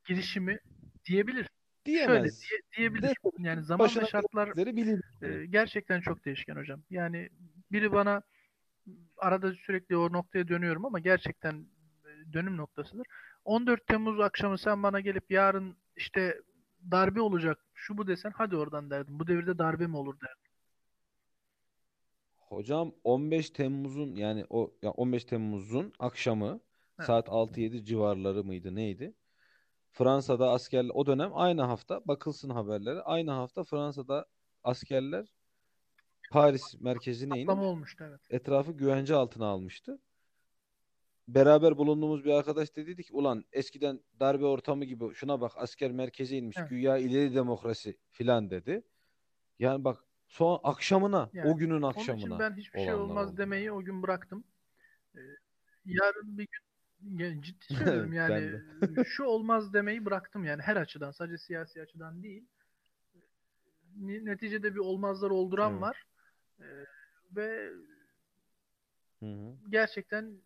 girişimi 0.07 0.59
diyebilir. 1.05 1.47
Şöyle 1.87 2.07
Diyemez. 2.09 2.41
diye, 2.41 2.61
diyebilir. 2.77 3.03
Dese 3.03 3.15
Yani 3.39 3.63
zaman 3.63 3.89
ve 3.95 4.05
şartlar 4.05 4.53
e, 5.21 5.45
gerçekten 5.45 6.01
çok 6.01 6.25
değişken 6.25 6.55
hocam. 6.55 6.81
Yani 6.89 7.29
biri 7.71 7.91
bana 7.91 8.21
arada 9.17 9.53
sürekli 9.53 9.97
o 9.97 10.13
noktaya 10.13 10.47
dönüyorum 10.47 10.85
ama 10.85 10.99
gerçekten 10.99 11.65
e, 12.05 12.33
dönüm 12.33 12.57
noktasıdır. 12.57 13.07
14 13.45 13.87
Temmuz 13.87 14.19
akşamı 14.19 14.57
sen 14.57 14.83
bana 14.83 14.99
gelip 14.99 15.31
yarın 15.31 15.77
işte 15.95 16.41
darbe 16.91 17.21
olacak 17.21 17.59
şu 17.73 17.97
bu 17.97 18.07
desen 18.07 18.31
hadi 18.35 18.55
oradan 18.55 18.89
derdim. 18.89 19.19
Bu 19.19 19.27
devirde 19.27 19.57
darbe 19.57 19.87
mi 19.87 19.97
olur 19.97 20.19
derdim. 20.21 20.51
Hocam 22.35 22.91
15 23.03 23.49
Temmuz'un 23.49 24.15
yani 24.15 24.45
o 24.49 24.73
ya 24.81 24.91
15 24.91 25.25
Temmuz'un 25.25 25.93
akşamı 25.99 26.59
Evet. 26.99 27.07
saat 27.07 27.27
6-7 27.29 27.85
civarları 27.85 28.43
mıydı 28.43 28.75
neydi? 28.75 29.13
Fransa'da 29.97 30.49
askerler 30.51 30.91
o 30.93 31.05
dönem 31.05 31.31
aynı 31.33 31.61
hafta 31.61 32.01
bakılsın 32.05 32.49
haberlere 32.49 33.01
aynı 33.01 33.31
hafta 33.31 33.63
Fransa'da 33.63 34.25
askerler 34.63 35.33
Paris 36.31 36.81
merkezine 36.81 37.37
inip 37.37 37.47
Patlama 37.47 37.69
olmuştu 37.69 38.03
evet. 38.07 38.21
etrafı 38.29 38.71
güvence 38.71 39.15
altına 39.15 39.45
almıştı. 39.45 39.99
Beraber 41.27 41.77
bulunduğumuz 41.77 42.25
bir 42.25 42.31
arkadaş 42.31 42.75
da 42.75 42.87
dedi 42.87 43.03
ki 43.03 43.13
ulan 43.13 43.45
eskiden 43.51 43.99
darbe 44.19 44.45
ortamı 44.45 44.85
gibi 44.85 45.13
şuna 45.13 45.41
bak 45.41 45.51
asker 45.55 45.91
merkeze 45.91 46.37
inmiş 46.37 46.57
Evet. 46.59 46.69
güya 46.69 46.97
ileri 46.97 47.35
demokrasi 47.35 47.97
filan 48.09 48.49
dedi. 48.49 48.83
Yani 49.59 49.83
bak 49.83 49.97
son 50.27 50.59
akşamına 50.63 51.29
Yani 51.33 51.51
o 51.51 51.57
günün 51.57 51.81
Onun 51.81 51.91
için 51.91 51.99
akşamına 51.99 52.39
ben 52.39 52.55
hiçbir 52.57 52.79
şey 52.79 52.93
olanlar 52.93 53.09
olmaz 53.09 53.29
oldu. 53.29 53.37
demeyi 53.37 53.71
o 53.71 53.81
gün 53.81 54.03
bıraktım. 54.03 54.43
Ee, 55.15 55.19
yarın 55.85 56.37
bir 56.37 56.47
gün 56.51 56.66
ya 57.03 57.41
ciddi 57.41 57.65
söylüyorum 57.73 58.13
yani 58.13 58.61
şu 59.05 59.23
olmaz 59.23 59.73
demeyi 59.73 60.05
bıraktım 60.05 60.43
yani 60.43 60.61
her 60.61 60.75
açıdan 60.75 61.11
sadece 61.11 61.37
siyasi 61.37 61.81
açıdan 61.81 62.23
değil. 62.23 62.45
Neticede 63.97 64.73
bir 64.73 64.79
olmazlar 64.79 65.29
olduran 65.29 65.71
Evet. 65.71 65.81
var. 65.81 66.03
Ee, 66.59 66.65
ve 67.35 67.71
Hı 69.19 69.25
hı. 69.25 69.55
gerçekten 69.69 70.41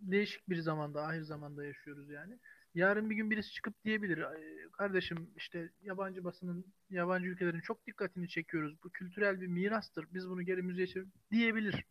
değişik 0.00 0.48
bir 0.48 0.56
zamanda, 0.56 1.06
ahir 1.06 1.22
zamanda 1.22 1.64
yaşıyoruz 1.64 2.10
yani. 2.10 2.38
Yarın 2.74 3.10
bir 3.10 3.14
gün 3.14 3.30
birisi 3.30 3.52
çıkıp 3.52 3.84
diyebilir, 3.84 4.30
"Ay, 4.30 4.42
kardeşim 4.72 5.30
işte 5.36 5.70
yabancı 5.82 6.24
basının, 6.24 6.64
yabancı 6.90 7.28
ülkelerin 7.28 7.60
çok 7.60 7.86
dikkatini 7.86 8.28
çekiyoruz. 8.28 8.76
Bu 8.84 8.90
kültürel 8.90 9.40
bir 9.40 9.46
mirastır. 9.46 10.06
Biz 10.14 10.28
bunu 10.28 10.42
geri 10.42 10.62
müzeye 10.62 10.86
çevir 10.86 11.08
diyebilir. 11.30 11.84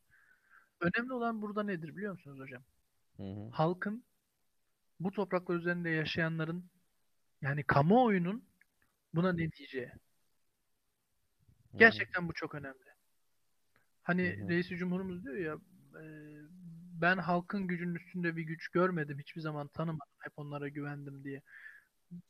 Önemli 0.81 1.13
olan 1.13 1.41
burada 1.41 1.63
nedir 1.63 1.95
biliyor 1.95 2.13
musunuz 2.13 2.39
hocam? 2.39 2.63
Hı 3.21 3.25
hı. 3.25 3.49
Halkın, 3.51 4.03
bu 4.99 5.11
topraklar 5.11 5.55
üzerinde 5.55 5.89
yaşayanların, 5.89 6.65
yani 7.41 7.63
kamuoyunun 7.63 8.43
buna 9.13 9.33
ne 9.33 9.51
diyeceği. 9.51 9.91
Gerçekten 11.75 12.27
bu 12.29 12.33
çok 12.33 12.55
önemli. 12.55 12.91
Hani 14.03 14.37
Hı 14.37 14.43
hı. 14.43 14.49
Reis-i 14.49 14.77
Cumhurumuz 14.77 15.23
diyor 15.25 15.35
ya 15.35 15.53
e, 16.01 16.03
ben 17.01 17.17
halkın 17.17 17.67
gücünün 17.67 17.95
üstünde 17.95 18.35
bir 18.35 18.43
güç 18.43 18.67
görmedim. 18.67 19.19
Hiçbir 19.19 19.41
zaman 19.41 19.67
tanımadım. 19.67 20.13
Hep 20.19 20.33
onlara 20.37 20.67
güvendim 20.67 21.23
diye. 21.23 21.41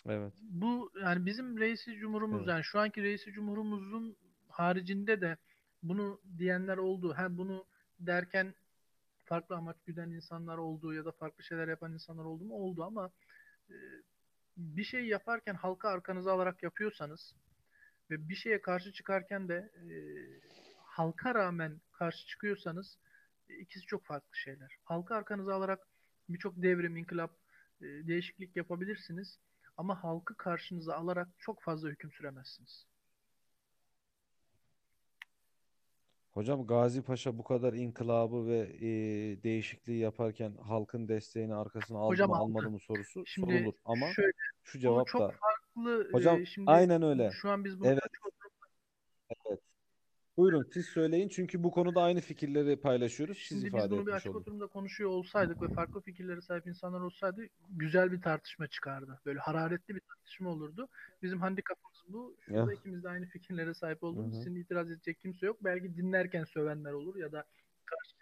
Evet. 0.06 0.34
Bu 0.42 0.92
yani 1.02 1.26
bizim 1.26 1.60
Reis-i 1.60 1.96
Cumhurumuz 1.96 2.40
Evet. 2.40 2.50
yani 2.50 2.64
şu 2.64 2.80
anki 2.80 3.04
Reis-i 3.04 3.32
Cumhurumuzun 3.32 4.16
haricinde 4.50 5.22
de 5.22 5.38
bunu 5.84 6.22
diyenler 6.38 6.78
oldu. 6.78 7.14
Ha 7.18 7.38
bunu 7.38 7.66
derken 8.00 8.54
farklı 9.32 9.56
amaç 9.56 9.78
güden 9.86 10.10
insanlar 10.10 10.58
oldu 10.58 10.94
ya 10.94 11.06
da 11.06 11.12
farklı 11.12 11.44
şeyler 11.44 11.68
yapan 11.68 11.94
insanlar 11.94 12.26
oldu 12.26 12.44
mu? 12.44 12.54
Oldu 12.56 12.84
ama 12.84 13.12
e, 13.70 13.76
bir 14.58 14.84
şey 14.84 15.06
yaparken 15.08 15.56
halka 15.56 15.90
arkanıza 15.90 16.34
alarak 16.34 16.64
yapıyorsanız 16.64 17.36
ve 18.10 18.30
bir 18.30 18.36
şeye 18.36 18.62
karşı 18.62 18.92
çıkarken 18.94 19.50
de 19.50 19.56
e, 19.56 19.96
halka 20.76 21.36
rağmen 21.36 21.82
karşı 21.92 22.28
çıkıyorsanız 22.28 22.98
e, 23.50 23.56
ikisi 23.56 23.86
çok 23.86 24.06
farklı 24.06 24.36
şeyler. 24.38 24.78
Halka 24.84 25.16
arkanıza 25.16 25.56
alarak 25.56 25.88
birçok 26.30 26.54
devrim, 26.56 26.98
inkılap, 26.98 27.32
değişiklik 27.82 28.56
yapabilirsiniz 28.56 29.40
ama 29.78 30.04
halkı 30.04 30.38
karşınıza 30.38 30.96
alarak 30.96 31.28
çok 31.40 31.62
fazla 31.62 31.90
hüküm 31.90 32.12
süremezsiniz. 32.12 32.91
Hocam 36.32 36.68
Gazi 36.68 37.02
Paşa 37.02 37.38
bu 37.38 37.44
kadar 37.44 37.74
inkılabı 37.74 38.48
ve 38.48 38.58
e, 38.60 38.88
değişikliği 39.44 40.00
yaparken 40.00 40.54
halkın 40.68 41.08
desteğini 41.08 41.56
arkasına 41.56 41.98
aldı 41.98 42.08
Hocam 42.12 42.30
mı 42.30 42.36
aldı. 42.36 42.44
almadı 42.44 42.70
mı 42.70 42.80
sorusu 42.80 43.24
Şimdi 43.26 43.54
sorulur. 43.54 43.74
Ama 43.86 44.08
şöyle 44.16 44.32
şu 44.64 44.80
cevap 44.80 45.08
çok 45.08 45.22
da 45.22 45.32
farklı 45.32 46.10
hocam 46.12 46.42
e, 46.42 46.46
şimdi 46.46 46.72
aynen 46.72 47.02
öyle. 47.02 47.32
şu 47.32 47.50
an 47.50 47.66
biz 47.66 47.80
bunu 47.80 47.88
evet. 47.88 48.00
Buyurun 50.38 50.64
siz 50.74 50.86
söyleyin 50.86 51.30
çünkü 51.30 51.64
bu 51.64 51.72
konuda 51.72 52.02
aynı 52.02 52.22
fikirleri 52.22 52.82
paylaşıyoruz. 52.82 53.38
Siz 53.38 53.48
Şimdi 53.48 53.64
biz 53.66 53.68
ifade 53.74 53.92
bunu 53.92 54.08
bir 54.08 54.12
açık 54.12 54.32
olun. 54.32 54.40
oturumda 54.42 54.68
konuşuyor 54.68 55.10
olsaydık 55.10 55.62
ve 55.62 55.68
farklı 55.68 56.02
fikirlere 56.02 56.42
sahip 56.42 56.68
insanlar 56.68 57.02
olsaydı 57.02 57.42
güzel 57.70 58.12
bir 58.12 58.22
tartışma 58.22 58.68
çıkardı. 58.68 59.20
Böyle 59.26 59.40
hararetli 59.40 59.96
bir 59.96 60.00
tartışma 60.00 60.50
olurdu. 60.50 60.88
Bizim 61.22 61.42
handikapımız 61.42 62.04
bu. 62.08 62.36
Şurada 62.46 62.72
Ya. 62.72 62.78
ikimiz 62.80 63.04
de 63.04 63.10
aynı 63.10 63.26
fikirlere 63.26 63.74
sahip 63.74 64.04
olduğumuz. 64.04 64.38
Sizin 64.38 64.56
itiraz 64.56 64.92
edecek 64.92 65.20
kimse 65.20 65.46
yok. 65.46 65.58
Belki 65.64 65.96
dinlerken 65.96 66.44
sövenler 66.44 66.92
olur 66.92 67.16
ya 67.16 67.32
da 67.32 67.44
karşı. 67.86 68.16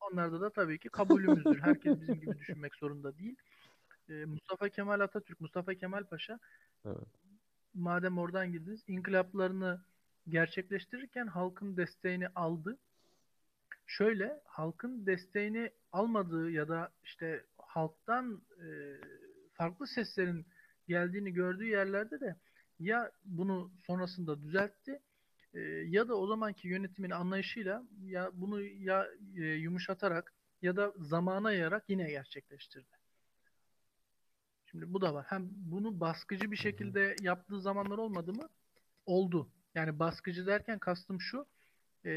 Onlarda 0.00 0.40
da 0.40 0.50
tabii 0.50 0.78
ki 0.78 0.88
kabulümüzdür. 0.88 1.60
Herkes 1.60 2.00
bizim 2.00 2.20
gibi 2.20 2.38
düşünmek 2.38 2.74
zorunda 2.74 3.18
değil. 3.18 3.36
Ee, 4.08 4.24
Mustafa 4.24 4.68
Kemal 4.68 5.00
Atatürk, 5.00 5.40
Mustafa 5.40 5.74
Kemal 5.74 6.04
Paşa 6.04 6.38
Evet. 6.84 6.96
madem 7.74 8.18
oradan 8.18 8.52
girdiniz, 8.52 8.84
inkılaplarını 8.86 9.80
gerçekleştirirken 10.28 11.26
halkın 11.26 11.76
desteğini 11.76 12.28
aldı. 12.28 12.78
Şöyle 13.86 14.40
halkın 14.44 15.06
desteğini 15.06 15.70
almadığı 15.92 16.50
ya 16.50 16.68
da 16.68 16.92
işte 17.04 17.44
halktan 17.58 18.42
e, 18.58 18.66
farklı 19.52 19.86
seslerin 19.86 20.46
geldiğini 20.88 21.32
gördüğü 21.32 21.66
yerlerde 21.66 22.20
de 22.20 22.36
ya 22.78 23.12
bunu 23.24 23.72
sonrasında 23.86 24.42
düzeltti 24.42 25.00
e, 25.54 25.60
ya 25.88 26.08
da 26.08 26.14
o 26.14 26.26
zamanki 26.26 26.68
yönetimin 26.68 27.10
anlayışıyla 27.10 27.82
ya 28.04 28.30
bunu 28.34 28.62
ya 28.62 29.08
e, 29.36 29.42
yumuşatarak 29.42 30.34
ya 30.62 30.76
da 30.76 30.92
zamana 30.96 31.52
yayarak 31.52 31.84
yine 31.88 32.10
gerçekleştirdi. 32.10 32.96
Şimdi 34.66 34.92
bu 34.92 35.00
da 35.00 35.14
var. 35.14 35.26
Hem 35.28 35.48
bunu 35.50 36.00
baskıcı 36.00 36.50
bir 36.50 36.56
şekilde 36.56 37.16
yaptığı 37.22 37.60
zamanlar 37.60 37.98
olmadı 37.98 38.32
mı? 38.32 38.48
Oldu. 39.06 39.50
Yani 39.76 39.98
baskıcı 39.98 40.46
derken 40.46 40.78
kastım 40.78 41.20
şu, 41.20 41.46
e, 42.04 42.12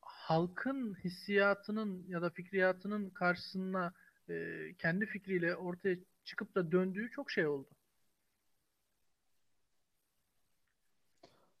halkın 0.00 0.94
hissiyatının 0.94 2.04
ya 2.08 2.22
da 2.22 2.30
fikriyatının 2.30 3.10
karşısına 3.10 3.92
e, 4.28 4.58
kendi 4.78 5.06
fikriyle 5.06 5.56
ortaya 5.56 5.96
çıkıp 6.24 6.54
da 6.54 6.72
döndüğü 6.72 7.10
çok 7.10 7.30
şey 7.30 7.46
oldu. 7.46 7.68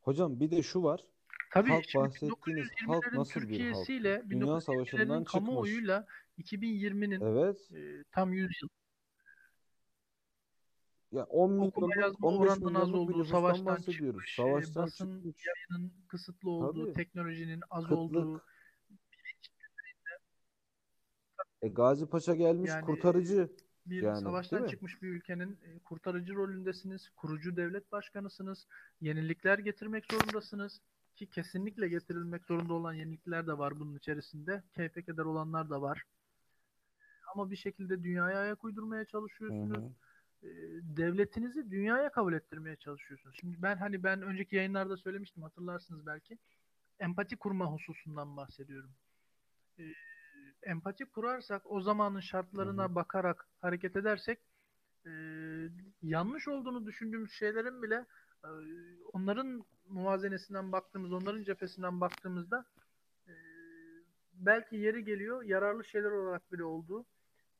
Hocam 0.02 0.40
bir 0.40 0.50
de 0.50 0.62
şu 0.62 0.82
var. 0.82 1.00
Tabii 1.50 1.70
Halk 1.70 1.84
şimdi 1.88 2.04
bahsettiğiniz 2.04 2.68
halk 2.86 3.04
1920'lerin 3.04 3.18
nasıl 3.18 3.40
bir 3.40 3.44
halk? 3.44 3.48
Türkiye'siyle 3.48 4.22
Dünya 4.30 4.44
1920'lerin 4.44 4.60
Savaşı'ndan 4.60 5.24
çıkmış. 5.24 5.32
kamuoyuyla 5.32 6.06
2020'nin 6.38 7.20
Evet. 7.20 7.72
e, 7.72 8.04
tam 8.12 8.32
100 8.32 8.62
yıl 8.62 8.68
Ya 11.12 11.24
10 11.24 11.58
okuma 11.58 11.86
milyonluk, 11.86 11.96
yazma 12.14 12.28
15 12.28 12.40
oranının 12.50 12.74
az 12.74 12.88
milyonluk 12.90 13.08
bir 13.08 13.14
olduğu, 13.14 13.18
nüfustan 13.18 13.40
savaştan 13.40 13.66
bahsediyoruz. 13.66 14.20
çıkmış, 14.20 14.38
e, 14.38 14.42
Savaştan 14.42 14.82
basın 14.84 15.16
çıkmış. 15.16 15.46
yayının 15.46 15.92
kısıtlı 16.08 16.50
olduğu, 16.50 16.84
Tabii. 16.84 16.92
teknolojinin 16.92 17.62
az 17.70 17.92
olduğu, 17.92 18.34
Kıtlık. 18.34 18.52
E, 21.62 21.68
Gazi 21.68 22.06
Paşa 22.06 22.34
gelmiş 22.34 22.70
Yani 22.70 22.86
kurtarıcı. 22.86 23.48
bir 23.86 24.02
Yani, 24.02 24.20
savaştan 24.20 24.66
çıkmış 24.66 25.02
bir 25.02 25.08
ülkenin 25.08 25.52
e, 25.52 25.78
kurtarıcı 25.78 26.34
rolündesiniz, 26.34 27.08
kurucu 27.16 27.56
devlet 27.56 27.92
başkanısınız, 27.92 28.66
yenilikler 29.00 29.58
getirmek 29.58 30.04
zorundasınız 30.12 30.80
ki 31.16 31.26
kesinlikle 31.30 31.88
getirilmek 31.88 32.44
zorunda 32.44 32.74
olan 32.74 32.94
yenilikler 32.94 33.46
de 33.46 33.58
var 33.58 33.80
bunun 33.80 33.96
içerisinde. 33.96 34.62
Keyfe 34.74 35.02
keder 35.02 35.24
olanlar 35.24 35.70
da 35.70 35.82
var. 35.82 36.02
Ama 37.34 37.50
bir 37.50 37.56
şekilde 37.56 38.04
dünyaya 38.04 38.38
ayak 38.40 38.64
uydurmaya 38.64 39.02
Hı 39.02 39.06
çalışıyorsunuz. 39.06 39.78
hı. 39.78 39.82
E, 39.86 40.11
devletinizi 40.82 41.70
dünyaya 41.70 42.12
kabul 42.12 42.32
ettirmeye 42.32 42.76
çalışıyorsunuz. 42.76 43.36
Şimdi 43.40 43.62
ben 43.62 43.76
hani 43.76 44.02
ben 44.02 44.22
önceki 44.22 44.56
yayınlarda 44.56 44.96
söylemiştim 44.96 45.42
hatırlarsınız 45.42 46.06
belki. 46.06 46.38
Empati 47.00 47.36
kurma 47.36 47.72
hususundan 47.72 48.36
bahsediyorum. 48.36 48.90
E, 49.78 49.82
empati 50.62 51.04
kurarsak 51.04 51.62
o 51.70 51.80
zamanın 51.80 52.20
şartlarına 52.20 52.84
Hı 52.84 52.88
hı. 52.88 52.94
bakarak 52.94 53.48
hareket 53.60 53.96
edersek 53.96 54.38
e, 55.06 55.10
yanlış 56.02 56.48
olduğunu 56.48 56.86
düşündüğümüz 56.86 57.32
şeylerin 57.32 57.82
bile 57.82 58.06
e, 58.44 58.50
onların 59.12 59.64
muvazenesinden 59.88 60.72
baktığımız, 60.72 61.12
onların 61.12 61.42
cephesinden 61.44 62.00
baktığımızda 62.00 62.64
e, 63.28 63.32
belki 64.32 64.76
yeri 64.76 65.04
geliyor 65.04 65.42
yararlı 65.42 65.84
şeyler 65.84 66.10
olarak 66.10 66.52
bile 66.52 66.64
olduğu 66.64 67.06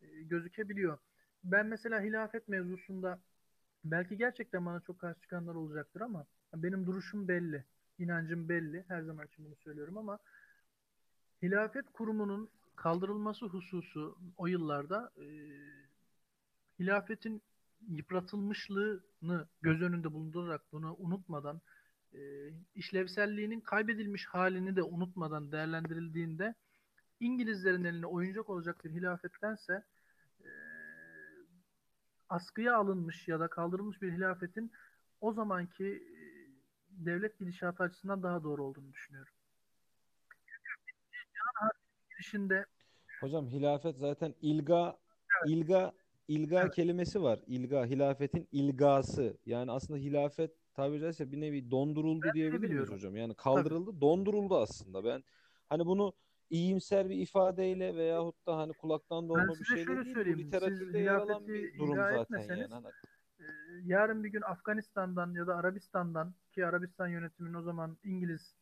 e, 0.01 0.23
gözükebiliyor. 0.23 0.99
Ben 1.45 1.67
mesela 1.67 2.01
hilafet 2.01 2.49
mevzusunda 2.49 3.19
belki 3.85 4.17
gerçekten 4.17 4.67
bana 4.67 4.81
çok 4.81 4.99
karşı 4.99 5.21
çıkanlar 5.21 5.55
olacaktır 5.55 6.01
ama 6.01 6.27
benim 6.55 6.87
duruşum 6.87 7.29
belli, 7.29 7.65
inancım 7.99 8.49
belli. 8.49 8.85
Her 8.89 9.03
zaman 9.03 9.27
için 9.27 9.45
bunu 9.45 9.57
söylüyorum 9.57 9.99
ama 9.99 10.19
hilafet 11.43 11.93
kurumunun 11.93 12.51
kaldırılması 12.77 13.47
hususu 13.47 14.19
o 14.37 14.47
yıllarda 14.47 15.13
e, 15.17 15.27
hilafetin 16.79 17.43
yıpratılmışlığını 17.89 19.47
göz 19.63 19.83
önünde 19.83 20.13
bulundurarak 20.13 20.63
bunu 20.73 20.97
unutmadan 20.99 21.61
e, 22.15 22.21
işlevselliğinin 22.75 23.61
kaybedilmiş 23.61 24.27
halini 24.27 24.77
de 24.77 24.83
unutmadan 24.83 25.53
değerlendirildiğinde 25.53 26.55
İngilizlerin 27.21 27.85
eline 27.85 28.07
oyuncak 28.07 28.51
olacak 28.51 28.85
bir 28.85 28.91
hilafettense 28.91 29.83
askıya 32.33 32.77
alınmış 32.77 33.29
ya 33.29 33.41
da 33.41 33.49
kaldırılmış 33.49 34.03
bir 34.03 34.13
hilafetin 34.13 34.73
o 35.21 35.33
zamanki 35.33 35.85
e, 35.87 36.23
devlet 37.07 37.39
gidişatı 37.39 37.83
açısından 37.83 38.23
daha 38.23 38.45
doğru 38.45 38.65
olduğunu 38.65 38.93
düşünüyorum. 38.93 39.33
Girişinde 42.11 42.67
Hocam 43.21 43.47
hilafet 43.49 43.97
zaten 43.99 44.35
ilga 44.43 44.99
ilga 45.47 45.93
ilga 46.29 46.61
Evet. 46.63 46.75
kelimesi 46.75 47.23
var. 47.23 47.41
İlga 47.47 47.85
hilafetin 47.87 48.49
ilgası. 48.53 49.37
Yani 49.47 49.71
aslında 49.71 49.99
hilafet 49.99 50.75
tabiri 50.75 51.01
caizse 51.01 51.33
bir 51.33 51.41
nevi 51.41 51.71
donduruldu 51.71 52.25
Ben 52.25 52.35
diyebilir 52.35 52.71
miyiz 52.71 52.91
hocam? 52.91 53.17
Yani 53.17 53.35
kaldırıldı, 53.35 54.01
donduruldu 54.01 54.57
aslında. 54.59 55.05
Ben 55.05 55.25
hani 55.69 55.87
bunu 55.87 56.13
iyimser 56.53 57.09
bir 57.11 57.17
ifadeyle 57.17 57.97
veyahut 57.97 58.47
da 58.47 58.57
hani 58.57 58.73
kulaktan 58.73 59.29
dolma 59.29 59.49
bir 59.49 59.65
şöyle 59.65 60.05
değil, 60.05 60.15
söyleyeyim. 60.15 60.39
bu 60.39 60.43
Siz 60.43 60.47
literatürde 60.47 60.99
yer 60.99 61.15
alan 61.15 61.49
bir 61.49 61.79
durum 61.79 61.97
zaten 61.97 62.39
yani. 62.39 62.67
Hani 62.73 62.85
Ee, 63.41 63.45
yarın 63.85 64.25
bir 64.25 64.29
gün 64.29 64.43
Afganistan'dan 64.43 65.35
ya 65.35 65.47
da 65.47 65.57
Arabistan'dan 65.57 66.35
ki 66.53 66.67
Arabistan 66.67 67.09
yönetiminin 67.09 67.55
o 67.55 67.63
zaman 67.63 67.97
İngiliz 68.05 68.55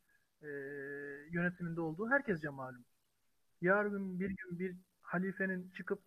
e, 0.42 0.48
yönetiminde 1.30 1.80
olduğu 1.80 2.10
herkesce 2.10 2.48
malum. 2.48 2.84
Yarın 3.60 4.20
bir 4.20 4.28
gün 4.28 4.58
bir 4.58 4.76
halifenin 5.02 5.70
çıkıp 5.76 6.00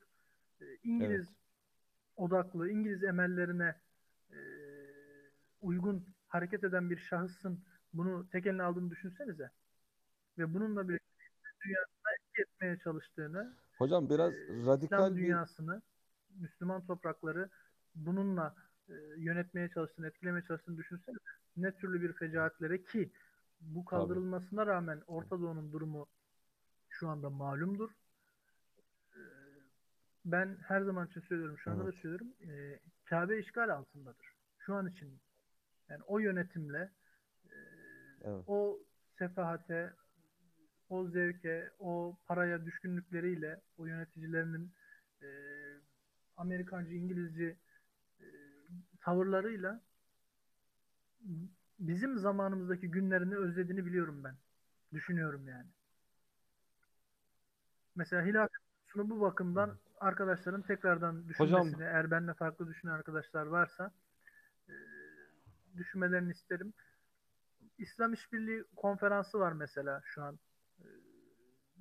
e, 0.61 0.65
İngiliz 0.83 1.25
Evet. 1.27 1.37
odaklı, 2.15 2.69
İngiliz 2.69 3.03
emellerine 3.03 3.75
e, 4.31 4.37
uygun 5.61 6.05
hareket 6.27 6.63
eden 6.63 6.89
bir 6.89 6.97
şahısın 6.97 7.59
bunu 7.93 8.29
tek 8.31 8.45
eline 8.45 8.63
aldığını 8.63 8.91
düşünsenize. 8.91 9.51
Ve 10.37 10.53
bununla 10.53 10.89
bir 10.89 10.99
dünyasına 11.65 12.11
etmeye 12.37 12.79
çalıştığını 12.83 13.53
hocam 13.77 14.09
biraz 14.09 14.33
e, 14.33 14.37
radikal 14.65 14.97
İslam 14.97 15.15
bir 15.15 15.21
dünyasını, 15.21 15.81
Müslüman 16.39 16.85
toprakları 16.85 17.49
bununla 17.95 18.55
e, 18.89 18.93
yönetmeye 19.17 19.69
çalıştığını, 19.69 20.07
etkilemeye 20.07 20.43
çalıştığını 20.45 20.77
düşünsenize 20.77 21.19
ne 21.57 21.71
türlü 21.71 22.01
bir 22.01 22.13
fecaatlere 22.13 22.83
ki 22.83 23.11
bu 23.61 23.85
kaldırılmasına 23.85 24.65
rağmen 24.65 25.01
Orta 25.07 25.41
Doğu'nun 25.41 25.71
durumu 25.71 26.07
şu 26.89 27.09
anda 27.09 27.29
malumdur. 27.29 27.91
E, 29.15 29.19
Ben 30.25 30.57
her 30.67 30.81
zaman 30.81 31.07
için 31.07 31.21
söylüyorum, 31.21 31.57
şu 31.57 31.71
anda 31.71 31.83
da 31.85 31.89
Evet. 31.89 32.01
söylüyorum, 32.01 32.33
e, 32.41 32.79
Kabe 33.05 33.39
işgal 33.39 33.69
altındadır. 33.69 34.33
Şu 34.57 34.75
an 34.75 34.87
için. 34.87 35.19
Yani 35.89 36.03
o 36.03 36.19
yönetimle 36.19 36.91
e, 37.45 37.55
evet. 38.23 38.43
o 38.47 38.79
sefahate, 39.19 39.93
o 40.93 41.07
zevke, 41.07 41.69
o 41.79 42.17
paraya 42.27 42.65
düşkünlükleriyle 42.65 43.61
o 43.77 43.85
yöneticilerinin 43.85 44.71
e, 45.21 45.27
Amerikancı, 46.37 46.93
İngilizci 46.93 47.57
e, 48.19 48.25
tavırlarıyla 49.01 49.81
bizim 51.79 52.17
zamanımızdaki 52.17 52.91
günlerini 52.91 53.35
özlediğini 53.35 53.85
biliyorum 53.85 54.23
ben. 54.23 54.35
Düşünüyorum 54.93 55.47
yani. 55.47 55.67
Mesela 57.95 58.25
hilafet 58.25 58.57
konusunu 58.93 59.15
bu 59.15 59.21
bakımdan 59.21 59.77
arkadaşların 59.99 60.61
tekrardan 60.61 61.15
Hocam- 61.15 61.29
düşünmesini, 61.29 61.83
eğer 61.83 62.11
benimle 62.11 62.33
farklı 62.33 62.67
düşünen 62.67 62.91
arkadaşlar 62.91 63.45
varsa 63.45 63.91
e, 64.69 64.73
düşünmelerini 65.77 66.31
isterim. 66.31 66.73
İslam 67.77 68.13
İşbirliği 68.13 68.63
konferansı 68.75 69.39
var 69.39 69.51
mesela 69.51 70.01
şu 70.05 70.23
an. 70.23 70.39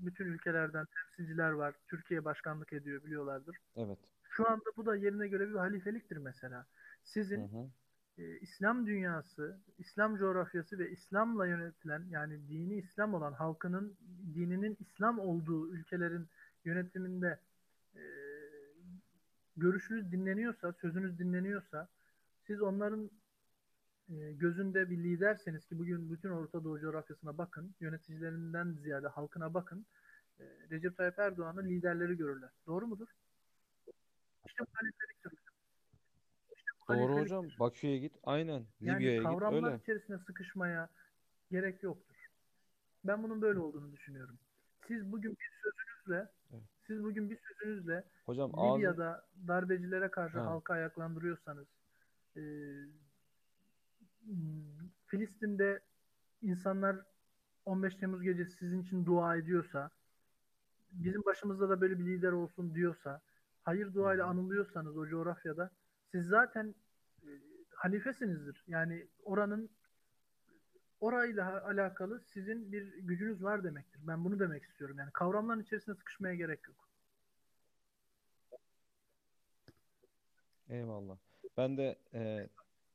Bütün 0.03 0.27
ülkelerden 0.27 0.87
temsilciler 0.87 1.51
var. 1.51 1.75
Türkiye 1.89 2.25
başkanlık 2.25 2.73
ediyor 2.73 3.05
biliyorlardır. 3.05 3.57
Evet. 3.77 3.99
Şu 4.31 4.51
anda 4.51 4.65
bu 4.77 4.87
da 4.87 4.97
yerine 4.97 5.29
göre 5.29 5.49
bir 5.51 5.55
halifeliktir 5.55 6.17
mesela. 6.17 6.67
Sizin 7.03 7.49
Hı 7.49 7.57
hı. 7.57 7.71
e, 8.23 8.39
İslam 8.39 8.87
dünyası, 8.87 9.59
İslam 9.79 10.17
coğrafyası 10.17 10.79
ve 10.79 10.91
İslam'la 10.91 11.47
yönetilen 11.47 12.05
yani 12.11 12.49
dini 12.49 12.75
İslam 12.75 13.15
olan 13.15 13.33
halkının 13.33 13.97
dininin 14.35 14.77
İslam 14.81 15.19
olduğu 15.19 15.75
ülkelerin 15.75 16.29
yönetiminde 16.65 17.39
e, 17.95 18.03
görüşünüz 19.57 20.13
dinleniyorsa, 20.13 20.73
sözünüz 20.73 21.19
dinleniyorsa 21.19 21.89
siz 22.47 22.63
onların 22.63 23.11
gözünde 24.21 24.91
bir 24.91 24.99
liderseniz 24.99 25.67
ki 25.67 25.79
bugün 25.79 26.11
bütün 26.11 26.29
Orta 26.29 26.65
Doğu 26.65 26.81
coğrafyasına 26.81 27.39
bakın, 27.39 27.75
yöneticilerinden 27.81 28.73
ziyade 28.73 29.09
halkına 29.09 29.55
bakın, 29.55 29.87
e, 30.41 30.45
Recep 30.71 30.97
Tayyip 30.97 31.19
Erdoğan'ı 31.19 31.65
liderleri 31.65 32.17
görürler. 32.17 32.51
Doğru 32.67 32.87
mudur? 32.87 33.09
İşte 34.47 34.65
bu 34.65 34.73
Doğru 36.89 37.21
hocam. 37.21 37.47
Bakü'ye 37.61 37.99
git. 37.99 38.13
Aynen. 38.25 38.67
Yani 38.81 38.97
Libya'ya 38.97 39.17
git. 39.17 39.23
kavramlar 39.23 39.79
içerisine 39.79 40.19
sıkışmaya 40.19 40.89
gerek 41.51 41.83
yoktur. 41.83 42.17
Ben 43.05 43.23
bunun 43.23 43.43
böyle 43.43 43.59
olduğunu 43.59 43.93
düşünüyorum. 43.93 44.39
Siz 44.89 45.13
bugün 45.13 45.31
bir 45.31 45.51
sözünüzle 45.63 46.31
Evet. 46.53 46.63
siz 46.87 47.05
bugün 47.05 47.31
bir 47.31 47.39
sözünüzle 47.39 48.05
Hocam 48.27 48.51
ağzı 48.55 48.79
Libya'da 48.79 49.27
darbecilere 49.49 50.11
karşı 50.11 50.39
Ha. 50.39 50.47
halkı 50.47 50.73
ayaklandırıyorsanız 50.73 51.67
e, 52.37 52.41
Filistin'de 55.07 55.81
insanlar 56.43 56.97
15 57.65 57.97
Temmuz 57.97 58.23
gecesi 58.23 58.57
sizin 58.57 58.83
için 58.83 59.07
dua 59.07 59.37
ediyorsa 59.37 59.91
bizim 60.93 61.25
başımızda 61.25 61.69
da 61.69 61.81
böyle 61.81 61.99
bir 61.99 62.05
lider 62.05 62.33
olsun 62.33 62.75
diyorsa 62.75 63.21
hayır 63.63 63.95
duayla 63.95 64.27
anılıyorsanız 64.27 64.97
o 64.97 65.09
coğrafyada 65.09 65.71
siz 66.11 66.27
zaten 66.27 66.75
e, 67.23 67.29
halifesinizdir. 67.75 68.65
Yani 68.67 69.07
oranın 69.25 69.71
orayla 71.01 71.67
alakalı 71.67 72.21
sizin 72.21 72.73
bir 72.73 72.99
gücünüz 72.99 73.43
var 73.43 73.65
demektir. 73.65 74.01
Ben 74.07 74.25
bunu 74.25 74.39
demek 74.39 74.63
istiyorum. 74.65 74.99
Yani 74.99 75.11
kavramların 75.13 75.63
içerisine 75.63 75.95
sıkışmaya 75.95 76.35
gerek 76.35 76.69
yok. 76.69 76.89
Eyvallah. 80.69 81.17
Ben 81.57 81.77
de 81.77 81.99
e, 82.15 82.49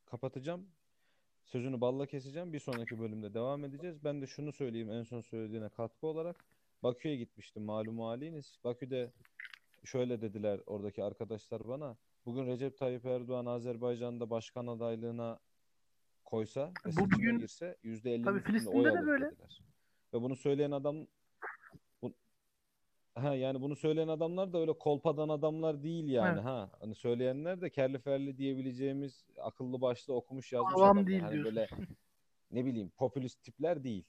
kapatacağım. 0.05 0.67
Sözünü 1.47 1.81
balla 1.81 2.05
keseceğim. 2.05 2.53
Bir 2.53 2.59
sonraki 2.59 2.99
bölümde 2.99 3.33
devam 3.33 3.65
edeceğiz. 3.65 4.03
Ben 4.03 4.21
de 4.21 4.27
şunu 4.27 4.51
söyleyeyim 4.53 4.91
en 4.91 5.03
son 5.03 5.21
söylediğine 5.21 5.69
katkı 5.69 6.07
olarak. 6.07 6.45
Bakü'ye 6.83 7.15
gitmiştim 7.15 7.63
malum 7.63 7.99
haliniz. 7.99 8.59
Bakü'de 8.63 9.11
şöyle 9.83 10.21
dediler 10.21 10.59
oradaki 10.65 11.03
arkadaşlar 11.03 11.67
bana. 11.67 11.97
Bugün 12.25 12.47
Recep 12.47 12.77
Tayyip 12.77 13.05
Erdoğan 13.05 13.45
Azerbaycan'da 13.45 14.29
başkan 14.29 14.67
adaylığına 14.67 15.39
koysa 16.25 16.71
ve 16.85 16.89
Bu 16.95 17.11
bugün- 17.11 17.39
girse 17.39 17.77
%50'nin 17.83 18.23
Tabii 18.23 18.39
Filistin'de 18.43 18.93
de 18.93 19.05
böyle. 19.07 19.25
dediler. 19.31 19.61
Ve 20.13 20.21
bunu 20.21 20.35
söyleyen 20.35 20.71
adam 20.71 21.07
ha 23.17 23.35
yani 23.35 23.61
bunu 23.61 23.75
söyleyen 23.75 24.07
adamlar 24.07 24.53
da 24.53 24.57
öyle 24.57 24.73
kolpadan 24.77 25.29
adamlar 25.29 25.83
değil 25.83 26.07
yani 26.07 26.33
Evet. 26.33 26.43
ha. 26.45 26.69
Hani 26.79 26.95
söyleyenler 26.95 27.61
de 27.61 27.69
kerli 27.69 27.99
ferli 27.99 28.37
diyebileceğimiz 28.37 29.25
akıllı 29.37 29.81
başlı 29.81 30.13
okumuş 30.13 30.53
yazmış 30.53 30.73
Avam 30.75 30.85
adamlar. 30.85 31.07
değil 31.07 31.21
Hani 31.21 31.33
diyorsun. 31.33 31.55
böyle 31.55 31.67
ne 32.51 32.65
bileyim 32.65 32.89
popülist 32.89 33.43
tipler 33.43 33.83
değil. 33.83 34.05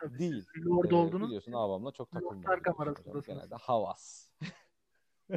Tabii 0.00 0.18
Değil. 0.18 0.44
Lord 0.66 0.90
Ee, 0.90 0.94
oldunuz. 0.94 1.26
biliyorsun 1.28 1.52
avamla 1.52 1.92
çok 1.92 2.08
Lordlar 2.14 2.20
takılmıyoruz 2.20 2.60
hocam. 2.60 2.74
kamerasındasınız. 2.76 3.26
Genelde 3.26 3.54
havas. 3.54 4.30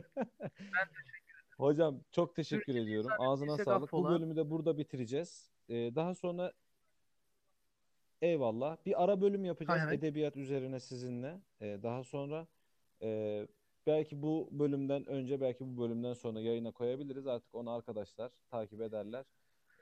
Hocam 1.57 1.99
çok 2.11 2.35
teşekkür 2.35 2.75
ediyorum. 2.75 3.09
Ağzına 3.19 3.57
sağlık. 3.57 3.91
Bu 3.91 3.97
affola. 3.97 4.09
bölümü 4.09 4.35
de 4.35 4.49
burada 4.49 4.77
bitireceğiz. 4.77 5.51
Ee, 5.69 5.95
daha 5.95 6.15
sonra 6.15 6.53
eyvallah. 8.21 8.77
Bir 8.85 9.03
ara 9.03 9.21
bölüm 9.21 9.45
yapacağız 9.45 9.79
Hay 9.79 9.87
hay. 9.87 9.95
edebiyat 9.95 10.37
üzerine 10.37 10.79
sizinle. 10.79 11.39
Ee, 11.61 11.79
daha 11.83 12.03
sonra 12.03 12.47
e, 13.01 13.47
belki 13.87 14.21
bu 14.21 14.49
bölümden 14.51 15.05
önce 15.05 15.41
belki 15.41 15.65
bu 15.65 15.81
bölümden 15.81 16.13
sonra 16.13 16.39
yayına 16.39 16.71
koyabiliriz. 16.71 17.27
Artık 17.27 17.55
onu 17.55 17.71
arkadaşlar 17.71 18.31
takip 18.49 18.81
ederler. 18.81 19.25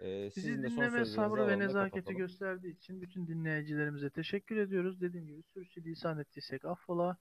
Ee, 0.02 0.26
Bizi 0.26 0.42
sizin 0.42 0.64
de 0.64 0.70
son 0.70 0.78
dinleme 0.78 1.06
sabrı 1.06 1.48
ve 1.48 1.60
nezaketi 1.60 1.96
kapatalım. 1.96 2.18
gösterdiği 2.18 2.72
için 2.76 3.02
bütün 3.02 3.28
dinleyicilerimize 3.28 4.10
teşekkür 4.10 4.58
ediyoruz. 4.58 5.02
Dediğim 5.02 5.28
gibi 5.28 5.44
sürçülisan 5.44 6.20
ettiysek 6.20 6.66
affola. 6.66 7.18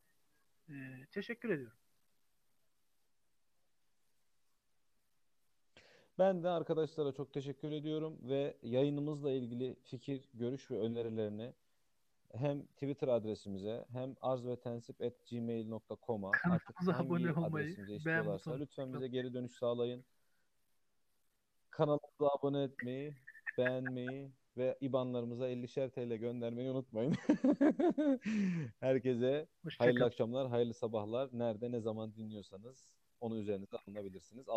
Ee, 0.69 0.75
teşekkür 1.11 1.51
ediyorum. 1.51 1.79
Ben 6.19 6.43
de 6.43 6.49
arkadaşlara 6.49 7.13
çok 7.13 7.33
teşekkür 7.33 7.73
ediyorum 7.73 8.19
ve 8.23 8.57
yayınımızla 8.63 9.31
ilgili 9.31 9.77
fikir, 9.85 10.29
görüş 10.35 10.71
ve 10.71 10.79
önerilerini 10.79 11.53
hem 12.35 12.67
Twitter 12.67 13.09
adresimize 13.09 13.85
hem 13.93 14.17
arzvetensip@gmail.com'a 14.21 16.33
artık 16.45 16.77
hangi 16.81 17.07
abone 17.07 17.33
olmayı, 17.33 17.65
adresimize 17.65 17.95
istiyorlarsa 17.95 18.57
lütfen 18.57 18.95
bize 18.95 19.09
geri 19.09 19.35
dönüş 19.35 19.53
sağlayın. 19.53 20.05
Kanalımıza 21.71 22.29
abone 22.39 22.63
etmeyi, 22.63 23.15
beğenmeyi 23.59 24.31
ve 24.57 24.79
IBAN'larımıza 24.81 25.51
50'şer 25.51 25.91
TL 25.91 26.17
göndermeyi 26.17 26.71
unutmayın. 26.71 27.13
Herkese 28.81 29.47
Hoşça 29.65 29.85
hayırlı 29.85 29.99
kalın. 29.99 30.09
akşamlar, 30.09 30.49
hayırlı 30.49 30.75
sabahlar. 30.75 31.31
Nerede, 31.33 31.73
ne 31.73 31.81
zaman 31.81 32.15
dinliyorsanız 32.15 32.89
onu 33.21 33.39
üzerinize 33.39 33.77
alınabilirsiniz. 33.77 34.49